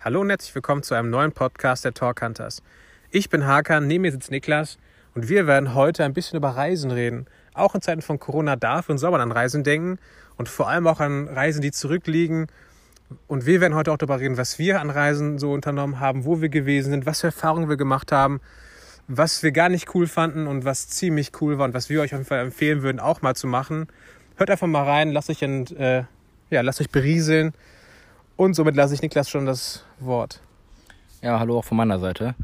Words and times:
Hallo 0.00 0.22
und 0.22 0.30
herzlich 0.30 0.54
willkommen 0.54 0.82
zu 0.82 0.94
einem 0.94 1.10
neuen 1.10 1.32
Podcast 1.32 1.84
der 1.84 1.92
Talk 1.92 2.22
Hunters. 2.22 2.62
Ich 3.10 3.28
bin 3.28 3.46
Hakan, 3.46 3.86
neben 3.86 4.00
mir 4.02 4.12
sitzt 4.12 4.30
Niklas 4.30 4.78
und 5.14 5.28
wir 5.28 5.46
werden 5.46 5.74
heute 5.74 6.02
ein 6.04 6.14
bisschen 6.14 6.38
über 6.38 6.48
Reisen 6.50 6.90
reden. 6.90 7.26
Auch 7.52 7.74
in 7.74 7.82
Zeiten 7.82 8.00
von 8.00 8.18
Corona 8.18 8.56
darf 8.56 8.88
und 8.88 8.96
soll 8.96 9.10
man 9.10 9.20
an 9.20 9.32
Reisen 9.32 9.62
denken 9.62 9.98
und 10.38 10.48
vor 10.48 10.70
allem 10.70 10.86
auch 10.86 11.00
an 11.00 11.28
Reisen, 11.28 11.60
die 11.60 11.70
zurückliegen. 11.70 12.46
Und 13.26 13.44
wir 13.44 13.60
werden 13.60 13.74
heute 13.74 13.92
auch 13.92 13.98
darüber 13.98 14.20
reden, 14.20 14.38
was 14.38 14.58
wir 14.58 14.80
an 14.80 14.88
Reisen 14.88 15.38
so 15.38 15.52
unternommen 15.52 16.00
haben, 16.00 16.24
wo 16.24 16.40
wir 16.40 16.48
gewesen 16.48 16.92
sind, 16.92 17.04
was 17.04 17.20
für 17.20 17.26
Erfahrungen 17.26 17.68
wir 17.68 17.76
gemacht 17.76 18.10
haben, 18.10 18.40
was 19.12 19.42
wir 19.42 19.50
gar 19.50 19.68
nicht 19.68 19.92
cool 19.94 20.06
fanden 20.06 20.46
und 20.46 20.64
was 20.64 20.88
ziemlich 20.88 21.32
cool 21.40 21.58
war 21.58 21.64
und 21.64 21.74
was 21.74 21.88
wir 21.88 22.00
euch 22.00 22.12
auf 22.12 22.20
jeden 22.20 22.28
Fall 22.28 22.38
empfehlen 22.38 22.82
würden, 22.82 23.00
auch 23.00 23.22
mal 23.22 23.34
zu 23.34 23.48
machen. 23.48 23.88
Hört 24.36 24.50
einfach 24.50 24.68
mal 24.68 24.84
rein, 24.84 25.10
lasst 25.10 25.30
euch, 25.30 25.42
in, 25.42 25.66
äh, 25.76 26.04
ja, 26.50 26.60
lasst 26.60 26.80
euch 26.80 26.90
berieseln. 26.90 27.52
Und 28.36 28.54
somit 28.54 28.76
lasse 28.76 28.94
ich 28.94 29.02
Niklas 29.02 29.28
schon 29.28 29.46
das 29.46 29.84
Wort. 29.98 30.40
Ja, 31.22 31.40
hallo 31.40 31.58
auch 31.58 31.64
von 31.64 31.76
meiner 31.76 31.98
Seite. 31.98 32.36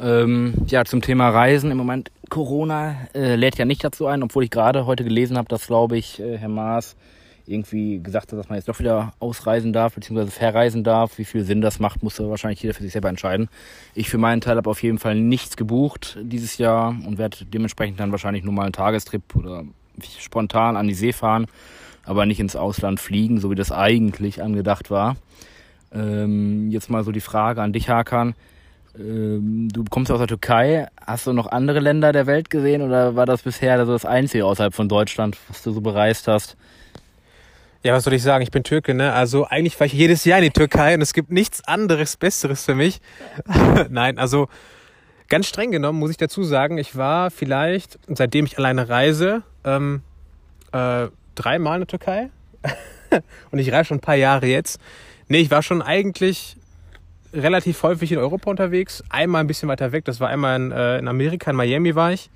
Ähm, 0.00 0.54
ja, 0.66 0.84
zum 0.86 1.02
Thema 1.02 1.28
Reisen. 1.28 1.70
Im 1.70 1.76
Moment 1.76 2.10
Corona 2.30 2.96
äh, 3.14 3.34
lädt 3.36 3.58
ja 3.58 3.66
nicht 3.66 3.84
dazu 3.84 4.06
ein, 4.06 4.22
obwohl 4.22 4.44
ich 4.44 4.50
gerade 4.50 4.86
heute 4.86 5.04
gelesen 5.04 5.36
habe, 5.36 5.48
dass, 5.48 5.66
glaube 5.66 5.98
ich, 5.98 6.20
äh, 6.20 6.38
Herr 6.38 6.48
Maas 6.48 6.96
irgendwie 7.48 8.02
gesagt 8.02 8.32
hat, 8.32 8.38
dass 8.38 8.48
man 8.48 8.56
jetzt 8.56 8.68
doch 8.68 8.78
wieder 8.78 9.12
ausreisen 9.18 9.72
darf, 9.72 9.94
beziehungsweise 9.94 10.30
verreisen 10.30 10.84
darf. 10.84 11.18
Wie 11.18 11.24
viel 11.24 11.44
Sinn 11.44 11.60
das 11.60 11.80
macht, 11.80 12.02
muss 12.02 12.18
wahrscheinlich 12.20 12.62
jeder 12.62 12.74
für 12.74 12.82
sich 12.82 12.92
selber 12.92 13.08
entscheiden. 13.08 13.48
Ich 13.94 14.10
für 14.10 14.18
meinen 14.18 14.40
Teil 14.40 14.56
habe 14.56 14.70
auf 14.70 14.82
jeden 14.82 14.98
Fall 14.98 15.14
nichts 15.14 15.56
gebucht 15.56 16.18
dieses 16.22 16.58
Jahr 16.58 16.88
und 17.06 17.18
werde 17.18 17.44
dementsprechend 17.44 18.00
dann 18.00 18.12
wahrscheinlich 18.12 18.44
nur 18.44 18.52
mal 18.52 18.64
einen 18.64 18.72
Tagestrip 18.72 19.34
oder 19.34 19.64
spontan 20.18 20.76
an 20.76 20.86
die 20.86 20.94
See 20.94 21.12
fahren, 21.12 21.46
aber 22.04 22.26
nicht 22.26 22.40
ins 22.40 22.56
Ausland 22.56 23.00
fliegen, 23.00 23.40
so 23.40 23.50
wie 23.50 23.56
das 23.56 23.72
eigentlich 23.72 24.42
angedacht 24.42 24.90
war. 24.90 25.16
Ähm, 25.92 26.70
jetzt 26.70 26.90
mal 26.90 27.02
so 27.02 27.12
die 27.12 27.20
Frage 27.20 27.62
an 27.62 27.72
dich, 27.72 27.88
Hakan. 27.88 28.34
Ähm, 28.98 29.68
du 29.72 29.84
kommst 29.84 30.10
aus 30.10 30.18
der 30.18 30.26
Türkei. 30.26 30.88
Hast 31.06 31.26
du 31.26 31.32
noch 31.32 31.46
andere 31.46 31.80
Länder 31.80 32.12
der 32.12 32.26
Welt 32.26 32.50
gesehen 32.50 32.82
oder 32.82 33.16
war 33.16 33.26
das 33.26 33.42
bisher 33.42 33.84
so 33.86 33.92
das 33.92 34.04
Einzige 34.04 34.44
außerhalb 34.44 34.74
von 34.74 34.88
Deutschland, 34.88 35.36
was 35.48 35.62
du 35.62 35.72
so 35.72 35.80
bereist 35.80 36.28
hast? 36.28 36.56
Ja, 37.84 37.94
was 37.94 38.04
soll 38.04 38.14
ich 38.14 38.24
sagen? 38.24 38.42
Ich 38.42 38.50
bin 38.50 38.64
Türke, 38.64 38.92
ne? 38.92 39.12
Also 39.12 39.46
eigentlich 39.46 39.76
fahre 39.76 39.86
ich 39.86 39.92
jedes 39.92 40.24
Jahr 40.24 40.38
in 40.38 40.44
die 40.44 40.50
Türkei 40.50 40.94
und 40.94 41.00
es 41.00 41.12
gibt 41.12 41.30
nichts 41.30 41.62
anderes, 41.64 42.16
Besseres 42.16 42.64
für 42.64 42.74
mich. 42.74 43.00
Nein, 43.88 44.18
also 44.18 44.48
ganz 45.28 45.46
streng 45.46 45.70
genommen 45.70 46.00
muss 46.00 46.10
ich 46.10 46.16
dazu 46.16 46.42
sagen, 46.42 46.76
ich 46.76 46.96
war 46.96 47.30
vielleicht, 47.30 48.00
seitdem 48.08 48.46
ich 48.46 48.58
alleine 48.58 48.88
reise, 48.88 49.42
ähm, 49.64 50.02
äh, 50.72 51.06
dreimal 51.36 51.74
in 51.74 51.80
der 51.82 51.86
Türkei. 51.86 52.30
und 53.52 53.60
ich 53.60 53.70
reise 53.70 53.88
schon 53.88 53.98
ein 53.98 54.02
paar 54.02 54.16
Jahre 54.16 54.46
jetzt. 54.46 54.80
Nee, 55.28 55.38
ich 55.38 55.50
war 55.52 55.62
schon 55.62 55.80
eigentlich 55.80 56.56
relativ 57.32 57.80
häufig 57.84 58.10
in 58.10 58.18
Europa 58.18 58.50
unterwegs. 58.50 59.04
Einmal 59.08 59.42
ein 59.42 59.46
bisschen 59.46 59.68
weiter 59.68 59.92
weg. 59.92 60.04
Das 60.04 60.18
war 60.18 60.28
einmal 60.28 60.56
in, 60.56 60.72
äh, 60.72 60.98
in 60.98 61.06
Amerika, 61.06 61.50
in 61.50 61.56
Miami 61.56 61.94
war 61.94 62.12
ich. 62.12 62.28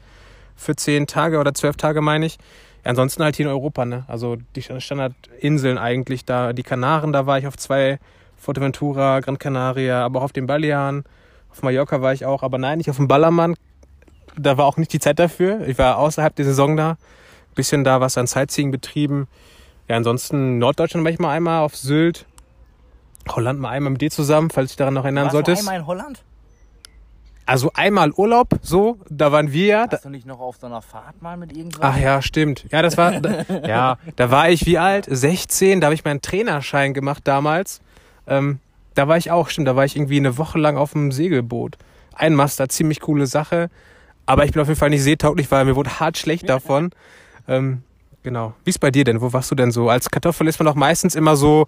Für 0.55 0.77
zehn 0.77 1.09
Tage 1.09 1.39
oder 1.39 1.53
zwölf 1.55 1.77
Tage 1.77 2.01
meine 2.01 2.27
ich. 2.27 2.39
Ja, 2.85 2.91
ansonsten 2.91 3.23
halt 3.23 3.37
hier 3.37 3.47
in 3.47 3.53
Europa, 3.53 3.85
ne? 3.85 4.05
Also 4.09 4.37
die 4.57 4.63
Standardinseln 4.63 5.79
eigentlich 5.79 6.25
da. 6.25 6.53
Die 6.53 6.63
Kanaren, 6.63 7.13
da 7.13 7.27
war 7.27 7.39
ich 7.39 7.47
auf 7.47 7.57
zwei. 7.57 7.99
Fuerteventura, 8.37 9.21
Gran 9.21 9.39
Canaria, 9.39 10.05
aber 10.05 10.19
auch 10.19 10.25
auf 10.25 10.33
den 10.33 10.49
Balearen. 10.49 11.05
Auf 11.53 11.63
Mallorca 11.63 12.03
war 12.03 12.13
ich 12.13 12.27
auch. 12.27 12.43
Aber 12.43 12.59
nein, 12.59 12.79
nicht 12.79 12.91
auf 12.91 12.97
dem 12.97 13.07
Ballermann. 13.07 13.55
Da 14.37 14.59
war 14.59 14.67
auch 14.67 14.79
nicht 14.79 14.93
die 14.93 14.99
Zeit 14.99 15.21
dafür. 15.21 15.67
Ich 15.69 15.79
war 15.79 15.99
außerhalb 15.99 16.35
der 16.35 16.45
Saison 16.45 16.77
da. 16.77 16.97
Bisschen 17.55 17.85
da 17.85 18.01
was 18.01 18.19
an 18.19 18.27
Sightseeing 18.27 18.73
betrieben. 18.73 19.29
Ja, 19.89 19.97
ansonsten 19.97 20.59
Norddeutschland 20.59 21.05
war 21.05 21.13
ich 21.13 21.21
mal 21.21 21.31
einmal 21.31 21.61
auf 21.61 21.77
Sylt 21.77 22.27
Holland 23.29 23.61
mal 23.61 23.71
einmal 23.71 23.93
mit 23.93 24.01
dir 24.01 24.11
zusammen, 24.11 24.51
falls 24.51 24.71
du 24.71 24.73
dich 24.73 24.77
daran 24.77 24.95
noch 24.95 25.05
erinnern 25.05 25.31
solltest. 25.31 25.63
Einmal 25.63 25.81
in 25.81 25.87
Holland? 25.87 26.23
Also 27.45 27.71
einmal 27.75 28.13
Urlaub, 28.13 28.49
so, 28.63 28.99
da 29.11 29.33
waren 29.33 29.53
wir 29.53 29.67
ja. 29.67 29.87
Warst 29.91 30.05
du 30.05 30.11
nicht 30.11 30.27
noch 30.27 30.39
auf 30.39 30.57
so 30.61 30.67
einer 30.67 30.81
Fahrt 30.81 31.21
mal 31.23 31.37
mit 31.37 31.57
irgendwas? 31.57 31.81
Ach 31.83 31.99
ja, 31.99 32.23
stimmt. 32.23 32.67
Ja, 32.71 32.83
das 32.83 32.97
war, 32.97 33.15
ja, 33.67 33.99
da 34.17 34.31
war 34.31 34.51
ich 34.51 34.65
wie 34.67 34.79
alt? 34.79 35.07
16, 35.11 35.81
da 35.81 35.87
habe 35.87 35.95
ich 35.95 36.05
meinen 36.05 36.23
Trainerschein 36.23 36.95
gemacht 36.95 37.23
damals. 37.25 37.81
Ähm, 38.27 38.61
da 38.95 39.09
war 39.09 39.17
ich 39.17 39.31
auch, 39.31 39.49
stimmt, 39.49 39.67
da 39.67 39.77
war 39.77 39.85
ich 39.85 39.97
irgendwie 39.97 40.19
eine 40.19 40.39
Woche 40.39 40.59
lang 40.59 40.77
auf 40.77 40.93
dem 40.93 41.11
Segelboot. 41.11 41.79
Ein 42.15 42.35
Master, 42.35 42.69
ziemlich 42.69 43.01
coole 43.01 43.27
Sache. 43.27 43.71
Aber 44.27 44.45
ich 44.45 44.53
bin 44.53 44.63
auf 44.63 44.69
jeden 44.69 44.79
Fall 44.79 44.91
nicht 44.91 45.03
seetauglich, 45.03 45.51
weil 45.51 45.65
mir 45.65 45.77
wurde 45.77 45.99
hart 45.99 46.19
schlecht 46.19 46.49
davon. 46.49 46.91
Ähm, 47.49 47.83
genau. 48.23 48.55
Wie 48.65 48.71
ist 48.71 48.79
bei 48.79 48.91
dir 48.91 49.05
denn? 49.05 49.21
Wo 49.21 49.33
warst 49.33 49.51
du 49.51 49.55
denn 49.55 49.73
so? 49.73 49.89
Als 49.89 50.11
Kartoffel 50.11 50.47
ist 50.47 50.61
man 50.61 50.67
doch 50.67 50.77
meistens 50.77 51.17
immer 51.17 51.37
so 51.37 51.67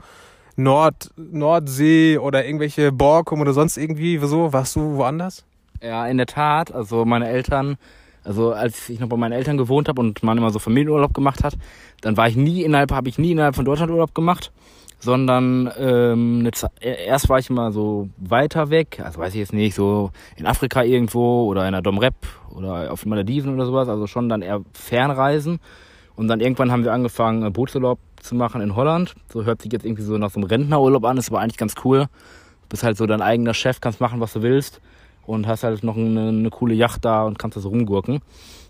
Nord, 0.57 1.11
Nordsee 1.17 2.19
oder 2.19 2.45
irgendwelche 2.45 2.93
Borkum 2.93 3.41
oder 3.41 3.53
sonst 3.53 3.77
irgendwie 3.77 4.19
so? 4.19 4.53
Warst 4.53 4.77
du 4.77 4.97
woanders? 4.97 5.45
Ja, 5.85 6.07
in 6.07 6.17
der 6.17 6.27
Tat. 6.27 6.73
Also 6.73 7.05
meine 7.05 7.29
Eltern, 7.29 7.77
also 8.23 8.53
als 8.53 8.89
ich 8.89 9.01
noch 9.01 9.09
bei 9.09 9.19
meinen 9.19 9.33
Eltern 9.33 9.59
gewohnt 9.59 9.89
habe 9.89 10.01
und 10.01 10.23
man 10.23 10.39
immer 10.39 10.51
so 10.51 10.59
Familienurlaub 10.59 11.13
gemacht 11.13 11.45
hat, 11.45 11.59
dann 12.01 12.17
war 12.17 12.27
ich 12.27 12.37
nie 12.37 12.63
innerhalb, 12.63 12.91
habe 12.91 13.09
ich 13.11 13.19
nie 13.19 13.33
innerhalb 13.33 13.55
von 13.55 13.67
Deutschland 13.67 13.93
Urlaub 13.93 14.15
gemacht, 14.15 14.51
sondern 14.99 15.71
ähm, 15.79 16.41
eine, 16.41 16.97
erst 17.07 17.29
war 17.29 17.39
ich 17.39 17.51
immer 17.51 17.71
so 17.71 18.09
weiter 18.17 18.71
weg, 18.71 19.03
also 19.05 19.19
weiß 19.19 19.35
ich 19.35 19.41
jetzt 19.41 19.53
nicht, 19.53 19.75
so 19.75 20.11
in 20.37 20.47
Afrika 20.47 20.83
irgendwo 20.83 21.45
oder 21.45 21.67
in 21.67 21.73
der 21.73 21.83
Domrep 21.83 22.15
oder 22.55 22.91
auf 22.91 23.03
den 23.03 23.11
Malediven 23.11 23.53
oder 23.53 23.67
sowas, 23.67 23.89
also 23.89 24.07
schon 24.07 24.31
dann 24.31 24.41
eher 24.41 24.63
Fernreisen. 24.73 25.61
Und 26.17 26.29
dann 26.29 26.41
irgendwann 26.41 26.71
haben 26.73 26.85
wir 26.85 26.93
angefangen, 26.93 27.53
Bootsurlaub 27.53 27.99
zu 28.23 28.37
machen 28.37 28.63
in 28.63 28.75
Holland. 28.77 29.15
So 29.31 29.45
hört 29.45 29.61
sich 29.61 29.73
jetzt 29.73 29.85
irgendwie 29.85 30.05
so 30.05 30.17
nach 30.17 30.31
so 30.31 30.39
einem 30.41 30.49
Rentnerurlaub 30.49 31.05
an, 31.05 31.19
ist 31.19 31.29
aber 31.29 31.41
eigentlich 31.41 31.59
ganz 31.59 31.75
cool. 31.85 32.07
Du 32.63 32.69
bist 32.71 32.85
halt 32.85 32.97
so 32.97 33.05
dein 33.05 33.21
eigener 33.21 33.53
Chef, 33.53 33.81
kannst 33.81 34.01
machen, 34.01 34.21
was 34.21 34.33
du 34.33 34.41
willst 34.41 34.81
und 35.27 35.47
hast 35.47 35.65
halt 35.65 35.83
noch 35.85 35.97
eine, 35.97 36.29
eine 36.29 36.51
coole 36.51 36.75
Yacht 36.75 37.05
da 37.05 37.25
und 37.25 37.39
kannst 37.39 37.57
da 37.57 37.61
so 37.61 37.69
rumgurken. 37.69 38.21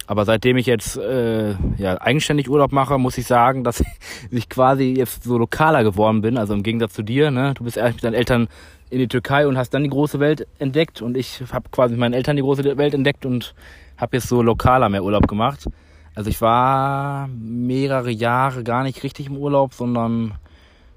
Aber 0.06 0.24
seitdem 0.24 0.58
ich 0.58 0.66
jetzt 0.66 0.98
äh, 0.98 1.52
ja, 1.78 2.00
eigenständig 2.00 2.50
Urlaub 2.50 2.72
mache, 2.72 2.98
muss 2.98 3.16
ich 3.16 3.26
sagen, 3.26 3.64
dass 3.64 3.82
ich 4.30 4.48
quasi 4.48 4.94
jetzt 4.96 5.24
so 5.24 5.38
lokaler 5.38 5.82
geworden 5.82 6.20
bin. 6.20 6.36
Also 6.36 6.52
im 6.54 6.62
Gegensatz 6.62 6.92
zu 6.92 7.02
dir, 7.02 7.30
ne? 7.30 7.54
Du 7.54 7.64
bist 7.64 7.76
erst 7.76 7.94
mit 7.94 8.04
deinen 8.04 8.14
Eltern 8.14 8.48
in 8.90 8.98
die 8.98 9.08
Türkei 9.08 9.46
und 9.46 9.56
hast 9.56 9.70
dann 9.70 9.82
die 9.82 9.90
große 9.90 10.20
Welt 10.20 10.46
entdeckt 10.58 11.02
und 11.02 11.16
ich 11.16 11.42
habe 11.52 11.68
quasi 11.70 11.92
mit 11.92 12.00
meinen 12.00 12.12
Eltern 12.12 12.36
die 12.36 12.42
große 12.42 12.64
Welt 12.76 12.94
entdeckt 12.94 13.24
und 13.24 13.54
habe 13.96 14.16
jetzt 14.16 14.28
so 14.28 14.42
lokaler 14.42 14.88
mehr 14.88 15.02
Urlaub 15.02 15.26
gemacht. 15.26 15.68
Also 16.14 16.30
ich 16.30 16.40
war 16.40 17.28
mehrere 17.28 18.10
Jahre 18.10 18.62
gar 18.62 18.84
nicht 18.84 19.02
richtig 19.02 19.26
im 19.26 19.36
Urlaub, 19.36 19.74
sondern, 19.74 20.34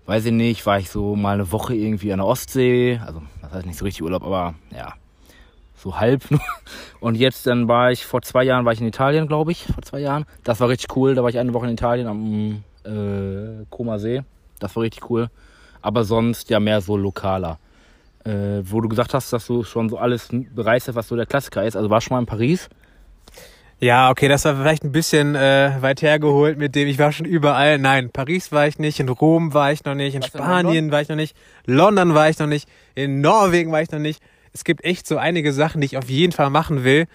weiß 0.05 0.25
ich 0.25 0.31
nicht, 0.31 0.65
war 0.65 0.79
ich 0.79 0.89
so 0.89 1.15
mal 1.15 1.35
eine 1.35 1.51
Woche 1.51 1.73
irgendwie 1.73 2.11
an 2.11 2.19
der 2.19 2.27
Ostsee. 2.27 2.99
Also, 3.03 3.23
das 3.41 3.51
heißt 3.51 3.65
nicht 3.65 3.79
so 3.79 3.85
richtig 3.85 4.03
Urlaub, 4.03 4.23
aber 4.23 4.53
ja, 4.75 4.93
so 5.77 5.99
halb 5.99 6.29
nur. 6.31 6.41
Und 6.99 7.15
jetzt 7.15 7.47
dann 7.47 7.67
war 7.67 7.91
ich, 7.91 8.05
vor 8.05 8.21
zwei 8.21 8.43
Jahren 8.43 8.65
war 8.65 8.73
ich 8.73 8.81
in 8.81 8.87
Italien, 8.87 9.27
glaube 9.27 9.51
ich, 9.51 9.65
vor 9.65 9.83
zwei 9.83 9.99
Jahren. 9.99 10.25
Das 10.43 10.59
war 10.59 10.69
richtig 10.69 10.95
cool. 10.97 11.15
Da 11.15 11.23
war 11.23 11.29
ich 11.29 11.39
eine 11.39 11.53
Woche 11.53 11.67
in 11.67 11.73
Italien 11.73 12.07
am 12.07 12.63
äh, 12.83 13.65
Koma 13.69 13.99
See. 13.99 14.23
Das 14.59 14.75
war 14.75 14.83
richtig 14.83 15.09
cool. 15.09 15.29
Aber 15.81 16.03
sonst 16.03 16.49
ja 16.49 16.59
mehr 16.59 16.81
so 16.81 16.97
lokaler. 16.97 17.59
Äh, 18.25 18.61
wo 18.63 18.81
du 18.81 18.89
gesagt 18.89 19.13
hast, 19.13 19.31
dass 19.31 19.45
du 19.47 19.63
schon 19.63 19.87
so 19.87 19.97
alles 19.97 20.29
bereist 20.53 20.87
hast, 20.87 20.95
was 20.95 21.07
so 21.07 21.15
der 21.15 21.25
Klassiker 21.25 21.63
ist. 21.63 21.77
Also 21.77 21.89
war 21.89 22.01
schon 22.01 22.15
mal 22.15 22.19
in 22.19 22.25
Paris. 22.25 22.69
Ja, 23.79 24.09
okay, 24.09 24.27
das 24.27 24.43
war 24.43 24.55
vielleicht 24.55 24.83
ein 24.83 24.91
bisschen 24.91 25.35
äh, 25.35 25.77
weit 25.81 26.01
hergeholt 26.01 26.57
mit 26.57 26.73
dem, 26.73 26.87
ich 26.87 26.97
war 26.97 27.11
schon 27.11 27.27
überall. 27.27 27.77
Nein, 27.77 28.09
Paris 28.09 28.51
war 28.51 28.67
ich 28.67 28.79
nicht, 28.79 28.99
in 28.99 29.07
Rom 29.07 29.53
war 29.53 29.71
ich 29.71 29.85
noch 29.85 29.93
nicht, 29.93 30.15
in 30.15 30.23
Was 30.23 30.29
Spanien 30.29 30.85
in 30.85 30.91
war 30.91 31.01
ich 31.01 31.09
noch 31.09 31.15
nicht, 31.15 31.37
London 31.67 32.15
war 32.15 32.27
ich 32.27 32.39
noch 32.39 32.47
nicht, 32.47 32.67
in 32.95 33.21
Norwegen 33.21 33.71
war 33.71 33.83
ich 33.83 33.91
noch 33.91 33.99
nicht. 33.99 34.19
Es 34.53 34.63
gibt 34.63 34.83
echt 34.83 35.07
so 35.07 35.17
einige 35.17 35.53
Sachen, 35.53 35.81
die 35.81 35.85
ich 35.85 35.97
auf 35.97 36.09
jeden 36.09 36.33
Fall 36.33 36.49
machen 36.49 36.83
will. 36.83 37.07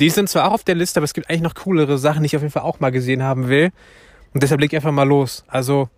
Die 0.00 0.10
sind 0.10 0.28
zwar 0.28 0.48
auch 0.48 0.52
auf 0.52 0.64
der 0.64 0.74
Liste, 0.74 1.00
aber 1.00 1.04
es 1.04 1.14
gibt 1.14 1.28
eigentlich 1.28 1.42
noch 1.42 1.54
coolere 1.54 1.98
Sachen, 1.98 2.22
die 2.22 2.26
ich 2.26 2.36
auf 2.36 2.42
jeden 2.42 2.52
Fall 2.52 2.62
auch 2.62 2.80
mal 2.80 2.90
gesehen 2.90 3.22
haben 3.22 3.48
will. 3.48 3.70
Und 4.32 4.42
deshalb 4.42 4.60
leg 4.60 4.72
ich 4.72 4.76
einfach 4.76 4.92
mal 4.92 5.08
los. 5.08 5.44
Also, 5.48 5.88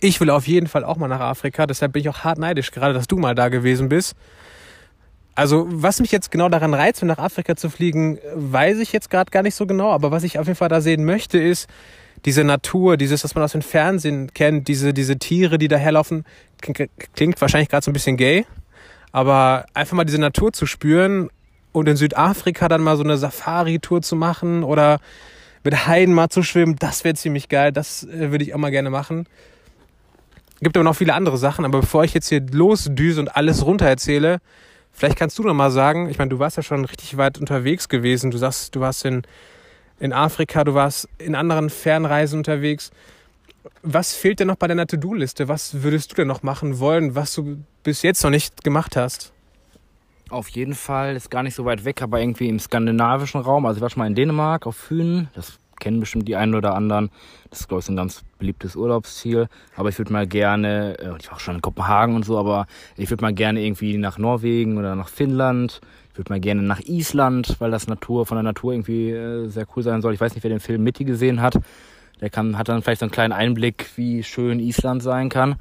ich 0.00 0.20
will 0.20 0.30
auf 0.30 0.46
jeden 0.46 0.68
Fall 0.68 0.84
auch 0.84 0.96
mal 0.96 1.08
nach 1.08 1.20
Afrika, 1.20 1.66
deshalb 1.66 1.92
bin 1.92 2.00
ich 2.00 2.08
auch 2.08 2.20
hart 2.20 2.38
neidisch, 2.38 2.70
gerade 2.70 2.94
dass 2.94 3.08
du 3.08 3.16
mal 3.16 3.34
da 3.34 3.48
gewesen 3.48 3.88
bist. 3.88 4.14
Also, 5.34 5.66
was 5.68 6.00
mich 6.00 6.12
jetzt 6.12 6.30
genau 6.30 6.48
daran 6.48 6.74
reizt, 6.74 7.02
nach 7.02 7.18
Afrika 7.18 7.56
zu 7.56 7.70
fliegen, 7.70 8.18
weiß 8.34 8.78
ich 8.78 8.92
jetzt 8.92 9.10
gerade 9.10 9.30
gar 9.30 9.42
nicht 9.42 9.54
so 9.54 9.66
genau. 9.66 9.90
Aber 9.90 10.10
was 10.10 10.22
ich 10.22 10.38
auf 10.38 10.46
jeden 10.46 10.56
Fall 10.56 10.68
da 10.68 10.80
sehen 10.80 11.04
möchte, 11.04 11.38
ist 11.38 11.68
diese 12.24 12.44
Natur, 12.44 12.96
dieses, 12.96 13.24
was 13.24 13.34
man 13.34 13.44
aus 13.44 13.52
dem 13.52 13.62
Fernsehen 13.62 14.34
kennt, 14.34 14.68
diese, 14.68 14.92
diese 14.92 15.18
Tiere, 15.18 15.56
die 15.56 15.68
da 15.68 15.76
herlaufen. 15.76 16.24
Klingt 16.60 17.40
wahrscheinlich 17.40 17.68
gerade 17.68 17.84
so 17.84 17.90
ein 17.90 17.94
bisschen 17.94 18.16
gay. 18.16 18.44
Aber 19.12 19.66
einfach 19.74 19.96
mal 19.96 20.04
diese 20.04 20.20
Natur 20.20 20.52
zu 20.52 20.66
spüren 20.66 21.30
und 21.72 21.88
in 21.88 21.96
Südafrika 21.96 22.68
dann 22.68 22.82
mal 22.82 22.96
so 22.96 23.02
eine 23.02 23.16
Safari-Tour 23.16 24.02
zu 24.02 24.16
machen 24.16 24.62
oder 24.62 24.98
mit 25.62 25.86
Heiden 25.86 26.14
mal 26.14 26.28
zu 26.28 26.42
schwimmen, 26.42 26.76
das 26.78 27.04
wäre 27.04 27.14
ziemlich 27.14 27.48
geil. 27.48 27.72
Das 27.72 28.04
äh, 28.04 28.30
würde 28.30 28.44
ich 28.44 28.54
auch 28.54 28.58
mal 28.58 28.70
gerne 28.70 28.90
machen. 28.90 29.26
Gibt 30.60 30.76
aber 30.76 30.84
noch 30.84 30.96
viele 30.96 31.14
andere 31.14 31.38
Sachen, 31.38 31.64
aber 31.64 31.80
bevor 31.80 32.04
ich 32.04 32.14
jetzt 32.14 32.28
hier 32.28 32.40
losdüse 32.40 33.20
und 33.20 33.34
alles 33.36 33.64
runter 33.64 33.86
erzähle, 33.86 34.40
Vielleicht 34.92 35.16
kannst 35.16 35.38
du 35.38 35.42
noch 35.44 35.54
mal 35.54 35.70
sagen, 35.70 36.08
ich 36.10 36.18
meine, 36.18 36.30
du 36.30 36.38
warst 36.38 36.56
ja 36.56 36.62
schon 36.62 36.84
richtig 36.84 37.16
weit 37.16 37.38
unterwegs 37.38 37.88
gewesen. 37.88 38.30
Du 38.30 38.38
sagst, 38.38 38.74
du 38.74 38.80
warst 38.80 39.04
in 39.04 39.22
in 39.98 40.14
Afrika, 40.14 40.64
du 40.64 40.74
warst 40.74 41.08
in 41.18 41.34
anderen 41.34 41.68
Fernreisen 41.68 42.38
unterwegs. 42.38 42.90
Was 43.82 44.14
fehlt 44.14 44.40
denn 44.40 44.48
noch 44.48 44.56
bei 44.56 44.68
deiner 44.68 44.86
To-Do-Liste? 44.86 45.48
Was 45.48 45.82
würdest 45.82 46.12
du 46.12 46.16
denn 46.16 46.28
noch 46.28 46.42
machen 46.42 46.78
wollen, 46.78 47.14
was 47.14 47.34
du 47.34 47.58
bis 47.82 48.02
jetzt 48.02 48.22
noch 48.22 48.30
nicht 48.30 48.64
gemacht 48.64 48.96
hast? 48.96 49.32
Auf 50.30 50.48
jeden 50.48 50.74
Fall, 50.74 51.16
ist 51.16 51.30
gar 51.30 51.42
nicht 51.42 51.54
so 51.54 51.64
weit 51.64 51.84
weg, 51.84 52.02
aber 52.02 52.20
irgendwie 52.20 52.48
im 52.48 52.60
skandinavischen 52.60 53.40
Raum. 53.40 53.66
Also 53.66 53.78
ich 53.78 53.82
war 53.82 53.90
schon 53.90 54.00
mal 54.00 54.06
in 54.06 54.14
Dänemark 54.14 54.66
auf 54.66 54.76
Fünen. 54.76 55.28
Das 55.34 55.58
kennen 55.80 55.98
bestimmt 55.98 56.28
die 56.28 56.36
einen 56.36 56.54
oder 56.54 56.74
anderen. 56.74 57.10
Das 57.50 57.60
ist, 57.60 57.68
glaube 57.68 57.82
ich, 57.82 57.88
ein 57.88 57.96
ganz 57.96 58.22
beliebtes 58.38 58.76
Urlaubsziel. 58.76 59.48
Aber 59.74 59.88
ich 59.88 59.98
würde 59.98 60.12
mal 60.12 60.26
gerne, 60.26 60.96
äh, 60.98 61.16
ich 61.18 61.28
war 61.28 61.36
auch 61.36 61.40
schon 61.40 61.56
in 61.56 61.62
Kopenhagen 61.62 62.14
und 62.14 62.24
so, 62.24 62.38
aber 62.38 62.66
ich 62.96 63.10
würde 63.10 63.22
mal 63.22 63.34
gerne 63.34 63.60
irgendwie 63.60 63.98
nach 63.98 64.18
Norwegen 64.18 64.78
oder 64.78 64.94
nach 64.94 65.08
Finnland. 65.08 65.80
Ich 66.12 66.18
würde 66.18 66.32
mal 66.32 66.40
gerne 66.40 66.62
nach 66.62 66.80
Island, 66.80 67.56
weil 67.58 67.72
das 67.72 67.88
Natur 67.88 68.24
von 68.24 68.36
der 68.36 68.44
Natur 68.44 68.72
irgendwie 68.72 69.10
äh, 69.10 69.48
sehr 69.48 69.66
cool 69.74 69.82
sein 69.82 70.00
soll. 70.00 70.14
Ich 70.14 70.20
weiß 70.20 70.34
nicht, 70.34 70.44
wer 70.44 70.50
den 70.50 70.60
Film 70.60 70.84
Mitty 70.84 71.04
gesehen 71.04 71.42
hat. 71.42 71.56
Der 72.20 72.30
kann, 72.30 72.58
hat 72.58 72.68
dann 72.68 72.82
vielleicht 72.82 73.00
so 73.00 73.06
einen 73.06 73.12
kleinen 73.12 73.32
Einblick, 73.32 73.90
wie 73.96 74.22
schön 74.22 74.60
Island 74.60 75.02
sein 75.02 75.28
kann. 75.28 75.56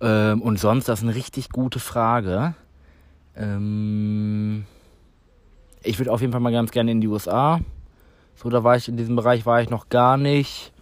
Ähm, 0.00 0.42
und 0.42 0.58
sonst, 0.58 0.88
das 0.88 1.00
ist 1.00 1.04
eine 1.04 1.14
richtig 1.14 1.50
gute 1.50 1.78
Frage. 1.78 2.54
Ähm, 3.36 4.66
ich 5.82 5.98
würde 5.98 6.12
auf 6.12 6.20
jeden 6.20 6.32
Fall 6.32 6.40
mal 6.40 6.52
ganz 6.52 6.70
gerne 6.70 6.90
in 6.90 7.00
die 7.00 7.08
USA. 7.08 7.60
So, 8.34 8.50
da 8.50 8.64
war 8.64 8.76
ich 8.76 8.88
in 8.88 8.96
diesem 8.96 9.16
Bereich 9.16 9.46
war 9.46 9.62
ich 9.62 9.70
noch 9.70 9.88
gar 9.88 10.16
nicht. 10.16 10.72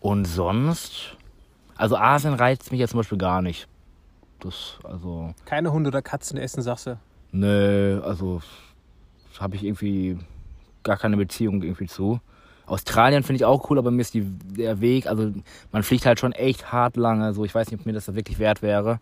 Und 0.00 0.26
sonst, 0.26 1.16
also 1.76 1.96
Asien 1.96 2.34
reizt 2.34 2.70
mich 2.70 2.80
jetzt 2.80 2.90
zum 2.90 3.00
Beispiel 3.00 3.18
gar 3.18 3.42
nicht. 3.42 3.68
Das, 4.40 4.78
also. 4.84 5.34
Keine 5.44 5.72
Hunde 5.72 5.88
oder 5.88 6.02
Katzen 6.02 6.38
essen, 6.38 6.62
sagst 6.62 6.86
du? 6.86 6.98
Nö, 7.32 8.00
also 8.02 8.40
habe 9.40 9.56
ich 9.56 9.64
irgendwie 9.64 10.18
gar 10.82 10.96
keine 10.96 11.16
Beziehung 11.16 11.62
irgendwie 11.62 11.86
zu. 11.86 12.20
Australien 12.66 13.22
finde 13.22 13.36
ich 13.36 13.44
auch 13.44 13.68
cool, 13.70 13.78
aber 13.78 13.90
mir 13.90 14.00
ist 14.00 14.14
die, 14.14 14.22
der 14.22 14.80
Weg, 14.80 15.06
also 15.06 15.32
man 15.72 15.82
fliegt 15.82 16.06
halt 16.06 16.18
schon 16.18 16.32
echt 16.32 16.72
hart 16.72 16.96
lange. 16.96 17.32
So, 17.34 17.44
ich 17.44 17.54
weiß 17.54 17.70
nicht, 17.70 17.80
ob 17.80 17.86
mir 17.86 17.92
das 17.92 18.06
da 18.06 18.14
wirklich 18.14 18.38
wert 18.38 18.62
wäre. 18.62 19.00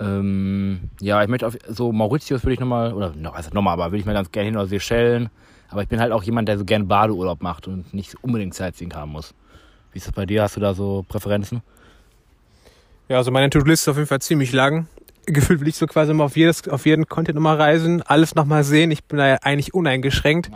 Ähm, 0.00 0.90
ja, 1.00 1.22
ich 1.22 1.28
möchte 1.28 1.46
auf 1.46 1.56
so 1.68 1.92
Mauritius 1.92 2.44
würde 2.44 2.54
ich 2.54 2.60
nochmal, 2.60 2.92
oder 2.92 3.12
also 3.32 3.50
nochmal, 3.52 3.74
aber 3.74 3.86
würde 3.86 3.98
ich 3.98 4.06
mal 4.06 4.12
ganz 4.12 4.30
gerne 4.30 4.46
hin 4.46 4.56
oder 4.56 4.66
Seychellen. 4.66 5.30
Aber 5.70 5.82
ich 5.82 5.88
bin 5.88 6.00
halt 6.00 6.12
auch 6.12 6.22
jemand, 6.22 6.48
der 6.48 6.58
so 6.58 6.64
gerne 6.64 6.84
Badeurlaub 6.84 7.42
macht 7.42 7.68
und 7.68 7.92
nicht 7.92 8.14
unbedingt 8.22 8.54
Sightseeing 8.54 8.94
haben 8.94 9.12
muss. 9.12 9.34
Wie 9.92 9.98
ist 9.98 10.06
das 10.06 10.14
bei 10.14 10.26
dir? 10.26 10.42
Hast 10.42 10.56
du 10.56 10.60
da 10.60 10.74
so 10.74 11.04
Präferenzen? 11.08 11.62
Ja, 13.08 13.16
also 13.16 13.30
meine 13.30 13.50
To-Do-Liste 13.50 13.84
ist 13.84 13.88
auf 13.88 13.96
jeden 13.96 14.08
Fall 14.08 14.20
ziemlich 14.20 14.52
lang. 14.52 14.86
Gefühlt 15.26 15.60
will 15.60 15.68
ich 15.68 15.76
so 15.76 15.86
quasi 15.86 16.12
immer 16.12 16.24
auf, 16.24 16.36
jedes, 16.36 16.66
auf 16.68 16.86
jeden 16.86 17.06
Content 17.06 17.34
nochmal 17.34 17.56
reisen, 17.56 18.02
alles 18.02 18.34
nochmal 18.34 18.64
sehen. 18.64 18.90
Ich 18.90 19.04
bin 19.04 19.18
da 19.18 19.26
ja 19.26 19.36
eigentlich 19.42 19.74
uneingeschränkt. 19.74 20.50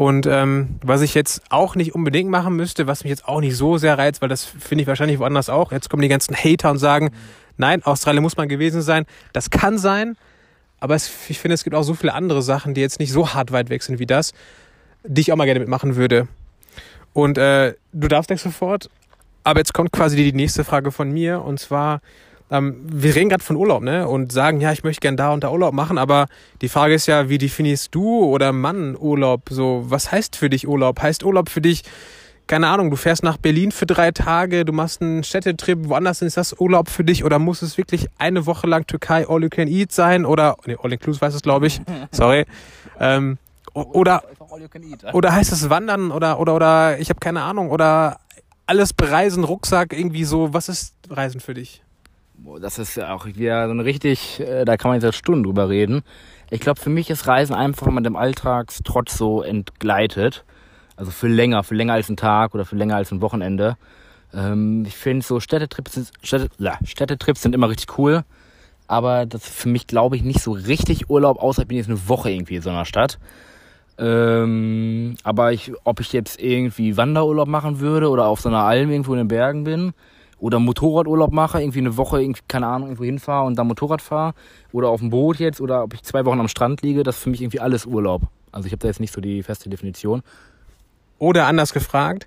Und 0.00 0.24
ähm, 0.24 0.76
was 0.82 1.02
ich 1.02 1.12
jetzt 1.12 1.42
auch 1.50 1.74
nicht 1.74 1.94
unbedingt 1.94 2.30
machen 2.30 2.56
müsste, 2.56 2.86
was 2.86 3.04
mich 3.04 3.10
jetzt 3.10 3.28
auch 3.28 3.40
nicht 3.40 3.54
so 3.54 3.76
sehr 3.76 3.98
reizt, 3.98 4.22
weil 4.22 4.30
das 4.30 4.46
finde 4.46 4.80
ich 4.80 4.88
wahrscheinlich 4.88 5.18
woanders 5.18 5.50
auch. 5.50 5.72
Jetzt 5.72 5.90
kommen 5.90 6.00
die 6.00 6.08
ganzen 6.08 6.34
Hater 6.34 6.70
und 6.70 6.78
sagen, 6.78 7.10
nein, 7.58 7.82
Australien 7.82 8.22
muss 8.22 8.38
man 8.38 8.48
gewesen 8.48 8.80
sein. 8.80 9.04
Das 9.34 9.50
kann 9.50 9.76
sein, 9.76 10.16
aber 10.78 10.94
es, 10.94 11.10
ich 11.28 11.38
finde, 11.38 11.52
es 11.52 11.64
gibt 11.64 11.76
auch 11.76 11.82
so 11.82 11.92
viele 11.92 12.14
andere 12.14 12.40
Sachen, 12.40 12.72
die 12.72 12.80
jetzt 12.80 12.98
nicht 12.98 13.12
so 13.12 13.34
hart 13.34 13.52
weit 13.52 13.68
weg 13.68 13.82
sind 13.82 13.98
wie 13.98 14.06
das, 14.06 14.32
die 15.04 15.20
ich 15.20 15.32
auch 15.34 15.36
mal 15.36 15.44
gerne 15.44 15.60
mitmachen 15.60 15.96
würde. 15.96 16.28
Und 17.12 17.36
äh, 17.36 17.74
du 17.92 18.08
darfst 18.08 18.28
gleich 18.28 18.40
sofort. 18.40 18.88
Aber 19.44 19.60
jetzt 19.60 19.74
kommt 19.74 19.92
quasi 19.92 20.16
die 20.16 20.32
nächste 20.32 20.64
Frage 20.64 20.92
von 20.92 21.12
mir. 21.12 21.42
Und 21.42 21.60
zwar, 21.60 22.00
ähm, 22.50 22.76
wir 22.84 23.14
reden 23.14 23.28
gerade 23.28 23.44
von 23.44 23.56
Urlaub, 23.56 23.82
ne? 23.82 24.08
Und 24.08 24.32
sagen, 24.32 24.60
ja, 24.60 24.72
ich 24.72 24.82
möchte 24.82 25.00
gern 25.00 25.16
da 25.16 25.32
und 25.32 25.44
da 25.44 25.50
Urlaub 25.50 25.72
machen. 25.72 25.98
Aber 25.98 26.26
die 26.62 26.68
Frage 26.68 26.94
ist 26.94 27.06
ja, 27.06 27.28
wie 27.28 27.38
definierst 27.38 27.94
du 27.94 28.24
oder 28.24 28.52
Mann 28.52 28.96
Urlaub? 28.96 29.48
So, 29.50 29.84
was 29.86 30.10
heißt 30.10 30.36
für 30.36 30.50
dich 30.50 30.66
Urlaub? 30.66 31.00
Heißt 31.00 31.24
Urlaub 31.24 31.48
für 31.48 31.60
dich, 31.60 31.84
keine 32.50 32.66
Ahnung, 32.66 32.90
du 32.90 32.96
fährst 32.96 33.22
nach 33.22 33.36
Berlin 33.36 33.70
für 33.70 33.86
drei 33.86 34.10
Tage, 34.10 34.64
du 34.64 34.72
machst 34.72 35.00
einen 35.00 35.22
Städtetrip, 35.22 35.88
woanders 35.88 36.20
ist 36.20 36.36
das 36.36 36.58
Urlaub 36.58 36.88
für 36.88 37.04
dich 37.04 37.22
oder 37.24 37.38
muss 37.38 37.62
es 37.62 37.78
wirklich 37.78 38.08
eine 38.18 38.44
Woche 38.44 38.66
lang 38.66 38.88
Türkei 38.88 39.28
All 39.28 39.40
You 39.44 39.48
Can 39.48 39.68
Eat 39.68 39.92
sein 39.92 40.26
oder, 40.26 40.56
nee, 40.66 40.76
All 40.82 40.92
Inclusive 40.92 41.24
heißt 41.24 41.36
es, 41.36 41.42
glaube 41.42 41.68
ich, 41.68 41.80
sorry. 42.10 42.46
Ähm, 42.98 43.38
oder, 43.72 44.24
oder 45.12 45.32
heißt 45.32 45.52
es 45.52 45.70
Wandern 45.70 46.10
oder, 46.10 46.40
oder, 46.40 46.56
oder, 46.56 46.98
ich 46.98 47.08
habe 47.08 47.20
keine 47.20 47.42
Ahnung, 47.42 47.70
oder 47.70 48.18
alles 48.66 48.92
bereisen, 48.94 49.44
Rucksack, 49.44 49.92
irgendwie 49.92 50.24
so, 50.24 50.52
was 50.52 50.68
ist 50.68 50.96
Reisen 51.08 51.38
für 51.40 51.54
dich? 51.54 51.84
Das 52.60 52.78
ist 52.78 52.96
ja 52.96 53.14
auch 53.14 53.26
wieder 53.26 53.66
so 53.66 53.72
eine 53.72 53.84
richtig, 53.84 54.40
äh, 54.40 54.64
da 54.64 54.76
kann 54.76 54.90
man 54.90 55.00
jetzt 55.00 55.14
Stunden 55.14 55.44
drüber 55.44 55.68
reden. 55.68 56.02
Ich 56.50 56.60
glaube, 56.60 56.80
für 56.80 56.90
mich 56.90 57.10
ist 57.10 57.26
Reisen 57.26 57.54
einfach, 57.54 57.86
wenn 57.86 57.94
man 57.94 58.04
dem 58.04 58.16
Alltagstrotz 58.16 59.16
so 59.16 59.42
entgleitet 59.42 60.44
also 61.00 61.10
für 61.10 61.28
länger, 61.28 61.64
für 61.64 61.74
länger 61.74 61.94
als 61.94 62.08
einen 62.08 62.18
Tag 62.18 62.54
oder 62.54 62.66
für 62.66 62.76
länger 62.76 62.96
als 62.96 63.10
ein 63.10 63.22
Wochenende. 63.22 63.78
Ähm, 64.34 64.84
ich 64.86 64.96
finde 64.96 65.24
so 65.24 65.40
Städtetrips 65.40 65.94
sind, 65.94 66.12
Städte, 66.22 66.50
ja, 66.58 66.78
Städtetrips 66.84 67.40
sind 67.40 67.54
immer 67.54 67.70
richtig 67.70 67.98
cool. 67.98 68.22
Aber 68.86 69.24
das 69.24 69.44
ist 69.44 69.54
für 69.54 69.70
mich, 69.70 69.86
glaube 69.86 70.16
ich, 70.16 70.22
nicht 70.22 70.40
so 70.40 70.52
richtig 70.52 71.08
Urlaub, 71.08 71.38
außer 71.38 71.62
ich 71.62 71.68
bin 71.68 71.78
jetzt 71.78 71.88
eine 71.88 72.06
Woche 72.08 72.30
irgendwie 72.30 72.56
in 72.56 72.62
so 72.62 72.68
einer 72.68 72.84
Stadt. 72.84 73.18
Ähm, 73.96 75.16
aber 75.22 75.52
ich, 75.52 75.72
ob 75.84 76.00
ich 76.00 76.12
jetzt 76.12 76.38
irgendwie 76.38 76.98
Wanderurlaub 76.98 77.48
machen 77.48 77.80
würde 77.80 78.10
oder 78.10 78.26
auf 78.26 78.42
so 78.42 78.50
einer 78.50 78.64
Alm 78.64 78.90
irgendwo 78.90 79.12
in 79.12 79.18
den 79.18 79.28
Bergen 79.28 79.64
bin 79.64 79.94
oder 80.40 80.58
Motorradurlaub 80.58 81.32
mache, 81.32 81.60
irgendwie 81.60 81.78
eine 81.78 81.96
Woche, 81.96 82.20
irgendwie, 82.20 82.42
keine 82.48 82.66
Ahnung, 82.66 82.88
irgendwo 82.88 83.04
hinfahre 83.04 83.46
und 83.46 83.56
dann 83.56 83.66
Motorrad 83.66 84.02
fahre 84.02 84.34
oder 84.72 84.88
auf 84.88 85.00
dem 85.00 85.10
Boot 85.10 85.38
jetzt 85.38 85.60
oder 85.60 85.84
ob 85.84 85.94
ich 85.94 86.02
zwei 86.02 86.24
Wochen 86.24 86.40
am 86.40 86.48
Strand 86.48 86.82
liege, 86.82 87.02
das 87.02 87.16
ist 87.16 87.22
für 87.22 87.30
mich 87.30 87.42
irgendwie 87.42 87.60
alles 87.60 87.86
Urlaub. 87.86 88.22
Also 88.52 88.66
ich 88.66 88.72
habe 88.72 88.80
da 88.80 88.88
jetzt 88.88 89.00
nicht 89.00 89.12
so 89.12 89.20
die 89.20 89.42
feste 89.42 89.68
Definition. 89.68 90.22
Oder 91.18 91.46
anders 91.46 91.72
gefragt, 91.72 92.26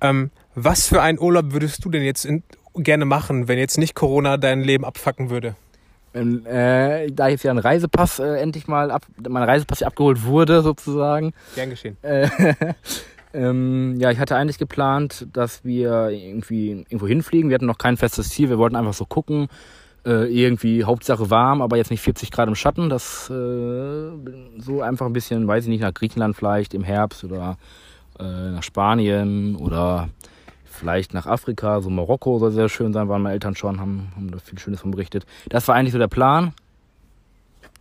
ähm, 0.00 0.30
was 0.54 0.86
für 0.86 1.02
einen 1.02 1.18
Urlaub 1.18 1.52
würdest 1.52 1.84
du 1.84 1.90
denn 1.90 2.02
jetzt 2.02 2.24
in, 2.24 2.42
gerne 2.76 3.06
machen, 3.06 3.48
wenn 3.48 3.58
jetzt 3.58 3.78
nicht 3.78 3.94
Corona 3.94 4.36
dein 4.36 4.60
Leben 4.60 4.84
abfacken 4.84 5.30
würde? 5.30 5.56
Ähm, 6.12 6.46
äh, 6.46 7.10
da 7.10 7.28
jetzt 7.28 7.42
ja 7.42 7.50
ein 7.50 7.58
Reisepass 7.58 8.20
äh, 8.20 8.36
endlich 8.36 8.68
mal 8.68 8.92
ab, 8.92 9.04
mein 9.28 9.42
Reisepass 9.42 9.82
abgeholt 9.82 10.24
wurde 10.24 10.62
sozusagen. 10.62 11.32
Gern 11.56 11.70
geschehen. 11.70 11.96
Äh, 12.02 12.28
ähm, 13.34 13.96
ja, 13.98 14.10
ich 14.10 14.18
hatte 14.18 14.36
eigentlich 14.36 14.58
geplant, 14.58 15.26
dass 15.32 15.64
wir 15.64 16.08
irgendwie 16.10 16.70
irgendwo 16.70 17.06
hinfliegen. 17.06 17.50
Wir 17.50 17.56
hatten 17.56 17.66
noch 17.66 17.78
kein 17.78 17.96
festes 17.96 18.30
Ziel. 18.30 18.48
Wir 18.48 18.58
wollten 18.58 18.76
einfach 18.76 18.94
so 18.94 19.04
gucken. 19.04 19.48
Äh, 20.06 20.26
irgendwie 20.26 20.84
Hauptsache 20.84 21.30
warm, 21.30 21.62
aber 21.62 21.76
jetzt 21.76 21.90
nicht 21.90 22.02
40 22.02 22.30
Grad 22.30 22.48
im 22.48 22.54
Schatten. 22.54 22.88
Das 22.88 23.28
äh, 23.30 24.10
so 24.58 24.82
einfach 24.82 25.06
ein 25.06 25.12
bisschen, 25.12 25.46
weiß 25.48 25.64
ich 25.64 25.70
nicht, 25.70 25.80
nach 25.80 25.94
Griechenland 25.94 26.36
vielleicht 26.36 26.74
im 26.74 26.84
Herbst 26.84 27.24
oder 27.24 27.56
äh, 28.18 28.22
nach 28.22 28.62
Spanien 28.62 29.56
oder 29.56 30.10
vielleicht 30.64 31.14
nach 31.14 31.26
Afrika, 31.26 31.80
so 31.80 31.88
Marokko 31.88 32.38
soll 32.38 32.50
sehr 32.50 32.68
schön 32.68 32.92
sein, 32.92 33.08
waren 33.08 33.22
meine 33.22 33.34
Eltern 33.34 33.56
schon, 33.56 33.80
haben, 33.80 34.12
haben 34.14 34.30
da 34.30 34.38
viel 34.38 34.58
Schönes 34.58 34.80
von 34.80 34.90
berichtet. 34.90 35.24
Das 35.48 35.66
war 35.68 35.74
eigentlich 35.74 35.92
so 35.92 35.98
der 35.98 36.08
Plan. 36.08 36.52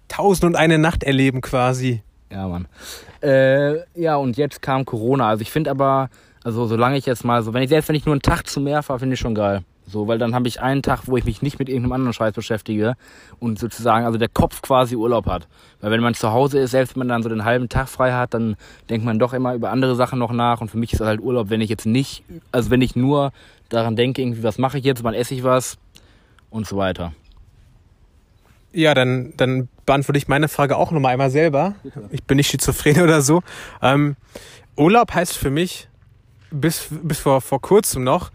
Tausend 0.07 0.45
und 0.45 0.55
eine 0.55 0.77
Nacht 0.77 1.03
erleben 1.03 1.41
quasi. 1.41 2.03
Ja, 2.33 2.47
Mann. 2.47 2.67
Äh, 3.21 3.81
ja, 3.93 4.15
und 4.15 4.37
jetzt 4.37 4.63
kam 4.63 4.85
Corona. 4.85 5.29
Also 5.29 5.43
ich 5.43 5.51
finde 5.51 5.69
aber, 5.69 6.09
also 6.43 6.65
solange 6.65 6.97
ich 6.97 7.05
jetzt 7.05 7.23
mal 7.23 7.43
so, 7.43 7.53
wenn 7.53 7.61
ich 7.61 7.69
selbst 7.69 7.89
wenn 7.89 7.95
ich 7.95 8.07
nur 8.07 8.13
einen 8.13 8.23
Tag 8.23 8.47
zu 8.47 8.59
mehr 8.59 8.81
fahre, 8.81 8.99
finde 8.99 9.13
ich 9.13 9.19
schon 9.19 9.35
geil. 9.35 9.63
So, 9.85 10.07
weil 10.07 10.17
dann 10.17 10.33
habe 10.33 10.47
ich 10.47 10.59
einen 10.59 10.81
Tag, 10.81 11.01
wo 11.05 11.15
ich 11.15 11.25
mich 11.25 11.43
nicht 11.43 11.59
mit 11.59 11.69
irgendeinem 11.69 11.91
anderen 11.91 12.13
Scheiß 12.13 12.33
beschäftige 12.33 12.95
und 13.39 13.59
sozusagen, 13.59 14.05
also 14.05 14.17
der 14.17 14.29
Kopf 14.29 14.63
quasi 14.63 14.95
Urlaub 14.95 15.27
hat. 15.27 15.47
Weil 15.79 15.91
wenn 15.91 16.01
man 16.01 16.15
zu 16.15 16.31
Hause 16.31 16.57
ist, 16.59 16.71
selbst 16.71 16.95
wenn 16.95 17.01
man 17.01 17.09
dann 17.09 17.21
so 17.21 17.29
den 17.29 17.45
halben 17.45 17.69
Tag 17.69 17.87
frei 17.87 18.13
hat, 18.13 18.33
dann 18.33 18.55
denkt 18.89 19.05
man 19.05 19.19
doch 19.19 19.33
immer 19.33 19.53
über 19.53 19.69
andere 19.69 19.95
Sachen 19.95 20.17
noch 20.17 20.31
nach. 20.31 20.59
Und 20.59 20.71
für 20.71 20.77
mich 20.79 20.93
ist 20.93 21.01
das 21.01 21.07
halt 21.07 21.21
Urlaub, 21.21 21.51
wenn 21.51 21.61
ich 21.61 21.69
jetzt 21.69 21.85
nicht, 21.85 22.23
also 22.51 22.71
wenn 22.71 22.81
ich 22.81 22.95
nur 22.95 23.31
daran 23.69 23.95
denke, 23.95 24.23
irgendwie, 24.23 24.41
was 24.41 24.57
mache 24.57 24.79
ich 24.79 24.85
jetzt, 24.85 25.03
wann 25.03 25.13
esse 25.13 25.35
ich 25.35 25.43
was 25.43 25.77
und 26.49 26.65
so 26.65 26.77
weiter. 26.77 27.13
Ja, 28.73 28.93
dann, 28.93 29.33
dann 29.37 29.69
beantworte 29.85 30.17
ich 30.17 30.27
meine 30.27 30.47
Frage 30.47 30.77
auch 30.77 30.91
nochmal 30.91 31.13
einmal 31.13 31.29
selber. 31.29 31.75
Ich 32.11 32.23
bin 32.23 32.37
nicht 32.37 32.49
schizophren 32.49 33.01
oder 33.01 33.21
so. 33.21 33.41
Ähm, 33.81 34.15
Urlaub 34.75 35.13
heißt 35.13 35.37
für 35.37 35.51
mich 35.51 35.87
bis, 36.49 36.87
bis 36.89 37.19
vor, 37.19 37.41
vor 37.41 37.61
kurzem 37.61 38.03
noch, 38.03 38.31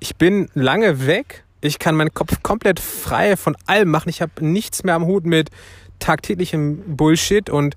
ich 0.00 0.16
bin 0.16 0.48
lange 0.54 1.06
weg. 1.06 1.44
Ich 1.60 1.78
kann 1.78 1.94
meinen 1.96 2.12
Kopf 2.12 2.42
komplett 2.42 2.80
frei 2.80 3.36
von 3.36 3.56
allem 3.66 3.88
machen. 3.90 4.08
Ich 4.08 4.20
habe 4.20 4.44
nichts 4.44 4.84
mehr 4.84 4.94
am 4.94 5.06
Hut 5.06 5.24
mit 5.24 5.50
tagtäglichem 5.98 6.96
Bullshit 6.96 7.48
und 7.48 7.76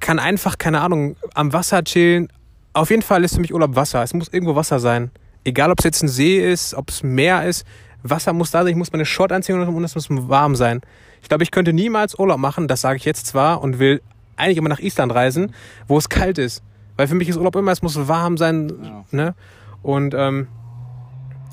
kann 0.00 0.18
einfach, 0.18 0.58
keine 0.58 0.80
Ahnung, 0.80 1.16
am 1.34 1.52
Wasser 1.52 1.82
chillen. 1.84 2.28
Auf 2.72 2.90
jeden 2.90 3.02
Fall 3.02 3.24
ist 3.24 3.34
für 3.34 3.40
mich 3.40 3.54
Urlaub 3.54 3.74
Wasser. 3.76 4.02
Es 4.02 4.14
muss 4.14 4.28
irgendwo 4.28 4.54
Wasser 4.54 4.80
sein. 4.80 5.10
Egal, 5.44 5.70
ob 5.70 5.78
es 5.78 5.84
jetzt 5.84 6.02
ein 6.02 6.08
See 6.08 6.38
ist, 6.38 6.74
ob 6.74 6.90
es 6.90 7.02
Meer 7.02 7.46
ist. 7.46 7.64
Wasser 8.02 8.32
muss 8.32 8.50
da 8.50 8.62
sein. 8.62 8.72
Ich 8.72 8.76
muss 8.76 8.92
meine 8.92 9.04
Short 9.04 9.32
anziehen 9.32 9.60
und 9.60 9.84
es 9.84 9.94
muss 9.94 10.06
warm 10.10 10.56
sein. 10.56 10.80
Ich 11.22 11.28
glaube, 11.28 11.42
ich 11.42 11.50
könnte 11.50 11.72
niemals 11.72 12.18
Urlaub 12.18 12.38
machen. 12.38 12.68
Das 12.68 12.80
sage 12.80 12.96
ich 12.96 13.04
jetzt 13.04 13.26
zwar 13.26 13.62
und 13.62 13.78
will 13.78 14.02
eigentlich 14.36 14.58
immer 14.58 14.68
nach 14.68 14.80
Island 14.80 15.14
reisen, 15.14 15.54
wo 15.86 15.98
es 15.98 16.08
kalt 16.08 16.38
ist. 16.38 16.62
Weil 16.96 17.08
für 17.08 17.14
mich 17.14 17.28
ist 17.28 17.36
Urlaub 17.36 17.56
immer, 17.56 17.72
es 17.72 17.82
muss 17.82 18.08
warm 18.08 18.36
sein. 18.36 18.72
Ja. 18.82 19.04
Ne? 19.10 19.34
Und 19.82 20.14
ähm, 20.14 20.48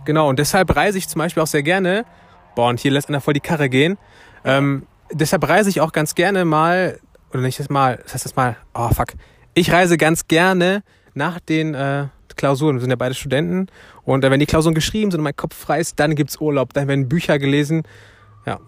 Genau, 0.08 0.30
und 0.30 0.40
deshalb 0.40 0.74
reise 0.74 0.98
ich 0.98 1.10
zum 1.10 1.20
Beispiel 1.20 1.44
auch 1.44 1.48
sehr 1.48 1.64
gerne. 1.64 2.06
Boah, 2.56 2.70
und 2.70 2.80
hier 2.80 2.92
lässt 2.92 3.10
einer 3.10 3.20
voll 3.20 3.34
die 3.34 3.42
Karre 3.42 3.68
gehen. 3.68 3.98
Ähm, 4.46 4.88
deshalb 5.12 5.46
reise 5.50 5.70
ich 5.70 5.82
auch 5.82 5.92
ganz 5.92 6.16
gerne 6.16 6.46
mal, 6.46 7.02
oder 7.34 7.42
nicht 7.42 7.60
das 7.60 7.70
mal, 7.70 8.00
das 8.02 8.14
heißt 8.14 8.24
das 8.24 8.36
mal, 8.38 8.56
oh 8.74 8.88
fuck, 8.88 9.16
Ich 9.54 9.70
reise 9.70 9.98
ganz 9.98 10.30
gerne 10.30 10.82
nach 11.14 11.42
den 11.42 11.74
äh, 11.74 12.06
Klausuren. 12.38 12.76
Wir 12.76 12.82
sind 12.82 12.90
ja 12.90 12.96
beide 12.96 13.16
Studenten. 13.16 13.68
Und 14.04 14.24
äh, 14.24 14.32
wenn 14.32 14.40
die 14.40 14.46
Klausuren 14.46 14.76
geschrieben 14.76 15.12
sind 15.12 15.20
und 15.20 15.24
mein 15.24 15.36
Kopf 15.36 15.56
frei 15.56 15.80
ist, 15.80 16.00
dann 16.00 16.16
gibt's 16.16 16.40
Urlaub. 16.40 16.74
Dann 16.74 16.88
werden 16.88 17.10
Bücher 17.10 17.40
gelesen. 17.40 17.84
Ja. 18.46 18.60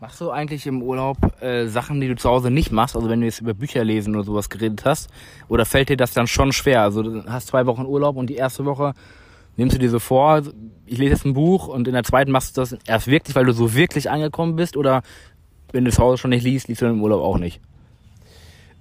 Machst 0.00 0.20
du 0.20 0.30
eigentlich 0.30 0.66
im 0.66 0.82
Urlaub 0.82 1.16
äh, 1.42 1.66
Sachen, 1.66 2.00
die 2.00 2.08
du 2.08 2.16
zu 2.16 2.28
Hause 2.28 2.50
nicht 2.50 2.70
machst? 2.70 2.96
Also 2.96 3.08
wenn 3.08 3.20
du 3.20 3.26
jetzt 3.26 3.40
über 3.40 3.54
Bücher 3.54 3.84
lesen 3.84 4.14
oder 4.14 4.24
sowas 4.24 4.48
geredet 4.48 4.84
hast? 4.84 5.10
Oder 5.48 5.64
fällt 5.64 5.88
dir 5.88 5.96
das 5.96 6.12
dann 6.12 6.26
schon 6.26 6.52
schwer? 6.52 6.82
Also 6.82 7.02
du 7.02 7.24
hast 7.26 7.48
zwei 7.48 7.66
Wochen 7.66 7.84
Urlaub 7.86 8.16
und 8.16 8.28
die 8.28 8.36
erste 8.36 8.64
Woche 8.64 8.94
nimmst 9.56 9.74
du 9.74 9.78
dir 9.78 9.90
so 9.90 9.98
vor, 9.98 10.42
ich 10.84 10.98
lese 10.98 11.12
jetzt 11.12 11.24
ein 11.24 11.34
Buch 11.34 11.66
und 11.66 11.88
in 11.88 11.94
der 11.94 12.04
zweiten 12.04 12.30
machst 12.30 12.56
du 12.56 12.60
das 12.60 12.76
erst 12.86 13.06
wirklich, 13.06 13.34
weil 13.34 13.46
du 13.46 13.52
so 13.52 13.74
wirklich 13.74 14.10
angekommen 14.10 14.56
bist? 14.56 14.76
Oder 14.76 15.02
wenn 15.72 15.84
du 15.84 15.90
zu 15.90 16.02
Hause 16.02 16.18
schon 16.18 16.30
nicht 16.30 16.44
liest, 16.44 16.68
liest 16.68 16.82
du 16.82 16.86
dann 16.86 16.94
im 16.94 17.02
Urlaub 17.02 17.22
auch 17.22 17.38
nicht? 17.38 17.60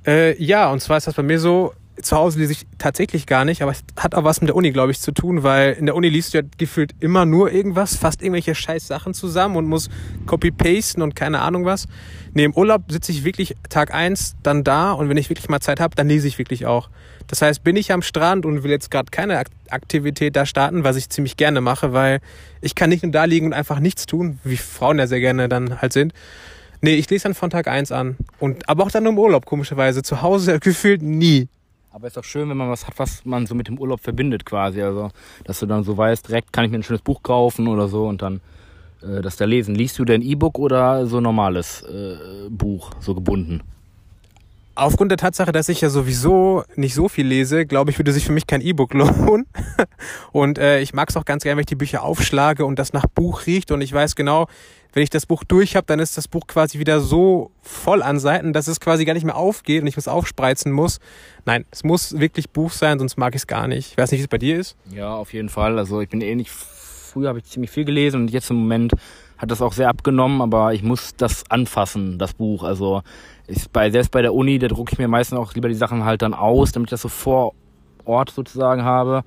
Äh, 0.05 0.41
ja, 0.41 0.71
und 0.71 0.81
zwar 0.81 0.97
ist 0.97 1.07
das 1.07 1.15
bei 1.15 1.23
mir 1.23 1.39
so, 1.39 1.73
zu 2.01 2.15
Hause 2.15 2.39
lese 2.39 2.51
ich 2.51 2.67
tatsächlich 2.77 3.25
gar 3.25 3.45
nicht, 3.45 3.61
aber 3.61 3.71
es 3.71 3.83
hat 3.97 4.15
auch 4.15 4.23
was 4.23 4.41
mit 4.41 4.49
der 4.49 4.55
Uni, 4.55 4.71
glaube 4.71 4.91
ich, 4.91 4.99
zu 4.99 5.11
tun, 5.11 5.43
weil 5.43 5.73
in 5.73 5.85
der 5.85 5.95
Uni 5.95 6.09
liest 6.09 6.33
du 6.33 6.39
ja 6.39 6.43
gefühlt 6.57 6.93
immer 6.99 7.25
nur 7.25 7.51
irgendwas, 7.51 7.95
fast 7.95 8.21
irgendwelche 8.21 8.53
scheiß 8.53 8.87
Sachen 8.87 9.13
zusammen 9.13 9.55
und 9.55 9.65
muss 9.65 9.89
copy-pasten 10.25 11.01
und 11.01 11.15
keine 11.15 11.41
Ahnung 11.41 11.65
was. 11.65 11.87
Nee, 12.33 12.43
im 12.43 12.53
Urlaub 12.53 12.91
sitze 12.91 13.11
ich 13.11 13.23
wirklich 13.23 13.55
Tag 13.69 13.93
eins 13.93 14.35
dann 14.43 14.63
da 14.63 14.91
und 14.91 15.09
wenn 15.09 15.17
ich 15.17 15.29
wirklich 15.29 15.49
mal 15.49 15.61
Zeit 15.61 15.79
habe, 15.79 15.95
dann 15.95 16.07
lese 16.07 16.27
ich 16.27 16.37
wirklich 16.37 16.65
auch. 16.65 16.89
Das 17.27 17.41
heißt, 17.41 17.63
bin 17.63 17.75
ich 17.75 17.91
am 17.91 18.01
Strand 18.01 18.45
und 18.45 18.63
will 18.63 18.71
jetzt 18.71 18.91
gerade 18.91 19.09
keine 19.09 19.41
Aktivität 19.69 20.35
da 20.35 20.45
starten, 20.45 20.83
was 20.83 20.95
ich 20.95 21.09
ziemlich 21.09 21.37
gerne 21.37 21.61
mache, 21.61 21.93
weil 21.93 22.19
ich 22.61 22.75
kann 22.75 22.89
nicht 22.89 23.03
nur 23.03 23.11
da 23.11 23.23
liegen 23.25 23.47
und 23.47 23.53
einfach 23.53 23.79
nichts 23.79 24.05
tun, 24.05 24.39
wie 24.43 24.57
Frauen 24.57 24.99
ja 24.99 25.07
sehr 25.07 25.21
gerne 25.21 25.49
dann 25.49 25.81
halt 25.81 25.93
sind. 25.93 26.13
Nee, 26.81 26.95
ich 26.95 27.09
lese 27.09 27.23
dann 27.23 27.33
von 27.33 27.49
Tag 27.49 27.67
eins 27.67 27.91
an. 27.91 28.17
Und, 28.37 28.69
aber 28.69 28.83
auch 28.83 28.91
dann 28.91 29.03
nur 29.03 29.13
im 29.13 29.17
Urlaub, 29.17 29.45
komischerweise. 29.45 30.03
Zu 30.03 30.21
Hause 30.21 30.59
gefühlt 30.61 31.01
nie. 31.01 31.47
Aber 31.95 32.07
ist 32.07 32.17
doch 32.17 32.25
schön, 32.25 32.49
wenn 32.49 32.57
man 32.57 32.69
was 32.69 32.85
hat, 32.87 32.99
was 32.99 33.23
man 33.23 33.45
so 33.45 33.55
mit 33.55 33.69
dem 33.69 33.79
Urlaub 33.79 34.01
verbindet 34.01 34.45
quasi. 34.45 34.81
Also, 34.81 35.11
dass 35.45 35.61
du 35.61 35.65
dann 35.65 35.85
so 35.85 35.95
weißt, 35.95 36.27
direkt 36.27 36.51
kann 36.51 36.65
ich 36.65 36.71
mir 36.71 36.79
ein 36.79 36.83
schönes 36.83 37.01
Buch 37.01 37.23
kaufen 37.23 37.69
oder 37.69 37.87
so 37.87 38.05
und 38.05 38.21
dann 38.21 38.41
äh, 39.01 39.21
das 39.21 39.37
da 39.37 39.45
lesen. 39.45 39.75
Liest 39.75 39.97
du 39.97 40.03
denn 40.03 40.21
E-Book 40.21 40.59
oder 40.59 41.07
so 41.07 41.21
normales 41.21 41.83
äh, 41.83 42.49
Buch, 42.49 42.91
so 42.99 43.15
gebunden? 43.15 43.61
Aufgrund 44.75 45.09
der 45.09 45.17
Tatsache, 45.17 45.53
dass 45.53 45.69
ich 45.69 45.79
ja 45.79 45.89
sowieso 45.89 46.63
nicht 46.75 46.93
so 46.93 47.07
viel 47.07 47.25
lese, 47.25 47.65
glaube 47.65 47.91
ich, 47.91 47.97
würde 47.97 48.11
sich 48.11 48.25
für 48.25 48.33
mich 48.33 48.45
kein 48.45 48.59
E-Book 48.59 48.93
lohnen. 48.93 49.47
Und 50.33 50.57
äh, 50.57 50.81
ich 50.81 50.93
mag 50.93 51.09
es 51.09 51.15
auch 51.15 51.25
ganz 51.25 51.43
gerne, 51.43 51.55
wenn 51.57 51.61
ich 51.61 51.67
die 51.67 51.75
Bücher 51.75 52.03
aufschlage 52.03 52.65
und 52.65 52.77
das 52.77 52.91
nach 52.91 53.05
Buch 53.07 53.45
riecht. 53.45 53.71
Und 53.71 53.79
ich 53.81 53.93
weiß 53.93 54.15
genau, 54.15 54.47
wenn 54.91 55.03
ich 55.03 55.09
das 55.09 55.25
Buch 55.25 55.43
durch 55.43 55.75
habe, 55.75 55.85
dann 55.87 55.99
ist 55.99 56.17
das 56.17 56.27
Buch 56.27 56.47
quasi 56.47 56.79
wieder 56.79 56.99
so 56.99 57.51
voll 57.61 58.01
an 58.01 58.19
Seiten, 58.19 58.53
dass 58.53 58.67
es 58.67 58.79
quasi 58.79 59.05
gar 59.05 59.13
nicht 59.13 59.25
mehr 59.25 59.35
aufgeht 59.35 59.81
und 59.81 59.87
ich 59.87 59.97
was 59.97 60.07
aufspreizen 60.07 60.71
muss. 60.71 60.99
Nein, 61.45 61.65
es 61.71 61.83
muss 61.83 62.19
wirklich 62.19 62.49
Buch 62.49 62.71
sein, 62.71 62.99
sonst 62.99 63.17
mag 63.17 63.33
ich 63.35 63.41
es 63.41 63.47
gar 63.47 63.67
nicht. 63.67 63.91
Ich 63.91 63.97
weiß 63.97 64.11
nicht, 64.11 64.19
wie 64.19 64.23
es 64.23 64.29
bei 64.29 64.37
dir 64.37 64.59
ist. 64.59 64.75
Ja, 64.91 65.13
auf 65.13 65.33
jeden 65.33 65.49
Fall. 65.49 65.77
Also 65.79 66.01
ich 66.01 66.09
bin 66.09 66.21
ähnlich. 66.21 66.49
Früher 66.51 67.29
habe 67.29 67.39
ich 67.39 67.45
ziemlich 67.45 67.71
viel 67.71 67.85
gelesen 67.85 68.21
und 68.21 68.31
jetzt 68.31 68.49
im 68.49 68.57
Moment 68.57 68.91
hat 69.37 69.51
das 69.51 69.61
auch 69.61 69.73
sehr 69.73 69.89
abgenommen, 69.89 70.41
aber 70.41 70.73
ich 70.73 70.83
muss 70.83 71.15
das 71.15 71.43
anfassen, 71.49 72.17
das 72.17 72.33
Buch. 72.33 72.63
Also 72.63 73.01
ich, 73.47 73.69
bei, 73.69 73.89
selbst 73.91 74.11
bei 74.11 74.21
der 74.21 74.33
Uni, 74.33 74.59
da 74.59 74.67
drucke 74.67 74.93
ich 74.93 74.99
mir 74.99 75.07
meistens 75.07 75.37
auch 75.37 75.53
lieber 75.53 75.67
die 75.67 75.75
Sachen 75.75 76.05
halt 76.05 76.21
dann 76.21 76.33
aus, 76.33 76.71
damit 76.71 76.87
ich 76.87 76.91
das 76.91 77.01
so 77.01 77.09
vor 77.09 77.53
Ort 78.05 78.31
sozusagen 78.31 78.83
habe. 78.83 79.23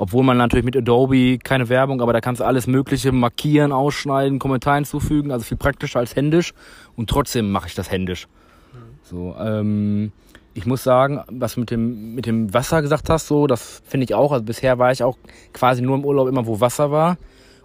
Obwohl 0.00 0.22
man 0.22 0.36
natürlich 0.36 0.64
mit 0.64 0.76
Adobe 0.76 1.38
keine 1.38 1.68
Werbung, 1.68 2.00
aber 2.00 2.12
da 2.12 2.20
kannst 2.20 2.40
du 2.40 2.44
alles 2.44 2.68
Mögliche 2.68 3.10
markieren, 3.10 3.72
ausschneiden, 3.72 4.38
Kommentar 4.38 4.76
hinzufügen, 4.76 5.32
also 5.32 5.44
viel 5.44 5.56
praktischer 5.56 5.98
als 5.98 6.14
händisch. 6.14 6.54
Und 6.94 7.10
trotzdem 7.10 7.50
mache 7.50 7.66
ich 7.66 7.74
das 7.74 7.90
händisch. 7.90 8.28
So, 9.02 9.34
ähm, 9.40 10.12
ich 10.54 10.66
muss 10.66 10.84
sagen, 10.84 11.22
was 11.30 11.54
du 11.54 11.60
mit 11.60 11.70
dem, 11.70 12.14
mit 12.14 12.26
dem 12.26 12.52
Wasser 12.54 12.82
gesagt 12.82 13.10
hast, 13.10 13.26
so, 13.26 13.46
das 13.46 13.82
finde 13.86 14.04
ich 14.04 14.14
auch. 14.14 14.30
Also 14.30 14.44
bisher 14.44 14.78
war 14.78 14.92
ich 14.92 15.02
auch 15.02 15.16
quasi 15.52 15.82
nur 15.82 15.96
im 15.96 16.04
Urlaub 16.04 16.28
immer, 16.28 16.46
wo 16.46 16.60
Wasser 16.60 16.90
war. 16.90 17.16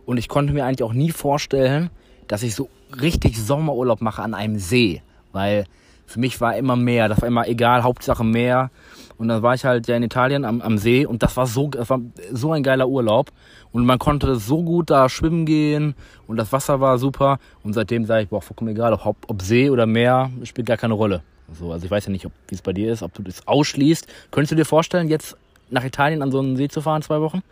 Und 0.06 0.18
ich 0.18 0.28
konnte 0.28 0.54
mir 0.54 0.66
eigentlich 0.66 0.84
auch 0.84 0.94
nie 0.94 1.12
vorstellen, 1.12 1.90
dass 2.28 2.44
ich 2.44 2.56
so 2.56 2.70
richtig 3.02 3.38
Sommerurlaub 3.38 4.02
mache 4.02 4.22
an 4.22 4.34
einem 4.34 4.58
See. 4.58 5.02
Weil 5.32 5.66
für 6.06 6.20
mich 6.20 6.40
war 6.42 6.56
immer 6.56 6.76
Meer, 6.76 7.10
das 7.10 7.22
war 7.22 7.28
immer 7.28 7.48
egal, 7.48 7.84
Hauptsache 7.84 8.24
Meer. 8.24 8.70
Und 9.18 9.28
dann 9.30 9.42
war 9.42 9.54
ich 9.54 9.66
halt 9.66 9.88
ja 9.88 9.96
in 9.96 10.04
Italien 10.04 10.46
am, 10.46 10.62
am 10.62 10.78
See 10.78 11.06
und 11.06 11.24
das 11.24 11.38
war 11.38 11.48
so, 11.48 11.70
das 11.70 11.90
war 11.90 12.02
so 12.32 12.52
ein 12.52 12.64
geiler 12.64 12.88
Urlaub. 12.88 13.32
Und 13.72 13.86
man 13.86 13.98
konnte 13.98 14.36
so 14.36 14.62
gut 14.62 14.90
da 14.90 15.10
schwimmen 15.10 15.46
gehen 15.46 15.96
und 16.28 16.38
das 16.38 16.52
Wasser 16.52 16.80
war 16.82 16.98
super. 16.98 17.40
Und 17.64 17.74
seitdem 17.74 18.06
sage 18.06 18.24
ich, 18.24 18.30
boah, 18.30 18.42
vollkommen 18.42 18.72
egal, 18.72 18.94
ob, 18.94 19.18
ob 19.28 19.42
See 19.42 19.70
oder 19.70 19.86
Meer, 19.86 20.30
spielt 20.44 20.68
gar 20.68 20.78
keine 20.78 20.94
Rolle. 20.94 21.22
So, 21.52 21.72
also 21.72 21.86
ich 21.86 21.92
weiß 21.92 22.06
ja 22.06 22.12
nicht, 22.12 22.26
wie 22.48 22.56
es 22.56 22.62
bei 22.62 22.74
dir 22.74 22.92
ist, 22.92 23.04
ob 23.04 23.14
du 23.14 23.22
das 23.22 23.48
ausschließt. 23.48 24.08
Könntest 24.32 24.52
du 24.52 24.56
dir 24.56 24.66
vorstellen, 24.66 25.08
jetzt 25.08 25.38
nach 25.70 25.84
Italien 25.84 26.22
an 26.22 26.32
so 26.32 26.40
einen 26.40 26.58
See 26.58 26.68
zu 26.68 26.82
fahren, 26.82 27.02
zwei 27.02 27.22
Wochen? 27.22 27.44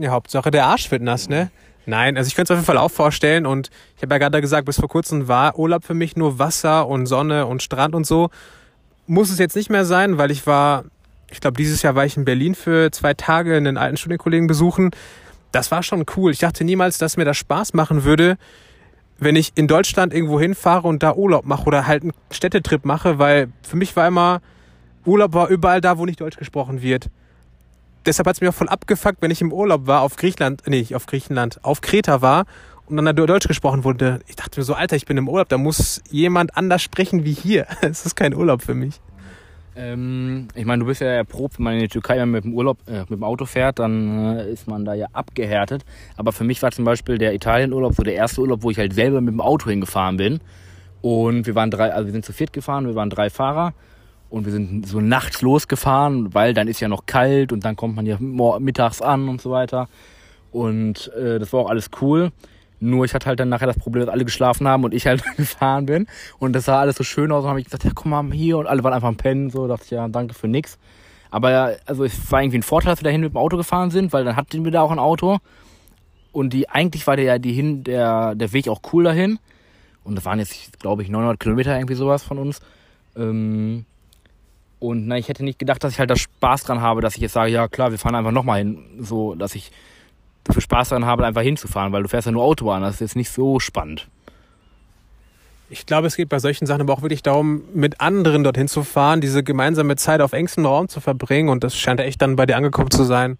Ja, 0.00 0.10
Hauptsache 0.10 0.50
der 0.50 0.66
Arsch 0.66 0.90
wird 0.90 1.02
nass, 1.02 1.28
ne? 1.28 1.50
Nein, 1.86 2.16
also 2.16 2.28
ich 2.28 2.34
könnte 2.34 2.52
es 2.52 2.58
auf 2.58 2.62
jeden 2.62 2.66
Fall 2.66 2.78
auch 2.78 2.90
vorstellen 2.90 3.46
und 3.46 3.70
ich 3.96 4.02
habe 4.02 4.14
ja 4.14 4.18
gerade 4.18 4.40
gesagt, 4.40 4.66
bis 4.66 4.78
vor 4.78 4.88
kurzem 4.88 5.28
war 5.28 5.58
Urlaub 5.58 5.84
für 5.84 5.94
mich 5.94 6.16
nur 6.16 6.38
Wasser 6.38 6.86
und 6.86 7.06
Sonne 7.06 7.46
und 7.46 7.62
Strand 7.62 7.94
und 7.94 8.06
so. 8.06 8.30
Muss 9.06 9.30
es 9.30 9.38
jetzt 9.38 9.56
nicht 9.56 9.70
mehr 9.70 9.84
sein, 9.84 10.18
weil 10.18 10.30
ich 10.30 10.46
war, 10.46 10.84
ich 11.30 11.40
glaube, 11.40 11.56
dieses 11.56 11.82
Jahr 11.82 11.94
war 11.94 12.04
ich 12.04 12.16
in 12.16 12.24
Berlin 12.24 12.54
für 12.54 12.90
zwei 12.92 13.14
Tage 13.14 13.56
einen 13.56 13.76
alten 13.76 13.96
Studienkollegen 13.96 14.46
besuchen. 14.46 14.90
Das 15.52 15.70
war 15.70 15.82
schon 15.82 16.04
cool. 16.16 16.30
Ich 16.32 16.38
dachte 16.38 16.64
niemals, 16.64 16.98
dass 16.98 17.16
mir 17.16 17.24
das 17.24 17.38
Spaß 17.38 17.72
machen 17.74 18.04
würde, 18.04 18.36
wenn 19.18 19.36
ich 19.36 19.52
in 19.54 19.66
Deutschland 19.66 20.14
irgendwo 20.14 20.38
hinfahre 20.38 20.86
und 20.86 21.02
da 21.02 21.14
Urlaub 21.14 21.44
mache 21.44 21.64
oder 21.64 21.86
halt 21.86 22.02
einen 22.02 22.12
Städtetrip 22.30 22.84
mache, 22.84 23.18
weil 23.18 23.48
für 23.62 23.76
mich 23.76 23.96
war 23.96 24.06
immer, 24.06 24.42
Urlaub 25.04 25.34
war 25.34 25.48
überall 25.48 25.80
da, 25.80 25.98
wo 25.98 26.06
nicht 26.06 26.20
Deutsch 26.20 26.36
gesprochen 26.36 26.82
wird 26.82 27.10
deshalb 28.06 28.26
hat 28.26 28.36
es 28.36 28.40
mir 28.40 28.50
auch 28.50 28.54
voll 28.54 28.68
abgefuckt, 28.68 29.20
wenn 29.20 29.30
ich 29.30 29.40
im 29.40 29.52
Urlaub 29.52 29.86
war 29.86 30.02
auf 30.02 30.16
Griechenland, 30.16 30.62
nee, 30.66 30.86
auf 30.94 31.06
Griechenland, 31.06 31.64
auf 31.64 31.80
Kreta 31.80 32.22
war 32.22 32.44
und 32.86 32.96
dann 32.96 33.04
da 33.04 33.12
Deutsch 33.12 33.46
gesprochen 33.46 33.84
wurde. 33.84 34.20
Ich 34.26 34.36
dachte 34.36 34.58
mir 34.58 34.64
so, 34.64 34.74
Alter, 34.74 34.96
ich 34.96 35.06
bin 35.06 35.16
im 35.16 35.28
Urlaub, 35.28 35.48
da 35.48 35.58
muss 35.58 36.02
jemand 36.10 36.56
anders 36.56 36.82
sprechen 36.82 37.24
wie 37.24 37.32
hier. 37.32 37.66
Es 37.82 38.04
ist 38.04 38.16
kein 38.16 38.34
Urlaub 38.34 38.62
für 38.62 38.74
mich. 38.74 39.00
Ähm, 39.76 40.48
ich 40.54 40.64
meine, 40.64 40.80
du 40.80 40.86
bist 40.86 41.00
ja 41.00 41.08
erprobt, 41.08 41.58
wenn 41.58 41.64
man 41.64 41.74
in 41.74 41.80
die 41.80 41.88
Türkei 41.88 42.24
mit 42.26 42.44
dem 42.44 42.54
Urlaub, 42.54 42.78
äh, 42.86 43.00
mit 43.00 43.10
dem 43.10 43.24
Auto 43.24 43.46
fährt, 43.46 43.78
dann 43.78 44.36
äh, 44.36 44.50
ist 44.50 44.66
man 44.66 44.84
da 44.84 44.94
ja 44.94 45.06
abgehärtet. 45.12 45.84
Aber 46.16 46.32
für 46.32 46.44
mich 46.44 46.60
war 46.62 46.72
zum 46.72 46.84
Beispiel 46.84 47.18
der 47.18 47.34
Italienurlaub 47.34 47.94
so 47.94 48.02
der 48.02 48.14
erste 48.14 48.40
Urlaub, 48.40 48.62
wo 48.62 48.70
ich 48.70 48.78
halt 48.78 48.92
selber 48.92 49.20
mit 49.20 49.32
dem 49.32 49.40
Auto 49.40 49.70
hingefahren 49.70 50.16
bin. 50.16 50.40
Und 51.00 51.46
wir 51.46 51.54
waren 51.54 51.70
drei, 51.70 51.92
also 51.92 52.06
wir 52.06 52.12
sind 52.12 52.24
zu 52.24 52.32
viert 52.32 52.52
gefahren, 52.52 52.86
wir 52.86 52.94
waren 52.94 53.10
drei 53.10 53.30
Fahrer. 53.30 53.72
Und 54.30 54.44
wir 54.44 54.52
sind 54.52 54.86
so 54.86 55.00
nachts 55.00 55.42
losgefahren, 55.42 56.32
weil 56.32 56.54
dann 56.54 56.68
ist 56.68 56.80
ja 56.80 56.88
noch 56.88 57.04
kalt 57.06 57.52
und 57.52 57.64
dann 57.64 57.74
kommt 57.76 57.96
man 57.96 58.06
ja 58.06 58.16
mittags 58.20 59.02
an 59.02 59.28
und 59.28 59.40
so 59.40 59.50
weiter. 59.50 59.88
Und 60.52 61.12
äh, 61.14 61.38
das 61.38 61.52
war 61.52 61.60
auch 61.60 61.70
alles 61.70 61.90
cool. 62.00 62.30
Nur 62.78 63.04
ich 63.04 63.12
hatte 63.12 63.26
halt 63.26 63.38
dann 63.40 63.50
nachher 63.50 63.66
das 63.66 63.78
Problem, 63.78 64.06
dass 64.06 64.12
alle 64.12 64.24
geschlafen 64.24 64.66
haben 64.66 64.84
und 64.84 64.94
ich 64.94 65.06
halt 65.06 65.22
gefahren 65.36 65.86
bin. 65.86 66.06
Und 66.38 66.54
das 66.54 66.64
sah 66.64 66.80
alles 66.80 66.96
so 66.96 67.04
schön 67.04 67.30
aus. 67.32 67.44
Und 67.44 67.50
habe 67.50 67.60
ich 67.60 67.66
gesagt, 67.66 67.84
ja, 67.84 67.90
komm 67.94 68.10
mal 68.10 68.24
hier. 68.32 68.56
Und 68.56 68.66
alle 68.66 68.82
waren 68.84 68.92
einfach 68.94 69.08
am 69.08 69.16
Pennen. 69.16 69.50
So 69.50 69.66
dachte 69.66 69.84
ich, 69.84 69.90
ja, 69.90 70.08
danke 70.08 70.34
für 70.34 70.48
nix. 70.48 70.78
Aber 71.30 71.50
ja, 71.50 71.70
also 71.86 72.04
es 72.04 72.32
war 72.32 72.42
irgendwie 72.42 72.58
ein 72.58 72.62
Vorteil, 72.62 72.92
dass 72.92 73.00
wir 73.00 73.04
dahin 73.04 73.20
mit 73.20 73.32
dem 73.32 73.36
Auto 73.36 73.56
gefahren 73.56 73.90
sind, 73.90 74.12
weil 74.12 74.24
dann 74.24 74.36
hatten 74.36 74.64
wir 74.64 74.72
da 74.72 74.80
auch 74.80 74.90
ein 74.90 74.98
Auto. 74.98 75.38
Und 76.32 76.52
die 76.52 76.68
eigentlich 76.68 77.06
war 77.06 77.16
der 77.16 77.38
die 77.38 77.52
hin, 77.52 77.84
der, 77.84 78.34
der 78.34 78.52
Weg 78.52 78.68
auch 78.68 78.80
cool 78.92 79.04
dahin. 79.04 79.38
Und 80.02 80.14
das 80.14 80.24
waren 80.24 80.38
jetzt, 80.38 80.78
glaube 80.80 81.02
ich, 81.02 81.08
900 81.08 81.38
Kilometer 81.38 81.76
irgendwie 81.76 81.94
sowas 81.94 82.22
von 82.22 82.38
uns. 82.38 82.60
Ähm, 83.16 83.84
und 84.80 85.06
na, 85.06 85.18
ich 85.18 85.28
hätte 85.28 85.44
nicht 85.44 85.58
gedacht, 85.58 85.84
dass 85.84 85.92
ich 85.92 85.98
halt 86.00 86.10
da 86.10 86.16
Spaß 86.16 86.64
dran 86.64 86.80
habe, 86.80 87.02
dass 87.02 87.14
ich 87.14 87.20
jetzt 87.20 87.34
sage, 87.34 87.52
ja 87.52 87.68
klar, 87.68 87.90
wir 87.90 87.98
fahren 87.98 88.14
einfach 88.14 88.32
nochmal 88.32 88.58
hin. 88.58 88.82
So, 88.98 89.34
dass 89.34 89.54
ich 89.54 89.70
dafür 90.44 90.62
Spaß 90.62 90.88
dran 90.88 91.04
habe, 91.04 91.24
einfach 91.24 91.42
hinzufahren, 91.42 91.92
weil 91.92 92.02
du 92.02 92.08
fährst 92.08 92.26
ja 92.26 92.32
nur 92.32 92.42
Autobahn, 92.42 92.82
das 92.82 92.94
ist 92.94 93.00
jetzt 93.00 93.16
nicht 93.16 93.30
so 93.30 93.60
spannend. 93.60 94.08
Ich 95.68 95.86
glaube, 95.86 96.08
es 96.08 96.16
geht 96.16 96.28
bei 96.28 96.40
solchen 96.40 96.66
Sachen 96.66 96.80
aber 96.80 96.94
auch 96.94 97.02
wirklich 97.02 97.22
darum, 97.22 97.62
mit 97.74 98.00
anderen 98.00 98.42
dorthin 98.42 98.66
zu 98.66 98.82
fahren, 98.82 99.20
diese 99.20 99.44
gemeinsame 99.44 99.94
Zeit 99.96 100.20
auf 100.20 100.32
engstem 100.32 100.66
Raum 100.66 100.88
zu 100.88 101.00
verbringen 101.00 101.48
und 101.48 101.62
das 101.62 101.76
scheint 101.76 102.00
echt 102.00 102.20
dann 102.22 102.34
bei 102.34 102.46
dir 102.46 102.56
angekommen 102.56 102.90
zu 102.90 103.04
sein. 103.04 103.38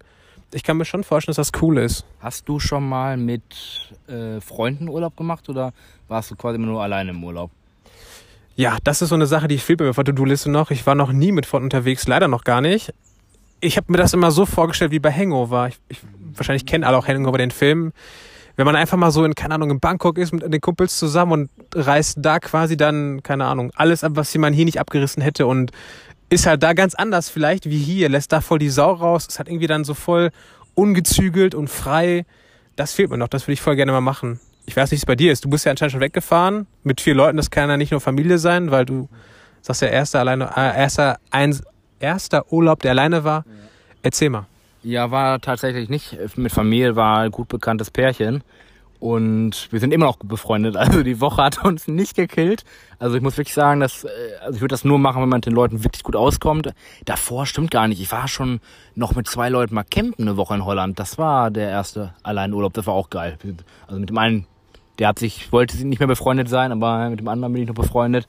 Ich 0.53 0.63
kann 0.63 0.77
mir 0.77 0.85
schon 0.85 1.03
vorstellen, 1.03 1.35
dass 1.35 1.49
das 1.49 1.61
cool 1.61 1.77
ist. 1.77 2.05
Hast 2.19 2.47
du 2.47 2.59
schon 2.59 2.87
mal 2.87 3.17
mit 3.17 3.89
äh, 4.07 4.39
Freunden 4.41 4.89
Urlaub 4.89 5.17
gemacht 5.17 5.49
oder 5.49 5.73
warst 6.07 6.31
du 6.31 6.35
quasi 6.35 6.55
immer 6.55 6.67
nur 6.67 6.83
alleine 6.83 7.11
im 7.11 7.23
Urlaub? 7.23 7.51
Ja, 8.61 8.77
das 8.83 9.01
ist 9.01 9.09
so 9.09 9.15
eine 9.15 9.25
Sache, 9.25 9.47
die 9.47 9.57
fehlt 9.57 9.79
mir 9.79 9.89
auf 9.89 9.95
der 9.95 10.05
To-Do-Liste 10.05 10.51
noch. 10.51 10.69
Ich 10.69 10.85
war 10.85 10.93
noch 10.93 11.11
nie 11.11 11.31
mit 11.31 11.47
Freunden 11.47 11.65
unterwegs, 11.65 12.05
leider 12.05 12.27
noch 12.27 12.43
gar 12.43 12.61
nicht. 12.61 12.93
Ich 13.59 13.75
habe 13.75 13.91
mir 13.91 13.97
das 13.97 14.13
immer 14.13 14.29
so 14.29 14.45
vorgestellt 14.45 14.91
wie 14.91 14.99
bei 14.99 15.11
Hangover. 15.11 15.69
Ich, 15.69 15.79
ich, 15.89 15.97
wahrscheinlich 16.35 16.67
kennen 16.67 16.83
alle 16.83 16.95
auch 16.95 17.07
Hangover 17.07 17.39
den 17.39 17.49
Film. 17.49 17.91
Wenn 18.57 18.67
man 18.67 18.75
einfach 18.75 18.99
mal 18.99 19.09
so 19.09 19.25
in, 19.25 19.33
keine 19.33 19.55
Ahnung, 19.55 19.71
in 19.71 19.79
Bangkok 19.79 20.19
ist 20.19 20.31
mit 20.31 20.43
den 20.43 20.61
Kumpels 20.61 20.99
zusammen 20.99 21.31
und 21.31 21.49
reißt 21.73 22.19
da 22.21 22.39
quasi 22.39 22.77
dann, 22.77 23.23
keine 23.23 23.45
Ahnung, 23.45 23.71
alles 23.73 24.03
ab, 24.03 24.11
was 24.13 24.35
man 24.35 24.53
hier 24.53 24.65
nicht 24.65 24.79
abgerissen 24.79 25.23
hätte 25.23 25.47
und 25.47 25.71
ist 26.29 26.45
halt 26.45 26.61
da 26.61 26.73
ganz 26.73 26.93
anders 26.93 27.29
vielleicht 27.29 27.67
wie 27.67 27.79
hier, 27.79 28.09
lässt 28.09 28.31
da 28.31 28.41
voll 28.41 28.59
die 28.59 28.69
Sau 28.69 28.91
raus, 28.91 29.25
ist 29.25 29.39
halt 29.39 29.49
irgendwie 29.49 29.65
dann 29.65 29.85
so 29.85 29.95
voll 29.95 30.29
ungezügelt 30.75 31.55
und 31.55 31.67
frei. 31.67 32.27
Das 32.75 32.93
fehlt 32.93 33.09
mir 33.09 33.17
noch, 33.17 33.27
das 33.27 33.47
würde 33.47 33.53
ich 33.53 33.61
voll 33.61 33.75
gerne 33.75 33.91
mal 33.91 34.01
machen 34.01 34.39
ich 34.65 34.75
weiß 34.75 34.91
nicht, 34.91 34.99
wie 34.99 35.03
es 35.03 35.05
bei 35.05 35.15
dir 35.15 35.31
ist. 35.31 35.45
Du 35.45 35.49
bist 35.49 35.65
ja 35.65 35.71
anscheinend 35.71 35.93
schon 35.93 36.01
weggefahren 36.01 36.67
mit 36.83 37.01
vier 37.01 37.15
Leuten. 37.15 37.37
Das 37.37 37.49
kann 37.49 37.69
ja 37.69 37.77
nicht 37.77 37.91
nur 37.91 38.01
Familie 38.01 38.37
sein, 38.37 38.71
weil 38.71 38.85
du 38.85 39.09
sagst 39.61 39.81
ja 39.81 39.87
erster 39.87 40.19
alleine, 40.19 40.49
äh, 40.55 40.77
erster 40.79 41.19
eins, 41.29 41.63
erster 41.99 42.51
Urlaub, 42.51 42.81
der 42.81 42.91
alleine 42.91 43.23
war. 43.23 43.45
Erzähl 44.03 44.29
mal. 44.29 44.45
Ja, 44.83 45.11
war 45.11 45.39
tatsächlich 45.39 45.89
nicht. 45.89 46.17
Mit 46.37 46.51
Familie 46.51 46.95
war 46.95 47.19
ein 47.19 47.31
gut 47.31 47.47
bekanntes 47.47 47.91
Pärchen. 47.91 48.43
Und 49.01 49.67
wir 49.71 49.79
sind 49.79 49.93
immer 49.95 50.05
noch 50.05 50.17
befreundet. 50.17 50.77
Also 50.77 51.01
die 51.01 51.19
Woche 51.19 51.41
hat 51.41 51.65
uns 51.65 51.87
nicht 51.87 52.15
gekillt. 52.15 52.63
Also 52.99 53.15
ich 53.15 53.23
muss 53.23 53.35
wirklich 53.35 53.55
sagen, 53.55 53.79
dass, 53.79 54.03
äh, 54.03 54.09
also 54.41 54.57
ich 54.57 54.61
würde 54.61 54.73
das 54.73 54.83
nur 54.83 54.99
machen, 54.99 55.23
wenn 55.23 55.29
man 55.29 55.37
mit 55.37 55.47
den 55.47 55.53
Leuten 55.53 55.83
wirklich 55.83 56.03
gut 56.03 56.15
auskommt. 56.15 56.71
Davor 57.05 57.47
stimmt 57.47 57.71
gar 57.71 57.87
nicht. 57.87 57.99
Ich 57.99 58.11
war 58.11 58.27
schon 58.27 58.59
noch 58.93 59.15
mit 59.15 59.27
zwei 59.27 59.49
Leuten 59.49 59.73
mal 59.73 59.83
campen 59.83 60.27
eine 60.27 60.37
Woche 60.37 60.53
in 60.53 60.65
Holland. 60.65 60.99
Das 60.99 61.17
war 61.17 61.49
der 61.49 61.69
erste 61.69 62.13
Alleinurlaub. 62.21 62.73
Das 62.73 62.85
war 62.85 62.93
auch 62.93 63.09
geil. 63.09 63.39
Also 63.87 63.99
mit 63.99 64.09
dem 64.09 64.17
einen, 64.19 64.45
der 64.99 65.07
hat 65.07 65.17
sich, 65.17 65.51
wollte 65.51 65.83
nicht 65.87 65.97
mehr 65.97 66.07
befreundet 66.07 66.47
sein, 66.47 66.71
aber 66.71 67.09
mit 67.09 67.19
dem 67.19 67.27
anderen 67.27 67.53
bin 67.53 67.63
ich 67.63 67.67
noch 67.67 67.75
befreundet. 67.75 68.27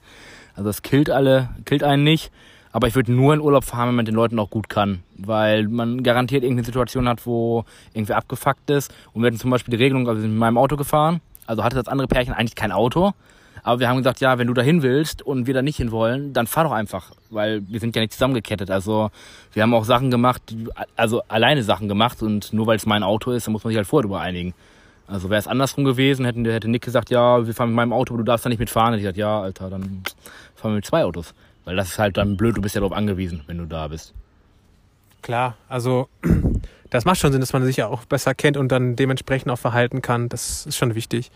Also 0.55 0.69
das 0.69 0.81
killt 0.81 1.11
alle, 1.11 1.49
killt 1.65 1.83
einen 1.83 2.03
nicht. 2.03 2.31
Aber 2.73 2.87
ich 2.87 2.95
würde 2.95 3.13
nur 3.13 3.35
in 3.35 3.39
Urlaub 3.39 3.63
fahren, 3.63 3.89
wenn 3.89 3.95
man 3.95 4.05
den 4.05 4.15
Leuten 4.15 4.39
auch 4.39 4.49
gut 4.49 4.67
kann. 4.67 5.03
Weil 5.15 5.67
man 5.67 6.01
garantiert 6.01 6.43
irgendeine 6.43 6.65
Situation 6.65 7.07
hat, 7.07 7.25
wo 7.25 7.65
irgendwie 7.93 8.13
abgefuckt 8.13 8.69
ist. 8.71 8.93
Und 9.13 9.21
wir 9.21 9.27
hatten 9.27 9.37
zum 9.37 9.51
Beispiel 9.51 9.77
die 9.77 9.81
Regelung, 9.81 10.07
also 10.07 10.17
wir 10.17 10.23
sind 10.23 10.31
mit 10.31 10.39
meinem 10.39 10.57
Auto 10.57 10.75
gefahren. 10.75 11.21
Also 11.45 11.63
hatte 11.63 11.75
das 11.75 11.87
andere 11.87 12.07
Pärchen 12.07 12.33
eigentlich 12.33 12.55
kein 12.55 12.71
Auto. 12.71 13.11
Aber 13.61 13.79
wir 13.79 13.87
haben 13.87 13.97
gesagt, 13.97 14.19
ja, 14.21 14.39
wenn 14.39 14.47
du 14.47 14.53
da 14.53 14.63
hin 14.63 14.81
willst 14.81 15.21
und 15.21 15.45
wir 15.45 15.53
da 15.53 15.61
nicht 15.61 15.77
hin 15.77 15.91
wollen, 15.91 16.33
dann 16.33 16.47
fahr 16.47 16.63
doch 16.63 16.71
einfach. 16.71 17.11
Weil 17.29 17.61
wir 17.69 17.79
sind 17.79 17.95
ja 17.95 18.01
nicht 18.01 18.13
zusammengekettet. 18.13 18.71
Also 18.71 19.11
wir 19.53 19.61
haben 19.61 19.73
auch 19.75 19.85
Sachen 19.85 20.09
gemacht, 20.09 20.41
also 20.95 21.21
alleine 21.27 21.61
Sachen 21.61 21.87
gemacht. 21.87 22.23
Und 22.23 22.53
nur 22.53 22.65
weil 22.65 22.77
es 22.77 22.87
mein 22.87 23.03
Auto 23.03 23.31
ist, 23.31 23.45
dann 23.45 23.51
muss 23.51 23.63
man 23.63 23.69
sich 23.69 23.77
halt 23.77 23.87
vorher 23.87 24.03
drüber 24.03 24.19
einigen. 24.19 24.55
Also 25.05 25.29
wäre 25.29 25.39
es 25.39 25.47
andersrum 25.47 25.83
gewesen, 25.83 26.25
hätten, 26.25 26.43
hätte 26.45 26.69
Nick 26.69 26.81
gesagt, 26.81 27.11
ja, 27.11 27.45
wir 27.45 27.53
fahren 27.53 27.69
mit 27.69 27.75
meinem 27.75 27.93
Auto, 27.93 28.15
aber 28.15 28.23
du 28.23 28.25
darfst 28.25 28.45
da 28.45 28.49
nicht 28.49 28.59
mitfahren. 28.59 28.93
Hätte 28.93 29.01
ich 29.01 29.03
gesagt, 29.03 29.17
ja, 29.17 29.41
Alter, 29.41 29.69
dann 29.69 30.01
fahren 30.55 30.71
wir 30.71 30.75
mit 30.77 30.85
zwei 30.85 31.03
Autos. 31.03 31.35
Weil 31.65 31.75
das 31.75 31.89
ist 31.89 31.99
halt 31.99 32.17
dann 32.17 32.37
blöd, 32.37 32.57
du 32.57 32.61
bist 32.61 32.75
ja 32.75 32.81
darauf 32.81 32.95
angewiesen, 32.95 33.41
wenn 33.47 33.57
du 33.57 33.65
da 33.65 33.87
bist. 33.87 34.13
Klar, 35.21 35.55
also 35.69 36.09
das 36.89 37.05
macht 37.05 37.19
schon 37.19 37.31
Sinn, 37.31 37.41
dass 37.41 37.53
man 37.53 37.63
sich 37.63 37.77
ja 37.77 37.87
auch 37.87 38.05
besser 38.05 38.35
kennt 38.35 38.57
und 38.57 38.71
dann 38.71 38.95
dementsprechend 38.95 39.51
auch 39.51 39.59
verhalten 39.59 40.01
kann. 40.01 40.29
Das 40.29 40.65
ist 40.65 40.75
schon 40.75 40.95
wichtig. 40.95 41.31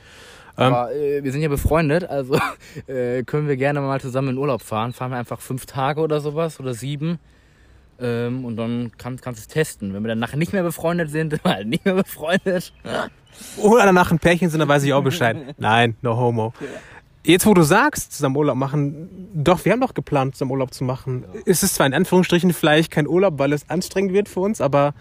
Ähm, 0.58 0.74
Aber 0.74 0.94
äh, 0.94 1.24
wir 1.24 1.32
sind 1.32 1.42
ja 1.42 1.50
befreundet, 1.50 2.04
also 2.10 2.40
äh, 2.88 3.24
können 3.24 3.48
wir 3.48 3.58
gerne 3.58 3.80
mal 3.80 4.02
zusammen 4.02 4.30
in 4.30 4.38
Urlaub 4.38 4.62
fahren. 4.62 4.94
Fahren 4.94 5.12
wir 5.12 5.18
einfach 5.18 5.40
fünf 5.40 5.66
Tage 5.66 6.02
oder 6.02 6.20
sowas 6.20 6.60
oder 6.60 6.74
sieben. 6.74 7.20
Ähm, 8.00 8.46
und 8.46 8.58
dann 8.58 8.92
kann, 8.98 9.20
kannst 9.22 9.40
du 9.40 9.42
es 9.42 9.48
testen. 9.48 9.94
Wenn 9.94 10.04
wir 10.04 10.10
dann 10.10 10.20
nachher 10.20 10.38
nicht 10.38 10.54
mehr 10.54 10.64
befreundet 10.64 11.10
sind, 11.10 11.30
sind 11.32 11.46
wir 11.46 11.54
halt 11.54 11.68
nicht 11.68 11.86
mehr 11.86 11.96
befreundet. 11.96 12.74
Oder 13.58 13.86
danach 13.86 14.12
ein 14.12 14.20
Pärchen 14.20 14.50
sind, 14.50 14.60
dann 14.60 14.70
weiß 14.70 14.84
ich 14.84 14.94
auch 14.94 15.04
Bescheid. 15.04 15.38
Nein, 15.58 15.96
no 16.02 16.18
homo. 16.18 16.54
Jetzt, 17.28 17.46
wo 17.46 17.54
du 17.54 17.62
sagst, 17.62 18.14
zusammen 18.14 18.38
Urlaub 18.38 18.56
machen, 18.56 19.10
doch, 19.34 19.66
wir 19.66 19.74
haben 19.74 19.82
doch 19.82 19.94
geplant, 19.94 20.36
zusammen 20.36 20.52
Urlaub 20.52 20.74
zu 20.74 20.86
machen. 20.86 21.26
Ja. 21.34 21.42
Es 21.46 21.62
ist 21.62 21.76
zwar 21.76 21.86
in 21.86 21.94
Anführungsstrichen 21.94 22.54
vielleicht 22.54 22.90
kein 22.90 23.06
Urlaub, 23.06 23.38
weil 23.38 23.52
es 23.52 23.70
anstrengend 23.70 24.14
wird 24.14 24.30
für 24.30 24.40
uns, 24.40 24.62
aber 24.62 24.94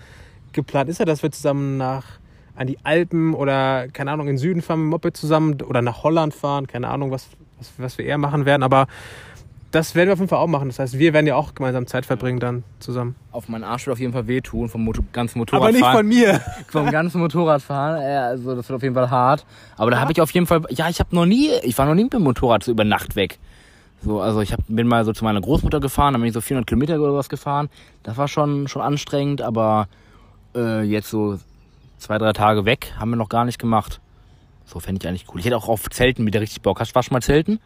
geplant 0.53 0.91
ist 0.91 0.99
ja, 0.99 1.05
dass 1.05 1.23
wir 1.23 1.31
zusammen 1.31 1.77
nach 1.77 2.19
an 2.57 2.67
die 2.67 2.79
Alpen 2.83 3.33
oder, 3.33 3.87
keine 3.93 4.11
Ahnung, 4.11 4.27
in 4.27 4.35
den 4.35 4.39
Süden 4.39 4.61
fahren 4.61 4.81
mit 4.81 4.91
Moped 4.91 5.17
zusammen 5.17 5.63
oder 5.63 5.83
nach 5.83 6.03
Holland 6.03 6.35
fahren, 6.35 6.67
keine 6.67 6.89
Ahnung, 6.89 7.13
was, 7.13 7.29
was, 7.59 7.71
was 7.79 7.97
wir 7.97 8.05
eher 8.07 8.19
machen 8.19 8.45
werden, 8.45 8.65
aber 8.65 8.89
das 9.77 9.95
werden 9.95 10.09
wir 10.09 10.15
auf 10.15 10.19
jeden 10.19 10.31
Fall 10.31 10.39
auch 10.39 10.47
machen. 10.47 10.69
Das 10.69 10.79
heißt, 10.79 10.99
wir 10.99 11.13
werden 11.13 11.27
ja 11.27 11.35
auch 11.35 11.55
gemeinsam 11.55 11.87
Zeit 11.87 12.07
verbringen 12.07 12.41
dann 12.41 12.65
zusammen. 12.79 13.15
Auf 13.31 13.51
meinen 13.51 13.63
Arsch 13.63 13.87
wird 13.87 13.93
auf 13.93 14.01
jeden 14.01 14.15
Fall 14.15 14.27
wehtun 14.27 14.71
vom 14.71 14.83
Motor 14.83 15.05
ganzen 15.13 15.39
Motorradfahren. 15.39 15.83
Aber 15.83 15.87
nicht 15.87 15.97
von 15.97 16.09
mir. 16.09 16.41
vom 16.69 16.91
ganzen 16.91 17.21
Motorradfahren. 17.21 18.03
Also 18.03 18.55
das 18.55 18.67
wird 18.71 18.77
auf 18.77 18.83
jeden 18.83 18.95
Fall 18.95 19.11
hart. 19.11 19.45
Aber 19.77 19.91
da 19.91 20.01
habe 20.01 20.13
ich 20.13 20.21
auf 20.23 20.31
jeden 20.31 20.47
Fall, 20.47 20.63
ja, 20.71 20.89
ich 20.89 20.99
habe 20.99 21.15
noch 21.15 21.27
nie, 21.27 21.51
ich 21.63 21.77
war 21.77 21.85
noch 21.85 21.95
nie 21.95 22.05
mit 22.05 22.15
dem 22.15 22.23
Motorrad 22.23 22.65
so 22.65 22.73
über 22.73 22.85
Nacht 22.85 23.17
weg. 23.17 23.39
So, 24.03 24.23
also 24.23 24.41
ich 24.41 24.53
hab, 24.55 24.61
bin 24.67 24.89
mal 24.89 25.05
so 25.05 25.13
zu 25.13 25.25
meiner 25.25 25.43
Großmutter 25.43 25.81
gefahren, 25.81 26.15
dann 26.15 26.23
bin 26.23 26.29
ich 26.29 26.35
so 26.35 26.41
400 26.41 26.67
Kilometer 26.67 26.99
oder 26.99 27.15
was 27.15 27.29
gefahren. 27.29 27.69
Das 28.03 28.17
war 28.17 28.29
schon, 28.29 28.69
schon 28.69 28.81
anstrengend, 28.81 29.43
aber 29.43 29.89
äh, 30.55 30.85
jetzt 30.85 31.11
so 31.11 31.39
zwei, 31.99 32.17
drei 32.17 32.33
Tage 32.33 32.65
weg 32.65 32.95
haben 32.99 33.11
wir 33.11 33.17
noch 33.17 33.29
gar 33.29 33.45
nicht 33.45 33.59
gemacht. 33.59 34.01
So 34.65 34.81
fände 34.81 35.01
ich 35.03 35.09
eigentlich 35.09 35.27
cool. 35.29 35.41
Ich 35.41 35.45
hätte 35.45 35.57
auch 35.59 35.69
auf 35.69 35.91
Zelten 35.91 36.25
wieder 36.25 36.41
richtig 36.41 36.63
Bock. 36.63 36.81
Hast 36.81 36.97
du 36.97 37.03
schon 37.03 37.13
mal 37.13 37.21
Zelten? 37.21 37.61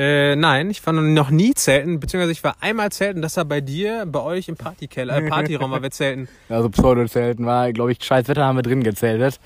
Äh, 0.00 0.34
nein, 0.34 0.70
ich 0.70 0.86
war 0.86 0.94
noch 0.94 1.28
nie 1.28 1.52
zelten, 1.52 2.00
beziehungsweise 2.00 2.32
ich 2.32 2.42
war 2.42 2.56
einmal 2.60 2.90
zelten, 2.90 3.20
das 3.20 3.36
war 3.36 3.44
bei 3.44 3.60
dir, 3.60 4.06
bei 4.06 4.20
euch 4.20 4.48
im 4.48 4.56
Partykeller, 4.56 5.18
äh, 5.18 5.28
Partyraum, 5.28 5.72
weil 5.72 5.82
wir 5.82 5.90
zelten. 5.90 6.26
Ja, 6.48 6.62
so 6.62 6.70
Pseudo-Zelten 6.70 7.44
war, 7.44 7.70
glaube 7.74 7.92
ich, 7.92 8.02
scheiß 8.02 8.26
Wetter 8.28 8.46
haben 8.46 8.56
wir 8.56 8.62
drin 8.62 8.82
gezeltet. 8.82 9.38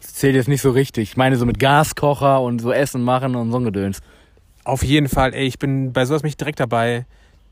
Das 0.00 0.14
zählt 0.14 0.34
jetzt 0.34 0.48
nicht 0.48 0.62
so 0.62 0.72
richtig. 0.72 1.10
Ich 1.10 1.16
meine 1.16 1.36
so 1.36 1.46
mit 1.46 1.60
Gaskocher 1.60 2.40
und 2.40 2.60
so 2.60 2.72
Essen 2.72 3.02
machen 3.02 3.36
und 3.36 3.52
so 3.52 3.58
ein 3.58 3.64
Gedöns. 3.64 4.00
Auf 4.64 4.82
jeden 4.82 5.08
Fall, 5.08 5.32
ey, 5.32 5.46
ich 5.46 5.60
bin 5.60 5.92
bei 5.92 6.04
sowas 6.04 6.24
mich 6.24 6.36
direkt 6.36 6.58
dabei. 6.58 7.06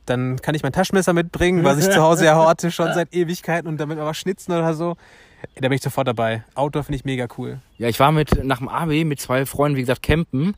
Dann 0.06 0.42
kann 0.42 0.56
ich 0.56 0.64
mein 0.64 0.72
Taschenmesser 0.72 1.12
mitbringen, 1.12 1.62
was 1.62 1.78
ich 1.78 1.88
zu 1.88 2.02
Hause 2.02 2.24
ja 2.24 2.34
horte, 2.34 2.72
schon 2.72 2.92
seit 2.92 3.14
Ewigkeiten 3.14 3.68
und 3.68 3.78
damit 3.78 3.98
was 3.98 4.16
schnitzen 4.16 4.50
oder 4.50 4.74
so. 4.74 4.96
Da 5.54 5.68
bin 5.68 5.76
ich 5.76 5.82
sofort 5.82 6.08
dabei. 6.08 6.42
Outdoor 6.56 6.82
finde 6.82 6.96
ich 6.96 7.04
mega 7.04 7.28
cool. 7.38 7.60
Ja, 7.76 7.88
ich 7.88 8.00
war 8.00 8.10
mit 8.10 8.44
nach 8.44 8.58
dem 8.58 8.68
AB 8.68 9.04
mit 9.04 9.20
zwei 9.20 9.46
Freunden, 9.46 9.76
wie 9.76 9.82
gesagt, 9.82 10.02
campen. 10.02 10.54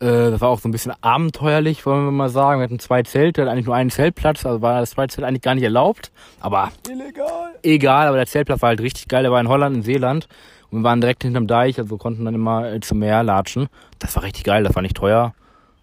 Äh, 0.00 0.30
das 0.30 0.40
war 0.40 0.48
auch 0.48 0.60
so 0.60 0.68
ein 0.68 0.72
bisschen 0.72 0.92
abenteuerlich, 1.02 1.84
wollen 1.86 2.06
wir 2.06 2.10
mal 2.10 2.30
sagen. 2.30 2.60
Wir 2.60 2.64
hatten 2.64 2.78
zwei 2.78 3.02
Zelte, 3.02 3.48
eigentlich 3.48 3.66
nur 3.66 3.74
einen 3.74 3.90
Zeltplatz, 3.90 4.44
also 4.46 4.62
war 4.62 4.80
das 4.80 4.90
zweite 4.90 5.14
Zelt 5.14 5.26
eigentlich 5.26 5.42
gar 5.42 5.54
nicht 5.54 5.64
erlaubt. 5.64 6.10
Aber 6.40 6.72
illegal. 6.88 7.54
Egal, 7.62 8.08
aber 8.08 8.16
der 8.16 8.26
Zeltplatz 8.26 8.62
war 8.62 8.70
halt 8.70 8.80
richtig 8.80 9.08
geil. 9.08 9.22
Der 9.22 9.32
war 9.32 9.40
in 9.40 9.48
Holland, 9.48 9.76
in 9.76 9.82
Seeland. 9.82 10.26
Und 10.70 10.80
wir 10.80 10.84
waren 10.84 11.00
direkt 11.00 11.22
hinterm 11.22 11.46
Deich, 11.46 11.78
also 11.78 11.96
konnten 11.96 12.24
dann 12.24 12.34
immer 12.34 12.80
zum 12.80 13.00
Meer 13.00 13.22
latschen. 13.22 13.68
Das 13.98 14.16
war 14.16 14.22
richtig 14.22 14.44
geil, 14.44 14.62
das 14.62 14.74
war 14.74 14.82
nicht 14.82 14.96
teuer. 14.96 15.34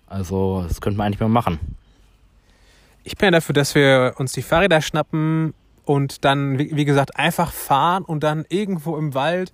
Also, 0.07 0.63
das 0.67 0.79
könnten 0.79 0.97
wir 0.97 1.03
eigentlich 1.03 1.19
mal 1.19 1.27
machen. 1.27 1.59
Ich 3.03 3.17
bin 3.17 3.27
ja 3.27 3.31
dafür, 3.31 3.53
dass 3.53 3.75
wir 3.75 4.15
uns 4.17 4.31
die 4.31 4.41
Fahrräder 4.41 4.81
schnappen 4.81 5.53
und 5.83 6.25
dann, 6.25 6.57
wie 6.57 6.85
gesagt, 6.85 7.17
einfach 7.17 7.51
fahren 7.51 8.03
und 8.03 8.23
dann 8.23 8.45
irgendwo 8.49 8.97
im 8.97 9.13
Wald 9.13 9.53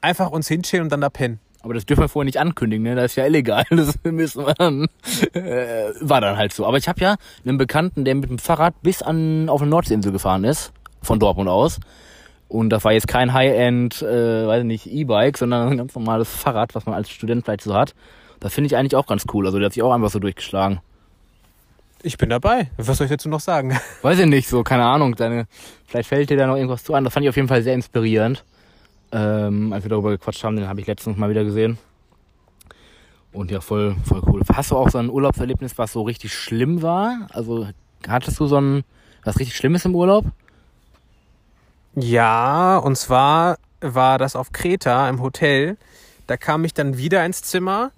einfach 0.00 0.30
uns 0.30 0.48
hinstellen 0.48 0.84
und 0.84 0.90
dann 0.90 1.00
da 1.00 1.08
pennen. 1.08 1.38
Aber 1.64 1.72
das 1.72 1.86
dürfen 1.86 2.02
wir 2.02 2.08
vorher 2.10 2.26
nicht 2.26 2.38
ankündigen, 2.38 2.84
ne? 2.84 2.94
Das 2.94 3.12
ist 3.12 3.16
ja 3.16 3.24
illegal. 3.24 3.64
Das 3.70 3.98
müssen 4.04 4.46
wir 4.46 4.52
dann, 4.52 4.86
äh, 5.32 5.92
war 6.00 6.20
dann 6.20 6.36
halt 6.36 6.52
so. 6.52 6.66
Aber 6.66 6.76
ich 6.76 6.88
habe 6.88 7.00
ja 7.00 7.16
einen 7.44 7.56
Bekannten, 7.56 8.04
der 8.04 8.14
mit 8.14 8.28
dem 8.28 8.38
Fahrrad 8.38 8.74
bis 8.82 9.00
an 9.00 9.48
auf 9.48 9.62
eine 9.62 9.70
Nordseeinsel 9.70 10.12
gefahren 10.12 10.44
ist, 10.44 10.74
von 11.00 11.18
Dortmund 11.18 11.48
aus. 11.48 11.80
Und 12.48 12.68
das 12.68 12.84
war 12.84 12.92
jetzt 12.92 13.08
kein 13.08 13.32
High-End, 13.32 14.02
äh, 14.02 14.46
weiß 14.46 14.64
nicht, 14.64 14.86
E-Bike, 14.86 15.38
sondern 15.38 15.70
ein 15.70 15.78
ganz 15.78 15.94
normales 15.94 16.28
Fahrrad, 16.28 16.74
was 16.74 16.84
man 16.84 16.94
als 16.94 17.08
Student 17.08 17.46
vielleicht 17.46 17.62
so 17.62 17.74
hat. 17.74 17.94
Das 18.40 18.52
finde 18.52 18.66
ich 18.66 18.76
eigentlich 18.76 18.94
auch 18.94 19.06
ganz 19.06 19.24
cool. 19.32 19.46
Also 19.46 19.58
der 19.58 19.66
hat 19.66 19.72
sich 19.72 19.82
auch 19.82 19.92
einfach 19.92 20.10
so 20.10 20.18
durchgeschlagen. 20.18 20.80
Ich 22.02 22.18
bin 22.18 22.28
dabei. 22.28 22.70
Was 22.76 22.98
soll 22.98 23.06
ich 23.06 23.10
dazu 23.10 23.30
noch 23.30 23.40
sagen? 23.40 23.74
Weiß 24.02 24.18
ich 24.18 24.26
nicht, 24.26 24.48
so, 24.48 24.62
keine 24.64 24.84
Ahnung. 24.84 25.14
Deine, 25.14 25.46
vielleicht 25.86 26.10
fällt 26.10 26.28
dir 26.28 26.36
da 26.36 26.46
noch 26.46 26.56
irgendwas 26.56 26.84
zu 26.84 26.92
an. 26.92 27.04
Das 27.04 27.14
fand 27.14 27.24
ich 27.24 27.30
auf 27.30 27.36
jeden 27.36 27.48
Fall 27.48 27.62
sehr 27.62 27.72
inspirierend 27.72 28.44
ähm, 29.14 29.72
als 29.72 29.84
wir 29.84 29.90
darüber 29.90 30.10
gequatscht 30.10 30.42
haben, 30.42 30.56
den 30.56 30.68
habe 30.68 30.80
ich 30.80 30.86
letztens 30.86 31.16
mal 31.16 31.30
wieder 31.30 31.44
gesehen. 31.44 31.78
Und 33.32 33.50
ja, 33.50 33.60
voll, 33.60 33.96
voll 34.04 34.22
cool. 34.26 34.42
Hast 34.52 34.72
du 34.72 34.76
auch 34.76 34.90
so 34.90 34.98
ein 34.98 35.08
Urlaubserlebnis, 35.08 35.78
was 35.78 35.92
so 35.92 36.02
richtig 36.02 36.34
schlimm 36.34 36.82
war? 36.82 37.28
Also 37.30 37.68
hattest 38.06 38.38
du 38.40 38.46
so 38.46 38.60
ein 38.60 38.84
was 39.22 39.38
richtig 39.38 39.56
Schlimmes 39.56 39.84
im 39.84 39.94
Urlaub? 39.94 40.26
Ja, 41.94 42.76
und 42.78 42.96
zwar 42.96 43.58
war 43.80 44.18
das 44.18 44.36
auf 44.36 44.52
Kreta 44.52 45.08
im 45.08 45.22
Hotel. 45.22 45.76
Da 46.26 46.36
kam 46.36 46.64
ich 46.64 46.74
dann 46.74 46.98
wieder 46.98 47.24
ins 47.24 47.42
Zimmer 47.42 47.92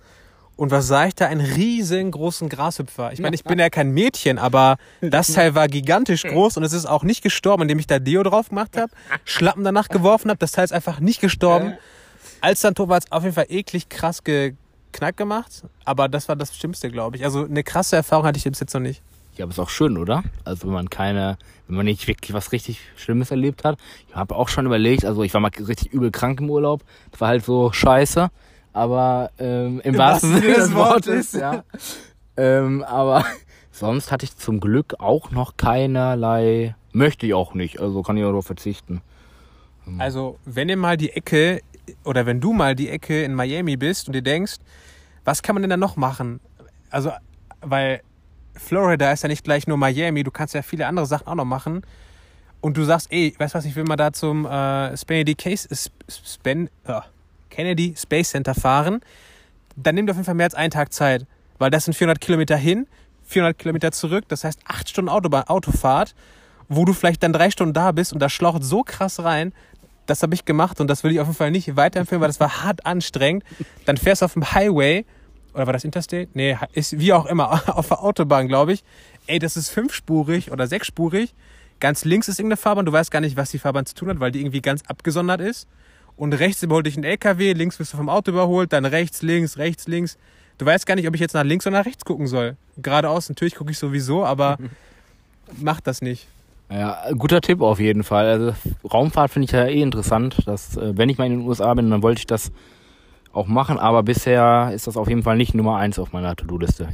und 0.56 0.70
was 0.70 0.86
sah 0.88 1.06
ich 1.06 1.14
da? 1.14 1.26
Einen 1.26 1.44
riesengroßen 1.44 2.48
Grashüpfer. 2.48 3.12
Ich 3.12 3.20
meine, 3.20 3.34
ich 3.34 3.44
bin 3.44 3.58
ja 3.58 3.68
kein 3.68 3.90
Mädchen, 3.90 4.38
aber 4.38 4.76
das 5.02 5.28
Teil 5.32 5.54
war 5.54 5.68
gigantisch 5.68 6.22
groß 6.22 6.56
und 6.56 6.64
es 6.64 6.72
ist 6.72 6.86
auch 6.86 7.02
nicht 7.02 7.22
gestorben, 7.22 7.62
indem 7.62 7.78
ich 7.78 7.86
da 7.86 7.98
Deo 7.98 8.22
drauf 8.22 8.48
gemacht 8.48 8.76
habe, 8.76 8.90
Schlappen 9.24 9.64
danach 9.64 9.88
geworfen 9.88 10.30
habe. 10.30 10.38
Das 10.38 10.52
Teil 10.52 10.64
ist 10.64 10.72
einfach 10.72 10.98
nicht 10.98 11.20
gestorben. 11.20 11.74
Als 12.40 12.60
dann 12.60 12.74
war 12.76 12.98
es 12.98 13.12
auf 13.12 13.22
jeden 13.22 13.34
Fall 13.34 13.46
eklig 13.48 13.88
krass 13.88 14.24
geknackt 14.24 15.16
gemacht. 15.16 15.64
Aber 15.84 16.08
das 16.08 16.28
war 16.28 16.36
das 16.36 16.56
Schlimmste, 16.56 16.90
glaube 16.90 17.16
ich. 17.16 17.24
Also 17.24 17.44
eine 17.44 17.62
krasse 17.62 17.96
Erfahrung 17.96 18.24
hatte 18.24 18.38
ich 18.38 18.44
bis 18.44 18.60
jetzt 18.60 18.72
noch 18.72 18.80
nicht. 18.80 19.02
Ja, 19.36 19.44
aber 19.44 19.52
ist 19.52 19.58
auch 19.58 19.68
schön, 19.68 19.98
oder? 19.98 20.24
Also 20.44 20.66
wenn 20.66 20.72
man 20.72 20.88
keine, 20.88 21.36
wenn 21.66 21.76
man 21.76 21.84
nicht 21.84 22.08
wirklich 22.08 22.32
was 22.32 22.52
richtig 22.52 22.80
Schlimmes 22.96 23.30
erlebt 23.30 23.64
hat. 23.64 23.78
Ich 24.08 24.16
habe 24.16 24.34
auch 24.34 24.48
schon 24.48 24.64
überlegt, 24.64 25.04
also 25.04 25.22
ich 25.22 25.34
war 25.34 25.42
mal 25.42 25.50
richtig 25.50 25.92
übel 25.92 26.10
krank 26.10 26.40
im 26.40 26.48
Urlaub. 26.48 26.82
Das 27.10 27.20
war 27.20 27.28
halt 27.28 27.44
so 27.44 27.70
scheiße 27.70 28.30
aber 28.76 29.30
ähm, 29.38 29.80
im, 29.82 29.94
Im 29.94 29.98
wahrsten 29.98 30.34
Sinne 30.34 30.52
des 30.52 30.74
Wortes, 30.74 31.32
ja. 31.32 31.64
ähm, 32.36 32.84
aber 32.84 33.24
sonst 33.72 34.12
hatte 34.12 34.26
ich 34.26 34.36
zum 34.36 34.60
Glück 34.60 34.96
auch 34.98 35.30
noch 35.30 35.56
keinerlei, 35.56 36.76
möchte 36.92 37.24
ich 37.24 37.32
auch 37.32 37.54
nicht, 37.54 37.80
also 37.80 38.02
kann 38.02 38.18
ich 38.18 38.24
auch 38.24 38.28
darauf 38.28 38.44
verzichten. 38.44 39.00
Ähm. 39.86 39.98
Also, 39.98 40.38
wenn 40.44 40.68
ihr 40.68 40.76
mal 40.76 40.98
die 40.98 41.10
Ecke 41.10 41.62
oder 42.04 42.26
wenn 42.26 42.38
du 42.38 42.52
mal 42.52 42.74
die 42.74 42.90
Ecke 42.90 43.22
in 43.22 43.32
Miami 43.32 43.78
bist 43.78 44.08
und 44.08 44.12
dir 44.12 44.22
denkst, 44.22 44.56
was 45.24 45.42
kann 45.42 45.54
man 45.54 45.62
denn 45.62 45.70
da 45.70 45.78
noch 45.78 45.96
machen? 45.96 46.40
Also, 46.90 47.12
weil 47.62 48.02
Florida 48.56 49.10
ist 49.10 49.22
ja 49.22 49.30
nicht 49.30 49.42
gleich 49.42 49.66
nur 49.66 49.78
Miami, 49.78 50.22
du 50.22 50.30
kannst 50.30 50.52
ja 50.52 50.60
viele 50.60 50.86
andere 50.86 51.06
Sachen 51.06 51.28
auch 51.28 51.34
noch 51.34 51.46
machen. 51.46 51.80
Und 52.60 52.76
du 52.76 52.84
sagst, 52.84 53.10
ey, 53.10 53.34
weißt 53.38 53.54
du 53.54 53.58
was, 53.58 53.64
ich 53.64 53.74
will 53.74 53.84
mal 53.84 53.96
da 53.96 54.12
zum 54.12 54.44
äh, 54.44 54.94
Spendy 54.98 55.34
Case, 55.34 55.66
Spen, 56.08 56.68
uh, 56.86 57.00
Kennedy 57.50 57.94
Space 57.96 58.30
Center 58.30 58.54
fahren, 58.54 59.00
dann 59.76 59.94
nimm 59.94 60.06
dir 60.06 60.12
auf 60.12 60.16
jeden 60.16 60.26
Fall 60.26 60.34
mehr 60.34 60.46
als 60.46 60.54
einen 60.54 60.70
Tag 60.70 60.92
Zeit. 60.92 61.26
Weil 61.58 61.70
das 61.70 61.84
sind 61.84 61.94
400 61.94 62.20
Kilometer 62.20 62.56
hin, 62.56 62.86
400 63.24 63.58
Kilometer 63.58 63.92
zurück. 63.92 64.24
Das 64.28 64.44
heißt 64.44 64.60
acht 64.64 64.88
Stunden 64.88 65.08
Autobahn, 65.08 65.44
Autofahrt, 65.44 66.14
wo 66.68 66.84
du 66.84 66.92
vielleicht 66.92 67.22
dann 67.22 67.32
drei 67.32 67.50
Stunden 67.50 67.72
da 67.74 67.92
bist 67.92 68.12
und 68.12 68.20
da 68.20 68.28
schlaucht 68.28 68.62
so 68.62 68.82
krass 68.82 69.22
rein. 69.22 69.52
Das 70.06 70.22
habe 70.22 70.34
ich 70.34 70.44
gemacht 70.44 70.80
und 70.80 70.88
das 70.88 71.02
will 71.02 71.12
ich 71.12 71.20
auf 71.20 71.26
jeden 71.26 71.36
Fall 71.36 71.50
nicht 71.50 71.76
weiterempfehlen, 71.76 72.20
weil 72.20 72.28
das 72.28 72.40
war 72.40 72.62
hart 72.62 72.86
anstrengend. 72.86 73.44
Dann 73.86 73.96
fährst 73.96 74.22
du 74.22 74.26
auf 74.26 74.34
dem 74.34 74.52
Highway, 74.52 75.04
oder 75.56 75.66
war 75.66 75.72
das 75.72 75.84
Interstate? 75.84 76.28
Nee, 76.34 76.56
ist 76.74 76.98
wie 76.98 77.12
auch 77.12 77.26
immer, 77.26 77.62
auf 77.76 77.88
der 77.88 78.02
Autobahn, 78.02 78.46
glaube 78.46 78.74
ich. 78.74 78.84
Ey, 79.26 79.38
das 79.38 79.56
ist 79.56 79.70
fünfspurig 79.70 80.52
oder 80.52 80.66
sechsspurig. 80.66 81.34
Ganz 81.80 82.04
links 82.04 82.28
ist 82.28 82.38
irgendeine 82.38 82.58
Fahrbahn, 82.58 82.86
du 82.86 82.92
weißt 82.92 83.10
gar 83.10 83.20
nicht, 83.20 83.36
was 83.36 83.50
die 83.50 83.58
Fahrbahn 83.58 83.86
zu 83.86 83.94
tun 83.94 84.08
hat, 84.08 84.20
weil 84.20 84.30
die 84.30 84.40
irgendwie 84.40 84.60
ganz 84.60 84.82
abgesondert 84.86 85.40
ist. 85.40 85.66
Und 86.16 86.32
rechts 86.32 86.62
überholt 86.62 86.86
dich 86.86 86.96
ein 86.96 87.04
LKW, 87.04 87.52
links 87.52 87.78
wirst 87.78 87.92
du 87.92 87.96
vom 87.96 88.08
Auto 88.08 88.30
überholt, 88.30 88.72
dann 88.72 88.84
rechts, 88.84 89.22
links, 89.22 89.58
rechts, 89.58 89.86
links. 89.86 90.16
Du 90.58 90.64
weißt 90.64 90.86
gar 90.86 90.94
nicht, 90.94 91.06
ob 91.06 91.14
ich 91.14 91.20
jetzt 91.20 91.34
nach 91.34 91.44
links 91.44 91.66
oder 91.66 91.78
nach 91.78 91.86
rechts 91.86 92.04
gucken 92.04 92.26
soll. 92.26 92.56
Geradeaus, 92.78 93.28
natürlich 93.28 93.54
gucke 93.54 93.70
ich 93.70 93.78
sowieso, 93.78 94.24
aber 94.24 94.56
mach 95.58 95.80
das 95.80 96.00
nicht. 96.00 96.26
Ja, 96.70 96.98
guter 97.16 97.40
Tipp 97.40 97.60
auf 97.60 97.78
jeden 97.78 98.02
Fall. 98.02 98.26
Also 98.26 98.54
Raumfahrt 98.90 99.30
finde 99.30 99.44
ich 99.44 99.52
ja 99.52 99.66
eh 99.66 99.82
interessant. 99.82 100.46
Dass, 100.46 100.76
äh, 100.76 100.96
wenn 100.96 101.08
ich 101.08 101.18
mal 101.18 101.26
in 101.26 101.38
den 101.38 101.46
USA 101.46 101.72
bin, 101.74 101.90
dann 101.90 102.02
wollte 102.02 102.20
ich 102.20 102.26
das 102.26 102.50
auch 103.32 103.46
machen, 103.46 103.78
aber 103.78 104.02
bisher 104.02 104.70
ist 104.74 104.86
das 104.86 104.96
auf 104.96 105.08
jeden 105.08 105.22
Fall 105.22 105.36
nicht 105.36 105.54
Nummer 105.54 105.76
eins 105.76 105.98
auf 105.98 106.12
meiner 106.12 106.34
To-Do-Liste. 106.34 106.88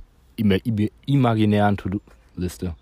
Imaginären 1.06 1.76
To-Do-Liste. 1.76 2.74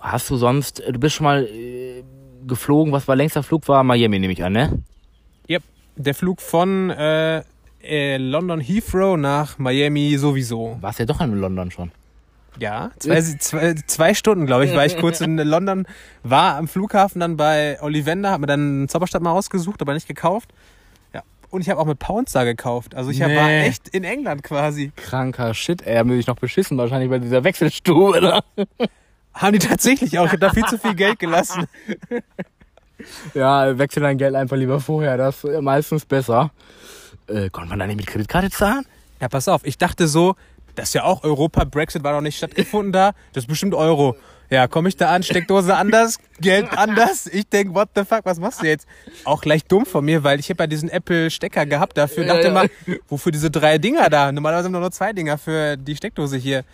Hast 0.00 0.28
du 0.28 0.36
sonst, 0.36 0.82
du 0.86 0.98
bist 0.98 1.14
schon 1.14 1.24
mal 1.24 1.44
äh, 1.44 2.02
geflogen, 2.46 2.92
was 2.92 3.08
war 3.08 3.16
längster 3.16 3.42
Flug 3.42 3.66
war? 3.68 3.82
Miami 3.84 4.18
nehme 4.18 4.32
ich 4.32 4.44
an, 4.44 4.52
ne? 4.52 4.82
Yep, 5.48 5.62
der 5.96 6.14
Flug 6.14 6.40
von 6.40 6.90
äh, 6.90 7.42
äh, 7.82 8.16
London 8.16 8.60
Heathrow 8.60 9.16
nach 9.16 9.58
Miami 9.58 10.16
sowieso. 10.18 10.76
Warst 10.80 10.98
ja 10.98 11.06
doch 11.06 11.20
in 11.20 11.34
London 11.34 11.70
schon. 11.70 11.90
Ja, 12.58 12.90
zwei, 12.98 13.20
zwei, 13.20 13.74
zwei 13.86 14.14
Stunden, 14.14 14.46
glaube 14.46 14.64
ich, 14.64 14.74
war 14.74 14.84
ich 14.84 14.96
kurz 14.96 15.20
in 15.20 15.36
London, 15.38 15.86
war 16.24 16.56
am 16.56 16.66
Flughafen 16.66 17.20
dann 17.20 17.36
bei 17.36 17.80
Ollivander, 17.80 18.30
habe 18.30 18.42
mir 18.42 18.46
dann 18.46 18.88
Zauberstab 18.88 19.22
mal 19.22 19.32
ausgesucht, 19.32 19.80
aber 19.80 19.94
nicht 19.94 20.08
gekauft. 20.08 20.50
Ja, 21.14 21.22
und 21.50 21.60
ich 21.60 21.70
habe 21.70 21.80
auch 21.80 21.86
mit 21.86 22.00
Pounds 22.00 22.32
da 22.32 22.44
gekauft. 22.44 22.96
Also 22.96 23.10
ich 23.10 23.20
nee. 23.20 23.36
war 23.36 23.48
echt 23.48 23.88
in 23.88 24.02
England 24.02 24.42
quasi. 24.42 24.90
Kranker 24.96 25.54
Shit, 25.54 25.86
ey, 25.86 26.02
die 26.04 26.10
dich 26.10 26.26
noch 26.26 26.38
beschissen 26.38 26.76
wahrscheinlich 26.78 27.10
bei 27.10 27.18
dieser 27.20 27.44
Wechselstube, 27.44 28.18
oder? 28.18 28.44
Haben 29.38 29.52
die 29.52 29.66
tatsächlich 29.66 30.18
auch. 30.18 30.26
Ich 30.26 30.32
habe 30.32 30.40
da 30.40 30.50
viel 30.50 30.64
zu 30.64 30.78
viel 30.78 30.94
Geld 30.94 31.18
gelassen. 31.18 31.66
ja, 33.34 33.78
wechsel 33.78 34.02
dein 34.02 34.18
Geld 34.18 34.34
einfach 34.34 34.56
lieber 34.56 34.80
vorher. 34.80 35.16
Das 35.16 35.44
ist 35.44 35.60
meistens 35.60 36.04
besser. 36.04 36.50
Äh, 37.28 37.48
konnte 37.50 37.70
man 37.70 37.78
da 37.78 37.86
nicht 37.86 37.96
mit 37.96 38.06
Kreditkarte 38.06 38.50
zahlen? 38.50 38.84
Ja, 39.20 39.28
pass 39.28 39.48
auf. 39.48 39.64
Ich 39.64 39.78
dachte 39.78 40.08
so, 40.08 40.34
das 40.74 40.88
ist 40.88 40.94
ja 40.94 41.04
auch 41.04 41.22
Europa. 41.22 41.64
Brexit 41.64 42.02
war 42.02 42.12
noch 42.12 42.20
nicht 42.20 42.36
stattgefunden 42.36 42.92
da. 42.92 43.12
Das 43.32 43.44
ist 43.44 43.48
bestimmt 43.48 43.74
Euro. 43.74 44.16
Ja, 44.50 44.66
komme 44.66 44.88
ich 44.88 44.96
da 44.96 45.10
an, 45.10 45.22
Steckdose 45.22 45.76
anders, 45.76 46.18
Geld 46.40 46.72
anders. 46.76 47.26
Ich 47.26 47.48
denk, 47.48 47.74
what 47.74 47.90
the 47.94 48.04
fuck, 48.04 48.24
was 48.24 48.40
machst 48.40 48.62
du 48.62 48.66
jetzt? 48.66 48.86
Auch 49.24 49.42
gleich 49.42 49.64
dumm 49.64 49.84
von 49.84 50.04
mir, 50.04 50.24
weil 50.24 50.40
ich 50.40 50.48
habe 50.48 50.62
ja 50.62 50.66
diesen 50.66 50.88
Apple-Stecker 50.88 51.66
gehabt 51.66 51.98
dafür. 51.98 52.24
Ja, 52.24 52.34
dachte 52.34 52.48
ja. 52.48 52.54
mal, 52.54 52.70
wofür 53.08 53.30
diese 53.30 53.50
drei 53.50 53.76
Dinger 53.76 54.08
da? 54.08 54.32
Normalerweise 54.32 54.66
haben 54.66 54.72
wir 54.72 54.80
nur 54.80 54.90
zwei 54.90 55.12
Dinger 55.12 55.36
für 55.36 55.76
die 55.76 55.94
Steckdose 55.94 56.38
hier. 56.38 56.64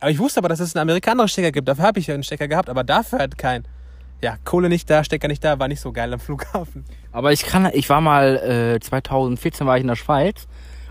Aber 0.00 0.10
ich 0.10 0.18
wusste 0.18 0.40
aber, 0.40 0.48
dass 0.48 0.60
es 0.60 0.74
einen 0.74 0.82
amerikanischen 0.82 1.28
Stecker 1.28 1.52
gibt. 1.52 1.68
Dafür 1.68 1.84
habe 1.84 2.00
ich 2.00 2.06
ja 2.06 2.14
einen 2.14 2.22
Stecker 2.22 2.48
gehabt, 2.48 2.68
aber 2.70 2.84
dafür 2.84 3.18
halt 3.18 3.36
keinen. 3.38 3.66
Ja, 4.22 4.36
Kohle 4.44 4.68
nicht 4.68 4.88
da, 4.90 5.04
Stecker 5.04 5.28
nicht 5.28 5.44
da, 5.44 5.58
war 5.58 5.68
nicht 5.68 5.80
so 5.80 5.92
geil 5.92 6.12
am 6.12 6.20
Flughafen. 6.20 6.84
Aber 7.12 7.32
ich 7.32 7.42
kann, 7.44 7.70
ich 7.72 7.88
war 7.88 8.00
mal, 8.00 8.36
äh, 8.76 8.80
2014 8.80 9.66
war 9.66 9.76
ich 9.76 9.82
in 9.82 9.88
der 9.88 9.96
Schweiz 9.96 10.46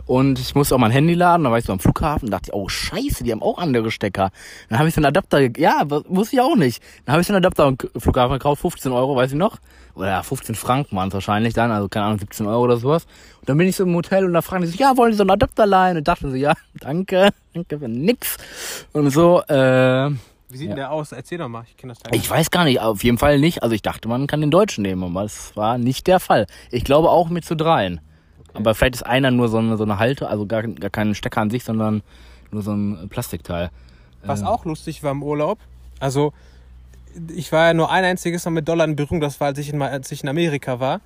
und 0.09 0.39
ich 0.39 0.55
musste 0.55 0.73
auch 0.73 0.79
mein 0.79 0.89
Handy 0.89 1.13
laden, 1.13 1.43
da 1.43 1.51
war 1.51 1.59
ich 1.59 1.65
so 1.65 1.71
am 1.71 1.77
Flughafen, 1.77 2.31
dachte 2.31 2.49
ich, 2.49 2.53
oh 2.55 2.67
scheiße, 2.67 3.23
die 3.23 3.31
haben 3.31 3.43
auch 3.43 3.59
andere 3.59 3.91
Stecker. 3.91 4.31
Dann 4.67 4.79
habe 4.79 4.89
ich 4.89 4.95
so 4.95 4.97
einen 4.97 5.05
Adapter, 5.05 5.39
ja, 5.55 5.83
wusste 5.87 6.35
ich 6.35 6.41
auch 6.41 6.55
nicht. 6.55 6.81
Dann 7.05 7.13
habe 7.13 7.21
ich 7.21 7.27
so 7.27 7.33
einen 7.33 7.45
Adapter 7.45 7.65
am 7.65 7.77
Flughafen 7.95 8.33
gekauft, 8.33 8.59
15 8.63 8.91
Euro, 8.91 9.15
weiß 9.15 9.33
ich 9.33 9.37
noch. 9.37 9.59
Oder 9.93 10.23
15 10.23 10.55
Franken 10.55 10.95
waren 10.95 11.09
es 11.09 11.13
wahrscheinlich 11.13 11.53
dann, 11.53 11.69
also 11.69 11.87
keine 11.89 12.07
Ahnung, 12.07 12.17
17 12.17 12.47
Euro 12.47 12.63
oder 12.63 12.77
sowas. 12.77 13.05
Und 13.39 13.49
dann 13.49 13.57
bin 13.59 13.67
ich 13.67 13.75
so 13.75 13.83
im 13.83 13.93
Hotel 13.93 14.25
und 14.25 14.33
da 14.33 14.41
fragen 14.41 14.63
die 14.63 14.69
so, 14.69 14.79
ja, 14.79 14.97
wollen 14.97 15.11
die 15.11 15.17
so 15.17 15.21
einen 15.21 15.29
Adapter 15.29 15.67
leihen? 15.67 15.97
Und 15.97 16.07
dachte 16.07 16.27
so, 16.27 16.35
ja, 16.35 16.53
danke, 16.79 17.29
danke 17.53 17.77
für 17.77 17.87
nix. 17.87 18.37
Und 18.93 19.11
so, 19.11 19.43
äh, 19.43 20.09
wie 20.49 20.57
sieht 20.57 20.69
ja. 20.69 20.73
denn 20.73 20.75
der 20.75 20.91
aus? 20.91 21.11
Erzähl 21.11 21.37
doch 21.37 21.49
mal, 21.49 21.65
ich 21.67 21.77
kenne 21.77 21.93
das 21.93 21.99
Teil. 21.99 22.15
Ich 22.15 22.27
weiß 22.27 22.49
gar 22.49 22.63
nicht, 22.63 22.79
auf 22.79 23.03
jeden 23.03 23.19
Fall 23.19 23.37
nicht. 23.37 23.61
Also 23.61 23.75
ich 23.75 23.83
dachte, 23.83 24.07
man 24.07 24.25
kann 24.25 24.41
den 24.41 24.49
Deutschen 24.49 24.81
nehmen, 24.81 25.03
aber 25.03 25.23
es 25.23 25.55
war 25.55 25.77
nicht 25.77 26.07
der 26.07 26.19
Fall. 26.19 26.47
Ich 26.71 26.83
glaube 26.83 27.11
auch 27.11 27.29
mit 27.29 27.45
zu 27.45 27.55
dreien. 27.55 28.01
Aber 28.53 28.75
vielleicht 28.75 28.95
ist 28.95 29.03
einer 29.03 29.31
nur 29.31 29.47
so 29.49 29.57
eine, 29.57 29.77
so 29.77 29.83
eine 29.83 29.99
Halte, 29.99 30.27
also 30.27 30.45
gar, 30.45 30.63
gar 30.63 30.89
kein 30.89 31.15
Stecker 31.15 31.41
an 31.41 31.49
sich, 31.49 31.63
sondern 31.63 32.01
nur 32.51 32.61
so 32.61 32.71
ein 32.71 33.09
Plastikteil. 33.09 33.69
Was 34.23 34.41
ähm. 34.41 34.47
auch 34.47 34.65
lustig 34.65 35.03
war 35.03 35.11
im 35.11 35.23
Urlaub, 35.23 35.59
also 35.99 36.33
ich 37.33 37.51
war 37.51 37.67
ja 37.67 37.73
nur 37.73 37.91
ein 37.91 38.03
einziges 38.03 38.45
Mal 38.45 38.51
mit 38.51 38.67
Dollar 38.67 38.85
in 38.85 38.95
Berührung, 38.95 39.19
das 39.19 39.39
war, 39.39 39.47
als 39.47 39.59
ich 39.59 39.71
in, 39.71 39.81
als 39.81 40.11
ich 40.11 40.23
in 40.23 40.29
Amerika 40.29 40.79
war. 40.79 41.01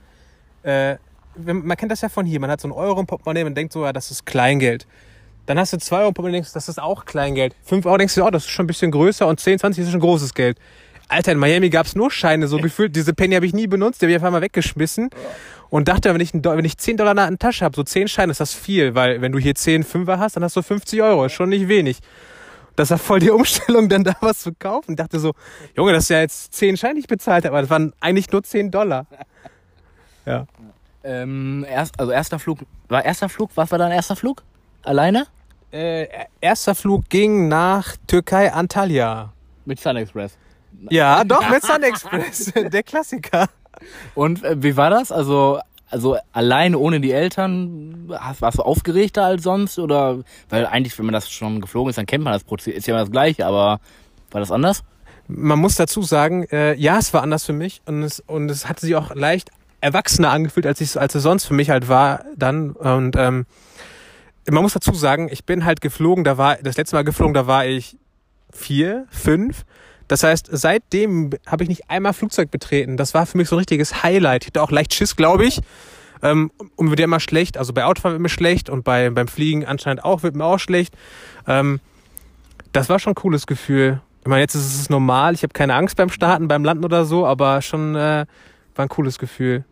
Äh, 0.63 0.97
man 1.35 1.75
kennt 1.77 1.91
das 1.91 2.01
ja 2.01 2.09
von 2.09 2.25
hier, 2.25 2.39
man 2.39 2.51
hat 2.51 2.61
so 2.61 2.67
ein 2.67 2.71
Euro 2.71 2.99
im 2.99 3.07
Portemonnaie 3.07 3.43
und 3.43 3.55
denkt 3.55 3.73
so, 3.73 3.83
ja, 3.83 3.93
das 3.93 4.11
ist 4.11 4.25
Kleingeld. 4.25 4.85
Dann 5.45 5.57
hast 5.57 5.73
du 5.73 5.77
zwei 5.77 5.99
Euro 5.99 6.09
im 6.09 6.13
Portemonnaie 6.13 6.37
und 6.37 6.43
denkst, 6.43 6.53
das 6.53 6.69
ist 6.69 6.81
auch 6.81 7.05
Kleingeld. 7.05 7.55
Fünf 7.63 7.85
Euro 7.85 7.97
denkst 7.97 8.15
du, 8.15 8.23
oh, 8.23 8.29
das 8.29 8.43
ist 8.43 8.51
schon 8.51 8.65
ein 8.65 8.67
bisschen 8.67 8.91
größer 8.91 9.27
und 9.27 9.39
10, 9.39 9.59
20 9.59 9.83
ist 9.83 9.91
schon 9.91 9.99
großes 9.99 10.33
Geld. 10.33 10.57
Alter, 11.07 11.31
in 11.31 11.37
Miami 11.37 11.69
gab 11.69 11.85
es 11.85 11.95
nur 11.95 12.11
Scheine, 12.11 12.47
so 12.47 12.57
gefühlt. 12.61 12.95
Diese 12.95 13.13
Penny 13.13 13.35
habe 13.35 13.45
ich 13.45 13.53
nie 13.53 13.67
benutzt, 13.67 14.01
die 14.01 14.05
habe 14.05 14.11
ich 14.11 14.15
einfach 14.17 14.31
mal 14.31 14.41
weggeschmissen 14.41 15.09
und 15.73 15.87
dachte, 15.87 16.13
wenn 16.13 16.21
ich, 16.21 16.35
wenn 16.35 16.65
ich 16.65 16.77
10 16.77 16.97
Dollar 16.97 17.13
in 17.13 17.17
der 17.17 17.39
Tasche 17.39 17.65
habe, 17.65 17.75
so 17.75 17.81
10 17.81 18.07
Scheine, 18.07 18.29
ist 18.29 18.39
das 18.39 18.53
viel, 18.53 18.93
weil 18.93 19.21
wenn 19.21 19.31
du 19.31 19.39
hier 19.39 19.55
10 19.55 19.83
Fünfer 19.83 20.19
hast, 20.19 20.35
dann 20.35 20.43
hast 20.43 20.55
du 20.55 20.61
50 20.61 21.01
Euro, 21.01 21.25
ist 21.25 21.31
schon 21.33 21.49
nicht 21.49 21.67
wenig. 21.67 21.97
Das 22.75 22.91
war 22.91 22.99
voll 22.99 23.19
die 23.19 23.31
Umstellung, 23.31 23.89
dann 23.89 24.03
da 24.03 24.13
was 24.21 24.41
zu 24.41 24.53
kaufen. 24.53 24.91
Ich 24.91 24.97
dachte 24.97 25.19
so, 25.19 25.33
Junge, 25.75 25.93
das 25.93 26.03
ist 26.03 26.09
ja 26.09 26.19
jetzt 26.19 26.53
10 26.53 26.77
Scheine, 26.77 26.93
die 26.93 26.99
ich 26.99 27.07
bezahlt 27.07 27.43
habe, 27.45 27.55
aber 27.55 27.61
das 27.61 27.71
waren 27.71 27.91
eigentlich 28.01 28.31
nur 28.31 28.43
10 28.43 28.69
Dollar. 28.69 29.07
Ja. 30.25 30.45
Ähm, 31.03 31.65
erst, 31.67 31.99
also 31.99 32.13
erster 32.13 32.39
Flug, 32.39 32.59
war 32.87 33.03
erster 33.03 33.27
Flug, 33.27 33.49
was 33.55 33.69
war 33.71 33.77
dein 33.77 33.91
erster 33.91 34.15
Flug? 34.15 34.41
Alleine? 34.83 35.27
Äh, 35.69 36.07
erster 36.39 36.75
Flug 36.75 37.09
ging 37.09 37.49
nach 37.49 37.97
Türkei, 38.07 38.53
Antalya. 38.53 39.33
Mit 39.65 39.81
Sun 39.81 39.97
Express. 39.97 40.37
Ja, 40.91 41.25
doch, 41.25 41.49
mit 41.49 41.61
Sun 41.61 41.83
Express. 41.83 42.53
Der 42.53 42.83
Klassiker. 42.83 43.49
Und 44.15 44.43
äh, 44.43 44.61
wie 44.61 44.77
war 44.77 44.89
das? 44.89 45.11
Also, 45.11 45.59
also 45.89 46.17
alleine 46.31 46.77
ohne 46.77 46.99
die 46.99 47.11
Eltern, 47.11 48.11
hast, 48.11 48.41
warst 48.41 48.57
du 48.57 48.63
aufgeregter 48.63 49.25
als 49.25 49.43
sonst? 49.43 49.79
Oder 49.79 50.19
weil 50.49 50.65
eigentlich, 50.65 50.97
wenn 50.97 51.05
man 51.05 51.13
das 51.13 51.29
schon 51.29 51.61
geflogen 51.61 51.89
ist, 51.89 51.97
dann 51.97 52.05
kennt 52.05 52.23
man 52.23 52.33
das 52.33 52.43
Prozess, 52.43 52.75
ist 52.75 52.87
ja 52.87 52.97
das 52.97 53.11
gleiche, 53.11 53.45
aber 53.45 53.79
war 54.31 54.39
das 54.39 54.51
anders? 54.51 54.83
Man 55.27 55.59
muss 55.59 55.75
dazu 55.75 56.01
sagen, 56.01 56.43
äh, 56.51 56.73
ja, 56.75 56.97
es 56.97 57.13
war 57.13 57.23
anders 57.23 57.45
für 57.45 57.53
mich 57.53 57.81
und 57.85 58.03
es, 58.03 58.19
und 58.19 58.51
es 58.51 58.67
hatte 58.67 58.81
sich 58.81 58.95
auch 58.95 59.15
leicht 59.15 59.51
erwachsener 59.79 60.31
angefühlt, 60.31 60.65
als, 60.65 60.97
als 60.97 61.15
es 61.15 61.23
sonst 61.23 61.45
für 61.45 61.53
mich 61.53 61.69
halt 61.69 61.87
war 61.87 62.25
dann. 62.35 62.71
Und 62.71 63.15
ähm, 63.17 63.45
man 64.49 64.63
muss 64.63 64.73
dazu 64.73 64.93
sagen, 64.93 65.29
ich 65.31 65.45
bin 65.45 65.65
halt 65.65 65.81
geflogen, 65.81 66.23
da 66.23 66.37
war, 66.37 66.57
das 66.57 66.77
letzte 66.77 66.95
Mal 66.95 67.03
geflogen, 67.03 67.33
da 67.33 67.47
war 67.47 67.65
ich 67.65 67.97
vier, 68.51 69.05
fünf 69.09 69.65
das 70.07 70.23
heißt, 70.23 70.49
seitdem 70.51 71.31
habe 71.47 71.63
ich 71.63 71.69
nicht 71.69 71.89
einmal 71.89 72.13
Flugzeug 72.13 72.51
betreten. 72.51 72.97
Das 72.97 73.13
war 73.13 73.25
für 73.25 73.37
mich 73.37 73.47
so 73.49 73.55
ein 73.55 73.59
richtiges 73.59 74.03
Highlight. 74.03 74.43
Ich 74.43 74.47
hatte 74.47 74.61
auch 74.61 74.71
leicht 74.71 74.93
Schiss, 74.93 75.15
glaube 75.15 75.45
ich. 75.45 75.61
Ähm, 76.21 76.51
und 76.75 76.89
wird 76.89 76.99
ja 76.99 77.05
immer 77.05 77.19
schlecht. 77.19 77.57
Also 77.57 77.73
bei 77.73 77.85
Autofahren 77.85 78.13
wird 78.13 78.21
mir 78.21 78.29
schlecht 78.29 78.69
und 78.69 78.83
bei, 78.83 79.09
beim 79.09 79.27
Fliegen 79.27 79.65
anscheinend 79.65 80.05
auch 80.05 80.23
wird 80.23 80.35
mir 80.35 80.45
auch 80.45 80.59
schlecht. 80.59 80.95
Ähm, 81.47 81.79
das 82.71 82.89
war 82.89 82.99
schon 82.99 83.11
ein 83.11 83.15
cooles 83.15 83.47
Gefühl. 83.47 84.01
Ich 84.21 84.27
meine, 84.27 84.41
jetzt 84.41 84.55
ist 84.55 84.79
es 84.79 84.89
normal. 84.89 85.33
Ich 85.33 85.43
habe 85.43 85.53
keine 85.53 85.75
Angst 85.75 85.97
beim 85.97 86.09
Starten, 86.09 86.47
beim 86.47 86.63
Landen 86.63 86.85
oder 86.85 87.03
so, 87.03 87.27
aber 87.27 87.61
schon 87.61 87.95
äh, 87.95 88.25
war 88.75 88.85
ein 88.85 88.89
cooles 88.89 89.19
Gefühl. 89.19 89.65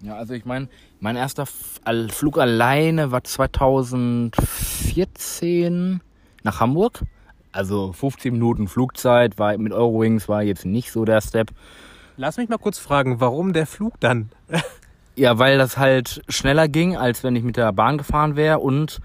Ja, 0.00 0.16
also 0.16 0.32
ich 0.34 0.46
meine, 0.46 0.68
mein 1.00 1.16
erster 1.16 1.46
Flug 1.46 2.38
alleine 2.38 3.12
war 3.12 3.22
2014 3.22 6.00
nach 6.42 6.60
Hamburg. 6.60 7.02
Also 7.56 7.92
15 7.92 8.34
Minuten 8.34 8.68
Flugzeit 8.68 9.38
war 9.38 9.56
mit 9.56 9.72
Eurowings 9.72 10.28
war 10.28 10.42
jetzt 10.42 10.66
nicht 10.66 10.92
so 10.92 11.06
der 11.06 11.22
Step. 11.22 11.52
Lass 12.18 12.36
mich 12.36 12.50
mal 12.50 12.58
kurz 12.58 12.78
fragen, 12.78 13.18
warum 13.18 13.54
der 13.54 13.66
Flug 13.66 13.98
dann? 13.98 14.28
ja, 15.16 15.38
weil 15.38 15.56
das 15.56 15.78
halt 15.78 16.22
schneller 16.28 16.68
ging, 16.68 16.98
als 16.98 17.24
wenn 17.24 17.34
ich 17.34 17.42
mit 17.42 17.56
der 17.56 17.72
Bahn 17.72 17.96
gefahren 17.96 18.36
wäre 18.36 18.58
und 18.58 19.00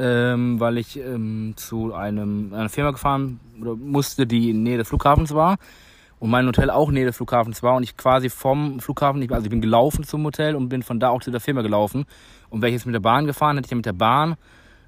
ähm, 0.00 0.58
weil 0.58 0.78
ich 0.78 0.98
ähm, 0.98 1.54
zu 1.54 1.94
einem, 1.94 2.52
einer 2.52 2.68
Firma 2.68 2.90
gefahren 2.90 3.38
musste, 3.56 4.26
die 4.26 4.50
in 4.50 4.64
Nähe 4.64 4.78
des 4.78 4.88
Flughafens 4.88 5.32
war 5.32 5.58
und 6.18 6.28
mein 6.28 6.46
Hotel 6.46 6.70
auch 6.70 6.88
in 6.88 6.94
Nähe 6.94 7.06
des 7.06 7.16
Flughafens 7.16 7.62
war 7.62 7.76
und 7.76 7.84
ich 7.84 7.96
quasi 7.96 8.30
vom 8.30 8.80
Flughafen, 8.80 9.22
also 9.30 9.44
ich 9.44 9.50
bin 9.50 9.60
gelaufen 9.60 10.02
zum 10.02 10.24
Hotel 10.24 10.56
und 10.56 10.68
bin 10.68 10.82
von 10.82 10.98
da 10.98 11.10
auch 11.10 11.22
zu 11.22 11.30
der 11.30 11.40
Firma 11.40 11.62
gelaufen 11.62 12.06
und 12.50 12.62
wäre 12.62 12.70
ich 12.70 12.74
jetzt 12.74 12.86
mit 12.86 12.96
der 12.96 13.00
Bahn 13.00 13.26
gefahren, 13.26 13.56
hätte 13.56 13.66
ich 13.66 13.70
ja 13.70 13.76
mit 13.76 13.86
der 13.86 13.92
Bahn 13.92 14.34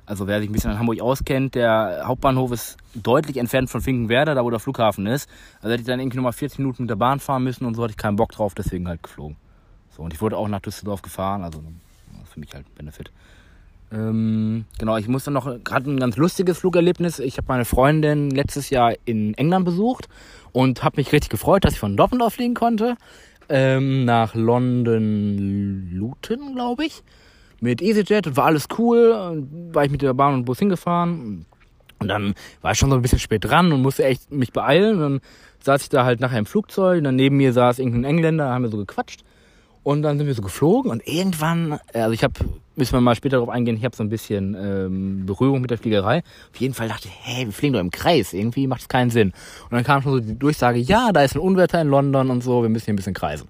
also 0.07 0.27
wer 0.27 0.41
sich 0.41 0.51
ein 0.51 0.53
bisschen 0.53 0.71
in 0.71 0.79
Hamburg 0.79 1.01
auskennt, 1.01 1.55
der 1.55 2.03
Hauptbahnhof 2.05 2.53
ist 2.53 2.77
deutlich 2.95 3.39
entfernt 3.39 3.71
von 3.71 3.81
Finkenwerder, 3.81 4.35
da 4.35 4.45
wo 4.45 4.51
der 4.51 4.61
Flughafen 4.61 5.07
ist. 5.07 5.29
Also 5.61 5.73
hätte 5.73 5.81
ich 5.81 5.87
dann 5.87 6.01
irgendwie 6.01 6.19
nochmal 6.19 6.33
40 6.33 6.59
Minuten 6.59 6.83
mit 6.83 6.91
der 6.91 6.97
Bahn 6.97 7.21
fahren 7.21 7.45
müssen 7.45 7.65
und 7.65 7.75
so 7.75 7.83
hatte 7.83 7.93
ich 7.93 7.97
keinen 7.97 8.17
Bock 8.17 8.33
drauf, 8.33 8.55
deswegen 8.55 8.87
halt 8.89 9.03
geflogen. 9.03 9.37
So, 9.97 10.03
und 10.03 10.13
ich 10.13 10.21
wurde 10.21 10.37
auch 10.37 10.49
nach 10.49 10.61
Düsseldorf 10.61 11.03
gefahren, 11.03 11.43
also 11.43 11.63
für 12.33 12.41
mich 12.41 12.53
halt 12.53 12.73
Benefit. 12.75 13.11
Ähm, 13.93 14.65
genau, 14.79 14.97
ich 14.97 15.09
musste 15.09 15.31
noch 15.31 15.47
gerade 15.63 15.91
ein 15.91 16.01
ganz 16.01 16.17
lustiges 16.17 16.59
Flugerlebnis. 16.59 17.19
Ich 17.21 17.37
habe 17.37 17.47
meine 17.49 17.65
Freundin 17.65 18.31
letztes 18.31 18.71
Jahr 18.71 18.95
in 19.05 19.35
England 19.35 19.65
besucht 19.65 20.09
und 20.53 20.83
habe 20.83 20.97
mich 20.97 21.13
richtig 21.13 21.31
gefreut, 21.31 21.65
dass 21.65 21.75
ich 21.75 21.79
von 21.79 21.97
Doppendorf 21.97 22.35
fliegen 22.35 22.55
konnte. 22.55 22.97
Ähm, 23.49 24.05
nach 24.05 24.35
London 24.35 25.91
Luton, 25.93 26.55
glaube 26.55 26.87
ich. 26.87 27.03
Mit 27.65 27.81
EasyJet 27.81 28.27
und 28.27 28.37
war 28.37 28.45
alles 28.45 28.67
cool. 28.79 29.47
War 29.73 29.85
ich 29.85 29.91
mit 29.91 30.03
der 30.03 30.13
Bahn 30.13 30.35
und 30.35 30.45
Bus 30.45 30.59
hingefahren. 30.59 31.47
Und 31.99 32.09
dann 32.09 32.35
war 32.61 32.73
ich 32.73 32.79
schon 32.79 32.91
so 32.91 32.97
ein 32.97 33.03
bisschen 33.03 33.19
spät 33.19 33.43
dran 33.43 33.73
und 33.73 33.81
musste 33.81 34.05
echt 34.05 34.31
mich 34.31 34.53
beeilen. 34.53 34.97
Und 34.97 35.01
dann 35.01 35.21
saß 35.61 35.83
ich 35.83 35.89
da 35.89 36.05
halt 36.05 36.21
nachher 36.21 36.39
im 36.39 36.45
Flugzeug. 36.45 36.99
Und 36.99 37.05
dann 37.05 37.17
neben 37.17 37.39
mir 37.39 37.55
saß 37.55 37.79
irgendein 37.79 38.05
Engländer, 38.05 38.51
haben 38.51 38.65
wir 38.65 38.71
so 38.71 38.77
gequatscht. 38.77 39.25
Und 39.83 40.03
dann 40.03 40.19
sind 40.19 40.27
wir 40.27 40.35
so 40.35 40.41
geflogen 40.41 40.91
und 40.91 41.07
irgendwann, 41.07 41.79
also 41.93 42.13
ich 42.13 42.25
habe, 42.25 42.33
müssen 42.75 42.95
wir 42.95 43.03
mal 43.03 43.15
später 43.15 43.37
darauf 43.37 43.51
eingehen, 43.51 43.77
ich 43.77 43.85
habe 43.85 43.95
so 43.95 44.03
ein 44.03 44.09
bisschen 44.09 44.57
ähm, 44.59 45.27
Berührung 45.27 45.61
mit 45.61 45.71
der 45.71 45.77
Fliegerei. 45.77 46.23
Auf 46.53 46.59
jeden 46.59 46.73
Fall 46.73 46.89
dachte 46.89 47.09
ich, 47.09 47.15
hey, 47.21 47.45
wir 47.45 47.53
fliegen 47.53 47.75
doch 47.75 47.81
im 47.81 47.91
Kreis, 47.91 48.33
irgendwie 48.33 48.67
macht 48.67 48.81
es 48.81 48.89
keinen 48.89 49.11
Sinn. 49.11 49.35
Und 49.65 49.73
dann 49.73 49.85
kam 49.85 50.01
schon 50.01 50.13
so 50.13 50.21
die 50.21 50.39
Durchsage, 50.39 50.79
ja, 50.79 51.13
da 51.13 51.23
ist 51.23 51.35
ein 51.35 51.41
Unwetter 51.41 51.83
in 51.83 51.89
London 51.89 52.31
und 52.31 52.43
so, 52.43 52.63
wir 52.63 52.71
müssen 52.71 52.87
hier 52.87 52.95
ein 52.95 52.97
bisschen 52.97 53.13
kreisen. 53.13 53.47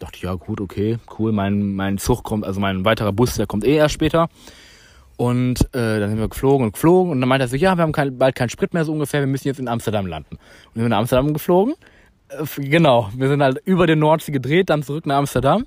Ich 0.00 0.06
dachte, 0.06 0.18
ja 0.22 0.32
gut, 0.32 0.62
okay, 0.62 0.98
cool, 1.18 1.30
mein, 1.30 1.74
mein 1.74 1.98
Zug 1.98 2.22
kommt, 2.22 2.46
also 2.46 2.58
mein 2.58 2.86
weiterer 2.86 3.12
Bus, 3.12 3.34
der 3.34 3.46
kommt 3.46 3.66
eh 3.66 3.76
erst 3.76 3.92
später. 3.92 4.30
Und 5.18 5.60
äh, 5.74 6.00
dann 6.00 6.08
sind 6.08 6.18
wir 6.18 6.28
geflogen 6.28 6.64
und 6.64 6.72
geflogen 6.72 7.12
und 7.12 7.20
dann 7.20 7.28
meinte 7.28 7.44
er 7.44 7.48
so, 7.48 7.56
ja, 7.56 7.76
wir 7.76 7.82
haben 7.82 7.92
kein, 7.92 8.16
bald 8.16 8.34
keinen 8.34 8.48
Sprit 8.48 8.72
mehr 8.72 8.86
so 8.86 8.92
ungefähr, 8.92 9.20
wir 9.20 9.26
müssen 9.26 9.46
jetzt 9.46 9.60
in 9.60 9.68
Amsterdam 9.68 10.06
landen. 10.06 10.36
Und 10.36 10.74
wir 10.74 10.80
sind 10.84 10.86
in 10.86 10.92
Amsterdam 10.94 11.34
geflogen 11.34 11.74
äh, 12.30 12.46
genau, 12.56 13.10
wir 13.14 13.28
sind 13.28 13.42
halt 13.42 13.60
über 13.66 13.86
den 13.86 13.98
Nordsee 13.98 14.32
gedreht, 14.32 14.70
dann 14.70 14.82
zurück 14.82 15.04
nach 15.04 15.18
Amsterdam, 15.18 15.66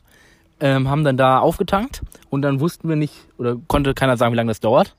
ähm, 0.60 0.90
haben 0.90 1.04
dann 1.04 1.16
da 1.16 1.38
aufgetankt 1.38 2.02
und 2.32 2.42
dann 2.42 2.60
wussten 2.60 2.90
wir 2.90 2.96
nicht, 2.96 3.14
oder 3.38 3.58
konnte 3.68 3.94
keiner 3.94 4.18
sagen, 4.18 4.34
wie 4.34 4.38
lange 4.38 4.50
das 4.50 4.62
dauert. 4.62 4.96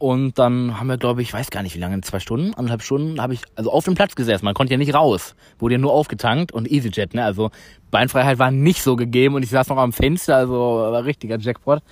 Und 0.00 0.38
dann 0.38 0.80
haben 0.80 0.86
wir, 0.86 0.96
glaube 0.96 1.20
ich, 1.20 1.30
weiß 1.30 1.50
gar 1.50 1.62
nicht 1.62 1.76
wie 1.76 1.78
lange, 1.78 2.00
zwei 2.00 2.20
Stunden, 2.20 2.54
anderthalb 2.54 2.82
Stunden, 2.82 3.20
habe 3.20 3.34
ich 3.34 3.42
also 3.54 3.70
auf 3.70 3.84
dem 3.84 3.94
Platz 3.94 4.14
gesessen. 4.14 4.46
Man 4.46 4.54
konnte 4.54 4.72
ja 4.72 4.78
nicht 4.78 4.94
raus, 4.94 5.34
wurde 5.58 5.74
ja 5.74 5.78
nur 5.78 5.92
aufgetankt 5.92 6.52
und 6.52 6.70
EasyJet, 6.70 7.12
ne? 7.12 7.22
Also 7.22 7.50
Beinfreiheit 7.90 8.38
war 8.38 8.50
nicht 8.50 8.82
so 8.82 8.96
gegeben 8.96 9.34
und 9.34 9.42
ich 9.42 9.50
saß 9.50 9.68
noch 9.68 9.76
am 9.76 9.92
Fenster, 9.92 10.36
also 10.36 10.54
war 10.54 11.04
richtiger 11.04 11.38
Jackpot. 11.38 11.82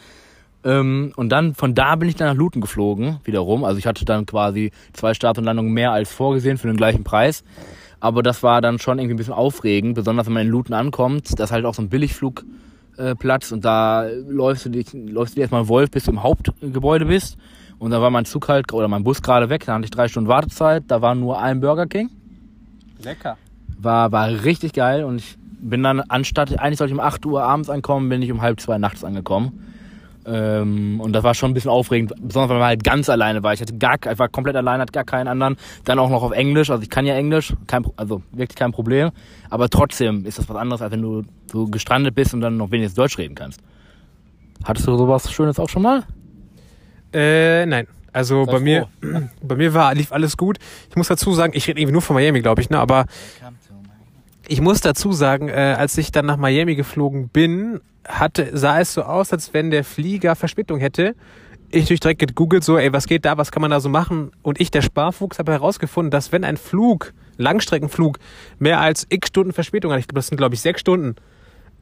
Ähm, 0.64 1.12
und 1.16 1.30
dann 1.30 1.54
von 1.54 1.74
da 1.74 1.96
bin 1.96 2.08
ich 2.08 2.16
dann 2.16 2.28
nach 2.28 2.34
Luton 2.34 2.60
geflogen, 2.60 3.18
wiederum. 3.24 3.64
Also 3.64 3.78
ich 3.78 3.86
hatte 3.86 4.04
dann 4.04 4.26
quasi 4.26 4.72
zwei 4.92 5.14
Start 5.14 5.38
und 5.38 5.44
Landungen 5.44 5.72
mehr 5.72 5.92
als 5.92 6.12
vorgesehen 6.12 6.58
für 6.58 6.66
den 6.66 6.76
gleichen 6.76 7.04
Preis. 7.04 7.44
Aber 8.00 8.22
das 8.22 8.42
war 8.42 8.60
dann 8.60 8.78
schon 8.78 8.98
irgendwie 8.98 9.14
ein 9.14 9.18
bisschen 9.18 9.34
aufregend, 9.34 9.94
besonders 9.94 10.26
wenn 10.26 10.32
man 10.32 10.46
in 10.46 10.52
Luton 10.52 10.74
ankommt. 10.74 11.38
Das 11.38 11.50
ist 11.50 11.52
halt 11.52 11.64
auch 11.64 11.74
so 11.74 11.82
ein 11.82 11.88
Billigflugplatz 11.88 13.52
und 13.52 13.64
da 13.64 14.06
läufst 14.28 14.66
du, 14.66 14.70
dich, 14.70 14.92
läufst 14.92 15.34
du 15.34 15.36
dir 15.36 15.42
erstmal 15.42 15.68
Wolf, 15.68 15.90
bis 15.90 16.04
du 16.04 16.12
im 16.12 16.22
Hauptgebäude 16.22 17.06
bist. 17.06 17.36
Und 17.78 17.92
da 17.92 18.00
war 18.00 18.10
mein 18.10 18.24
Zug 18.24 18.48
halt, 18.48 18.72
oder 18.72 18.88
mein 18.88 19.04
Bus 19.04 19.22
gerade 19.22 19.48
weg, 19.50 19.64
da 19.64 19.74
hatte 19.74 19.84
ich 19.84 19.90
drei 19.90 20.08
Stunden 20.08 20.28
Wartezeit, 20.28 20.84
da 20.88 21.00
war 21.00 21.14
nur 21.14 21.40
ein 21.40 21.60
Burger 21.60 21.86
King. 21.86 22.10
Lecker. 23.02 23.36
War, 23.78 24.10
war 24.10 24.28
richtig 24.44 24.72
geil 24.72 25.04
und 25.04 25.18
ich 25.18 25.38
bin 25.60 25.82
dann, 25.82 26.00
anstatt, 26.00 26.58
eigentlich 26.58 26.78
sollte 26.78 26.92
ich 26.92 26.98
um 26.98 27.04
8 27.04 27.24
Uhr 27.26 27.42
abends 27.42 27.70
ankommen, 27.70 28.08
bin 28.08 28.22
ich 28.22 28.30
um 28.30 28.42
halb 28.42 28.60
zwei 28.60 28.78
nachts 28.78 29.04
angekommen. 29.04 29.64
Ähm, 30.26 31.00
und 31.00 31.12
das 31.12 31.24
war 31.24 31.34
schon 31.34 31.50
ein 31.50 31.54
bisschen 31.54 31.70
aufregend, 31.70 32.12
besonders 32.20 32.50
weil 32.50 32.58
man 32.58 32.66
halt 32.66 32.84
ganz 32.84 33.08
alleine 33.08 33.42
war. 33.42 33.54
Ich 33.54 33.60
hatte 33.60 33.76
gar, 33.78 33.94
ich 33.94 34.18
war 34.18 34.28
komplett 34.28 34.56
alleine, 34.56 34.82
hatte 34.82 34.92
gar 34.92 35.04
keinen 35.04 35.26
anderen. 35.26 35.56
Dann 35.84 35.98
auch 35.98 36.10
noch 36.10 36.22
auf 36.22 36.32
Englisch, 36.32 36.70
also 36.70 36.82
ich 36.82 36.90
kann 36.90 37.06
ja 37.06 37.14
Englisch, 37.14 37.54
kein, 37.66 37.84
also 37.96 38.22
wirklich 38.32 38.56
kein 38.56 38.72
Problem. 38.72 39.10
Aber 39.48 39.70
trotzdem 39.70 40.26
ist 40.26 40.38
das 40.38 40.48
was 40.48 40.56
anderes, 40.56 40.82
als 40.82 40.92
wenn 40.92 41.02
du 41.02 41.22
so 41.50 41.66
gestrandet 41.66 42.14
bist 42.14 42.34
und 42.34 42.42
dann 42.42 42.58
noch 42.58 42.70
wenigstens 42.70 42.96
Deutsch 42.96 43.16
reden 43.16 43.34
kannst. 43.34 43.60
Hattest 44.64 44.86
du 44.86 44.96
sowas 44.96 45.32
Schönes 45.32 45.58
auch 45.58 45.68
schon 45.68 45.82
mal? 45.82 46.04
Äh, 47.12 47.64
nein. 47.64 47.86
Also 48.12 48.44
bei 48.44 48.52
froh. 48.52 48.60
mir, 48.60 48.88
bei 49.42 49.56
mir 49.56 49.72
war, 49.72 49.94
lief 49.94 50.12
alles 50.12 50.36
gut. 50.36 50.58
Ich 50.90 50.96
muss 50.96 51.08
dazu 51.08 51.32
sagen, 51.32 51.52
ich 51.54 51.68
rede 51.68 51.80
irgendwie 51.80 51.92
nur 51.92 52.02
von 52.02 52.14
Miami, 52.14 52.42
glaube 52.42 52.60
ich, 52.60 52.68
ne, 52.68 52.78
aber 52.78 53.06
ich 54.48 54.60
muss 54.60 54.80
dazu 54.80 55.12
sagen, 55.12 55.48
äh, 55.48 55.76
als 55.78 55.96
ich 55.98 56.10
dann 56.10 56.26
nach 56.26 56.38
Miami 56.38 56.74
geflogen 56.74 57.28
bin, 57.28 57.80
hatte, 58.06 58.56
sah 58.56 58.80
es 58.80 58.94
so 58.94 59.02
aus, 59.02 59.32
als 59.32 59.52
wenn 59.52 59.70
der 59.70 59.84
Flieger 59.84 60.34
Verspätung 60.34 60.80
hätte. 60.80 61.14
Ich 61.70 61.82
natürlich 61.82 62.00
direkt 62.00 62.20
gegoogelt 62.20 62.64
so, 62.64 62.78
ey, 62.78 62.92
was 62.94 63.06
geht 63.06 63.26
da, 63.26 63.36
was 63.36 63.52
kann 63.52 63.60
man 63.60 63.70
da 63.70 63.78
so 63.78 63.90
machen? 63.90 64.32
Und 64.42 64.58
ich, 64.58 64.70
der 64.70 64.80
Sparfuchs, 64.80 65.38
habe 65.38 65.52
herausgefunden, 65.52 66.10
dass 66.10 66.32
wenn 66.32 66.44
ein 66.44 66.56
Flug, 66.56 67.12
Langstreckenflug, 67.36 68.18
mehr 68.58 68.80
als 68.80 69.06
x 69.10 69.28
Stunden 69.28 69.52
Verspätung 69.52 69.92
hat, 69.92 70.00
ich 70.00 70.08
glaube, 70.08 70.18
das 70.18 70.28
sind, 70.28 70.38
glaube 70.38 70.54
ich, 70.54 70.62
sechs 70.62 70.80
Stunden, 70.80 71.16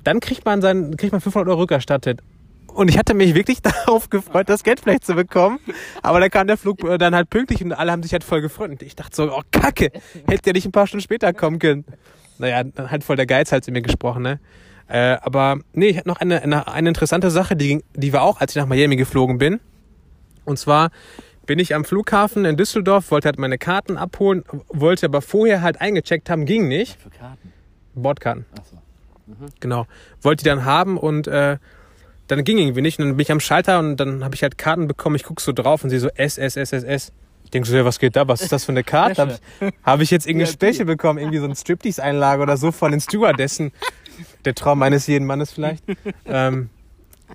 dann 0.02 0.18
kriegt 0.18 0.44
man 0.44 0.61
sein, 0.61 0.96
kriegt 0.96 1.12
man 1.12 1.20
500 1.20 1.48
Euro 1.48 1.61
rückerstattet. 1.61 2.20
Und 2.66 2.88
ich 2.88 2.98
hatte 2.98 3.14
mich 3.14 3.35
wirklich 3.35 3.62
darauf 3.62 4.11
gefreut, 4.11 4.48
das 4.48 4.64
Geld 4.64 4.81
vielleicht 4.81 5.07
zu 5.07 5.14
bekommen. 5.14 5.61
Aber 6.02 6.18
dann 6.18 6.31
kam 6.31 6.48
der 6.48 6.57
Flug 6.57 6.83
äh, 6.83 6.98
dann 6.98 7.14
halt 7.14 7.31
pünktlich 7.31 7.62
und 7.62 7.72
alle 7.72 7.92
haben 7.92 8.02
sich 8.02 8.12
halt 8.12 8.24
voll 8.24 8.40
gefreut. 8.40 8.70
Und 8.70 8.83
ich 8.83 8.96
dachte 8.96 9.14
so, 9.14 9.33
oh 9.33 9.42
Kacke, 9.52 9.92
hätte 10.26 10.42
der 10.42 10.52
nicht 10.55 10.66
ein 10.66 10.72
paar 10.72 10.88
Stunden 10.88 11.02
später 11.02 11.33
kommen 11.33 11.61
können. 11.61 11.85
Naja, 12.38 12.64
dann 12.64 12.90
halt 12.90 13.05
voll 13.05 13.16
der 13.16 13.27
Geiz 13.27 13.53
halt 13.53 13.64
zu 13.64 13.72
mir 13.72 13.83
gesprochen, 13.83 14.22
ne? 14.22 14.40
Äh, 14.88 15.16
aber 15.20 15.59
nee, 15.72 15.88
ich 15.88 15.96
hatte 15.96 16.09
noch 16.09 16.18
eine, 16.18 16.42
eine, 16.42 16.68
eine 16.68 16.88
interessante 16.88 17.31
Sache, 17.31 17.57
die, 17.57 17.83
die 17.94 18.12
war 18.12 18.22
auch, 18.22 18.40
als 18.40 18.53
ich 18.53 18.57
nach 18.57 18.68
Miami 18.68 18.96
geflogen 18.96 19.38
bin. 19.38 19.61
Und 20.44 20.59
zwar 20.59 20.90
bin 21.44 21.59
ich 21.59 21.75
am 21.75 21.85
Flughafen 21.85 22.44
in 22.44 22.57
Düsseldorf, 22.57 23.11
wollte 23.11 23.27
halt 23.27 23.38
meine 23.38 23.59
Karten 23.59 23.96
abholen, 23.96 24.44
wollte 24.68 25.07
aber 25.07 25.22
vorher 25.22 25.62
halt 25.62 25.81
eingecheckt 25.81 26.31
haben, 26.31 26.44
ging 26.44 26.68
nicht. 26.68 27.01
Für 27.01 27.11
Karten? 27.11 27.53
Bordkarten. 27.94 28.44
Ach 28.59 28.64
so. 28.64 28.77
Mhm. 29.27 29.49
Genau. 29.61 29.87
Wollte 30.22 30.44
die 30.44 30.51
dann 30.51 30.64
haben 30.64 30.99
und 30.99 31.27
äh, 31.27 31.59
dann 32.29 32.44
ging 32.44 32.59
irgendwie 32.59 32.83
nicht. 32.83 32.99
Und 32.99 33.07
dann 33.07 33.16
bin 33.16 33.22
ich 33.22 33.33
am 33.33 33.40
Schalter 33.40 33.79
und 33.79 33.96
dann 33.96 34.25
habe 34.25 34.35
ich 34.35 34.42
halt 34.42 34.59
Karten 34.59 34.87
bekommen. 34.87 35.16
Ich 35.16 35.25
guck 35.25 35.40
so 35.40 35.53
drauf 35.53 35.83
und 35.85 35.90
sehe 35.90 36.01
so 36.01 36.09
S, 36.14 36.38
S, 36.38 36.57
S, 36.57 36.72
S, 36.72 36.85
S. 36.85 37.12
Ich 37.46 37.50
denke 37.50 37.68
so, 37.68 37.76
ja, 37.76 37.85
was 37.85 38.00
geht 38.00 38.16
da? 38.16 38.26
Was 38.26 38.42
ist 38.42 38.50
das 38.50 38.64
für 38.64 38.72
eine 38.72 38.82
Karte? 38.82 39.22
Habe 39.22 39.38
ich, 39.61 39.72
hab 39.85 40.00
ich 40.00 40.11
jetzt 40.11 40.26
irgendeine 40.26 40.52
Special 40.52 40.85
bekommen? 40.85 41.20
Irgendwie 41.20 41.38
so 41.38 41.44
ein 41.44 41.54
Striptease-Einlage 41.54 42.42
oder 42.42 42.56
so 42.56 42.72
von 42.72 42.90
den 42.90 43.00
Stewardessen? 43.00 43.70
Der 44.44 44.54
Traum 44.56 44.82
eines 44.82 45.06
jeden 45.06 45.26
Mannes 45.26 45.52
vielleicht. 45.52 45.85
ähm, 46.26 46.70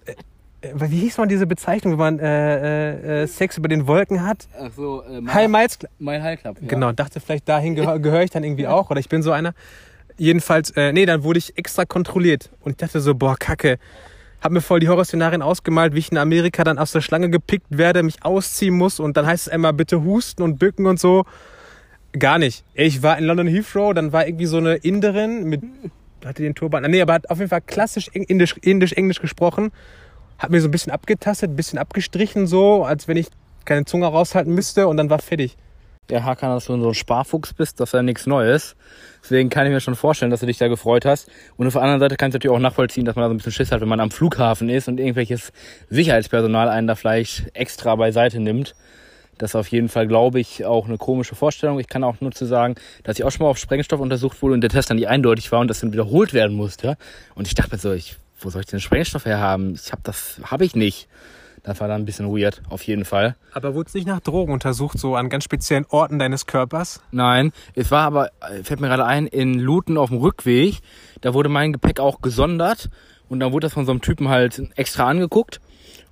äh, 0.05 0.69
wie 0.73 0.99
hieß 0.99 1.17
man 1.17 1.29
diese 1.29 1.47
Bezeichnung, 1.47 1.93
wenn 1.93 1.99
man 1.99 2.19
äh, 2.19 3.23
äh, 3.23 3.27
Sex 3.27 3.57
über 3.57 3.69
den 3.69 3.87
Wolken 3.87 4.25
hat? 4.25 4.49
Ach 4.59 4.69
so, 4.75 5.01
äh, 5.03 5.21
High 5.27 5.47
Miles 5.47 5.79
Club. 5.79 5.91
Mein 5.99 6.21
High 6.21 6.41
Club. 6.41 6.57
Ja. 6.59 6.67
Genau, 6.67 6.91
dachte 6.91 7.21
vielleicht 7.21 7.47
dahin 7.47 7.75
gehöre 7.75 7.99
gehör 7.99 8.23
ich 8.23 8.31
dann 8.31 8.43
irgendwie 8.43 8.67
auch 8.67 8.89
oder 8.89 8.99
ich 8.99 9.07
bin 9.07 9.23
so 9.23 9.31
einer. 9.31 9.53
Jedenfalls, 10.17 10.71
äh, 10.71 10.91
nee, 10.91 11.05
dann 11.05 11.23
wurde 11.23 11.39
ich 11.39 11.57
extra 11.57 11.85
kontrolliert 11.85 12.49
und 12.59 12.71
ich 12.71 12.77
dachte 12.77 12.99
so, 12.99 13.15
boah, 13.15 13.37
Kacke. 13.37 13.79
Hab 14.41 14.51
mir 14.51 14.61
voll 14.61 14.79
die 14.79 14.89
Horrorszenarien 14.89 15.41
ausgemalt, 15.41 15.93
wie 15.93 15.99
ich 15.99 16.11
in 16.11 16.17
Amerika 16.17 16.63
dann 16.63 16.79
aus 16.79 16.91
der 16.91 17.01
Schlange 17.01 17.29
gepickt 17.29 17.67
werde, 17.69 18.03
mich 18.03 18.23
ausziehen 18.23 18.75
muss 18.75 18.99
und 18.99 19.15
dann 19.15 19.25
heißt 19.25 19.47
es 19.47 19.53
einmal 19.53 19.73
bitte 19.73 20.03
husten 20.03 20.41
und 20.41 20.57
bücken 20.57 20.87
und 20.87 20.99
so. 20.99 21.25
Gar 22.17 22.39
nicht. 22.39 22.65
Ich 22.73 23.03
war 23.03 23.17
in 23.17 23.25
London 23.25 23.47
Heathrow, 23.47 23.93
dann 23.93 24.11
war 24.11 24.27
irgendwie 24.27 24.47
so 24.47 24.57
eine 24.57 24.75
Inderin 24.75 25.43
mit 25.43 25.61
hatte 26.25 26.43
den 26.43 26.55
Turban. 26.55 26.89
Nee, 26.89 27.01
aber 27.01 27.13
hat 27.13 27.29
auf 27.29 27.39
jeden 27.39 27.49
Fall 27.49 27.61
klassisch 27.61 28.07
indisch, 28.09 28.55
indisch 28.61 28.93
Englisch 28.93 29.21
gesprochen. 29.21 29.71
Hat 30.37 30.49
mir 30.49 30.61
so 30.61 30.67
ein 30.67 30.71
bisschen 30.71 30.91
abgetastet, 30.91 31.51
ein 31.51 31.55
bisschen 31.55 31.79
abgestrichen, 31.79 32.47
so, 32.47 32.83
als 32.83 33.07
wenn 33.07 33.17
ich 33.17 33.27
keine 33.65 33.85
Zunge 33.85 34.07
raushalten 34.07 34.53
müsste 34.53 34.87
und 34.87 34.97
dann 34.97 35.09
war 35.09 35.19
fertig. 35.19 35.57
Der 36.09 36.25
Hakan, 36.25 36.49
dass 36.55 36.65
du 36.65 36.79
so 36.81 36.89
ein 36.89 36.93
Sparfuchs 36.93 37.53
bist, 37.53 37.79
das 37.79 37.89
ist 37.89 37.93
ja 37.93 38.01
nichts 38.01 38.25
Neues. 38.25 38.75
Deswegen 39.23 39.49
kann 39.49 39.67
ich 39.67 39.71
mir 39.71 39.81
schon 39.81 39.95
vorstellen, 39.95 40.31
dass 40.31 40.39
du 40.39 40.45
dich 40.45 40.57
da 40.57 40.67
gefreut 40.67 41.05
hast. 41.05 41.29
Und 41.57 41.67
auf 41.67 41.73
der 41.73 41.81
anderen 41.81 41.99
Seite 41.99 42.17
kannst 42.17 42.33
du 42.33 42.37
natürlich 42.37 42.55
auch 42.55 42.61
nachvollziehen, 42.61 43.05
dass 43.05 43.15
man 43.15 43.23
da 43.23 43.29
so 43.29 43.33
ein 43.33 43.37
bisschen 43.37 43.51
Schiss 43.51 43.71
hat, 43.71 43.81
wenn 43.81 43.87
man 43.87 43.99
am 43.99 44.11
Flughafen 44.11 44.69
ist 44.69 44.87
und 44.87 44.99
irgendwelches 44.99 45.51
Sicherheitspersonal 45.89 46.69
einen 46.69 46.87
da 46.87 46.95
vielleicht 46.95 47.55
extra 47.55 47.95
beiseite 47.95 48.39
nimmt. 48.39 48.75
Das 49.37 49.51
ist 49.51 49.55
auf 49.55 49.67
jeden 49.69 49.89
Fall, 49.89 50.07
glaube 50.07 50.39
ich, 50.39 50.65
auch 50.65 50.87
eine 50.87 50.97
komische 50.97 51.33
Vorstellung. 51.33 51.79
Ich 51.79 51.87
kann 51.87 52.03
auch 52.03 52.21
nur 52.21 52.31
zu 52.31 52.45
sagen, 52.45 52.75
dass 53.03 53.17
ich 53.17 53.25
auch 53.25 53.31
schon 53.31 53.43
mal 53.43 53.49
auf 53.49 53.57
Sprengstoff 53.57 53.99
untersucht 53.99 54.41
wurde 54.41 54.53
und 54.53 54.61
der 54.61 54.69
Test 54.69 54.89
dann 54.91 54.97
nicht 54.97 55.07
eindeutig 55.07 55.51
war 55.51 55.61
und 55.61 55.67
das 55.67 55.79
dann 55.79 55.93
wiederholt 55.93 56.33
werden 56.33 56.55
musste. 56.55 56.95
Und 57.33 57.47
ich 57.47 57.55
dachte 57.55 57.71
mir 57.71 57.79
so, 57.79 57.91
ich, 57.91 58.17
wo 58.39 58.51
soll 58.51 58.61
ich 58.61 58.67
denn 58.67 58.79
Sprengstoff 58.79 59.25
herhaben? 59.25 59.73
Ich 59.73 59.91
habe 59.91 60.01
das, 60.03 60.39
habe 60.43 60.65
ich 60.65 60.75
nicht. 60.75 61.07
Das 61.63 61.79
war 61.79 61.87
dann 61.87 62.01
ein 62.01 62.05
bisschen 62.05 62.35
weird, 62.35 62.61
auf 62.69 62.83
jeden 62.83 63.05
Fall. 63.05 63.35
Aber 63.53 63.75
wurde 63.75 63.87
es 63.87 63.93
nicht 63.93 64.07
nach 64.07 64.19
Drogen 64.19 64.51
untersucht, 64.51 64.97
so 64.97 65.15
an 65.15 65.29
ganz 65.29 65.43
speziellen 65.43 65.85
Orten 65.89 66.17
deines 66.17 66.47
Körpers? 66.47 67.01
Nein, 67.11 67.51
es 67.75 67.91
war 67.91 68.03
aber, 68.03 68.31
fällt 68.63 68.79
mir 68.79 68.87
gerade 68.87 69.05
ein, 69.05 69.27
in 69.27 69.59
Luton 69.59 69.97
auf 69.97 70.09
dem 70.09 70.17
Rückweg, 70.17 70.79
da 71.21 71.33
wurde 71.33 71.49
mein 71.49 71.73
Gepäck 71.73 71.99
auch 71.99 72.21
gesondert 72.21 72.89
und 73.29 73.39
dann 73.39 73.51
wurde 73.51 73.65
das 73.65 73.73
von 73.73 73.85
so 73.85 73.91
einem 73.91 74.01
Typen 74.01 74.29
halt 74.29 74.61
extra 74.75 75.07
angeguckt 75.07 75.61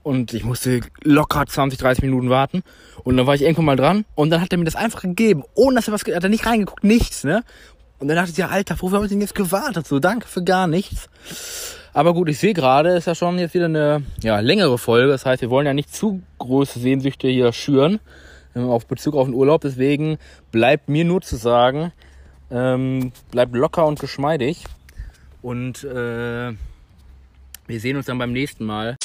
und 0.03 0.33
ich 0.33 0.43
musste 0.43 0.81
locker 1.03 1.45
20, 1.45 1.79
30 1.79 2.03
Minuten 2.03 2.29
warten. 2.29 2.63
Und 3.03 3.17
dann 3.17 3.27
war 3.27 3.35
ich 3.35 3.41
irgendwann 3.41 3.65
mal 3.65 3.75
dran 3.75 4.05
und 4.15 4.29
dann 4.29 4.41
hat 4.41 4.51
er 4.51 4.57
mir 4.57 4.65
das 4.65 4.75
einfach 4.75 5.01
gegeben, 5.01 5.43
ohne 5.55 5.75
dass 5.75 5.87
er 5.87 5.93
was, 5.93 6.01
hat 6.01 6.23
er 6.23 6.29
nicht 6.29 6.45
reingeguckt, 6.45 6.83
nichts, 6.83 7.23
ne? 7.23 7.43
Und 7.99 8.07
dann 8.07 8.15
dachte 8.15 8.31
ich, 8.31 8.37
ja, 8.37 8.47
Alter, 8.47 8.75
wofür 8.79 8.97
habe 8.97 9.05
ich 9.05 9.11
denn 9.11 9.19
jetzt 9.19 9.35
gewartet? 9.35 9.85
So, 9.85 9.99
danke 9.99 10.27
für 10.27 10.43
gar 10.43 10.67
nichts. 10.67 11.09
Aber 11.93 12.13
gut, 12.13 12.29
ich 12.29 12.37
sehe 12.37 12.53
gerade, 12.53 12.89
ist 12.91 13.07
ja 13.07 13.15
schon 13.15 13.39
jetzt 13.39 13.53
wieder 13.53 13.65
eine 13.65 14.03
ja, 14.21 14.39
längere 14.39 14.77
Folge. 14.77 15.11
Das 15.11 15.25
heißt, 15.25 15.41
wir 15.41 15.49
wollen 15.49 15.65
ja 15.65 15.73
nicht 15.73 15.93
zu 15.93 16.21
große 16.37 16.79
Sehnsüchte 16.79 17.27
hier 17.27 17.51
schüren 17.51 17.99
ähm, 18.55 18.69
auf 18.69 18.85
Bezug 18.85 19.15
auf 19.15 19.27
den 19.27 19.33
Urlaub. 19.33 19.61
Deswegen 19.61 20.17
bleibt 20.51 20.89
mir 20.89 21.05
nur 21.05 21.21
zu 21.21 21.35
sagen, 21.35 21.91
ähm, 22.51 23.11
bleibt 23.31 23.55
locker 23.55 23.85
und 23.85 23.99
geschmeidig. 23.99 24.65
Und 25.41 25.83
äh, 25.83 26.53
wir 27.67 27.79
sehen 27.79 27.97
uns 27.97 28.07
dann 28.07 28.17
beim 28.17 28.33
nächsten 28.33 28.65
Mal. 28.65 28.95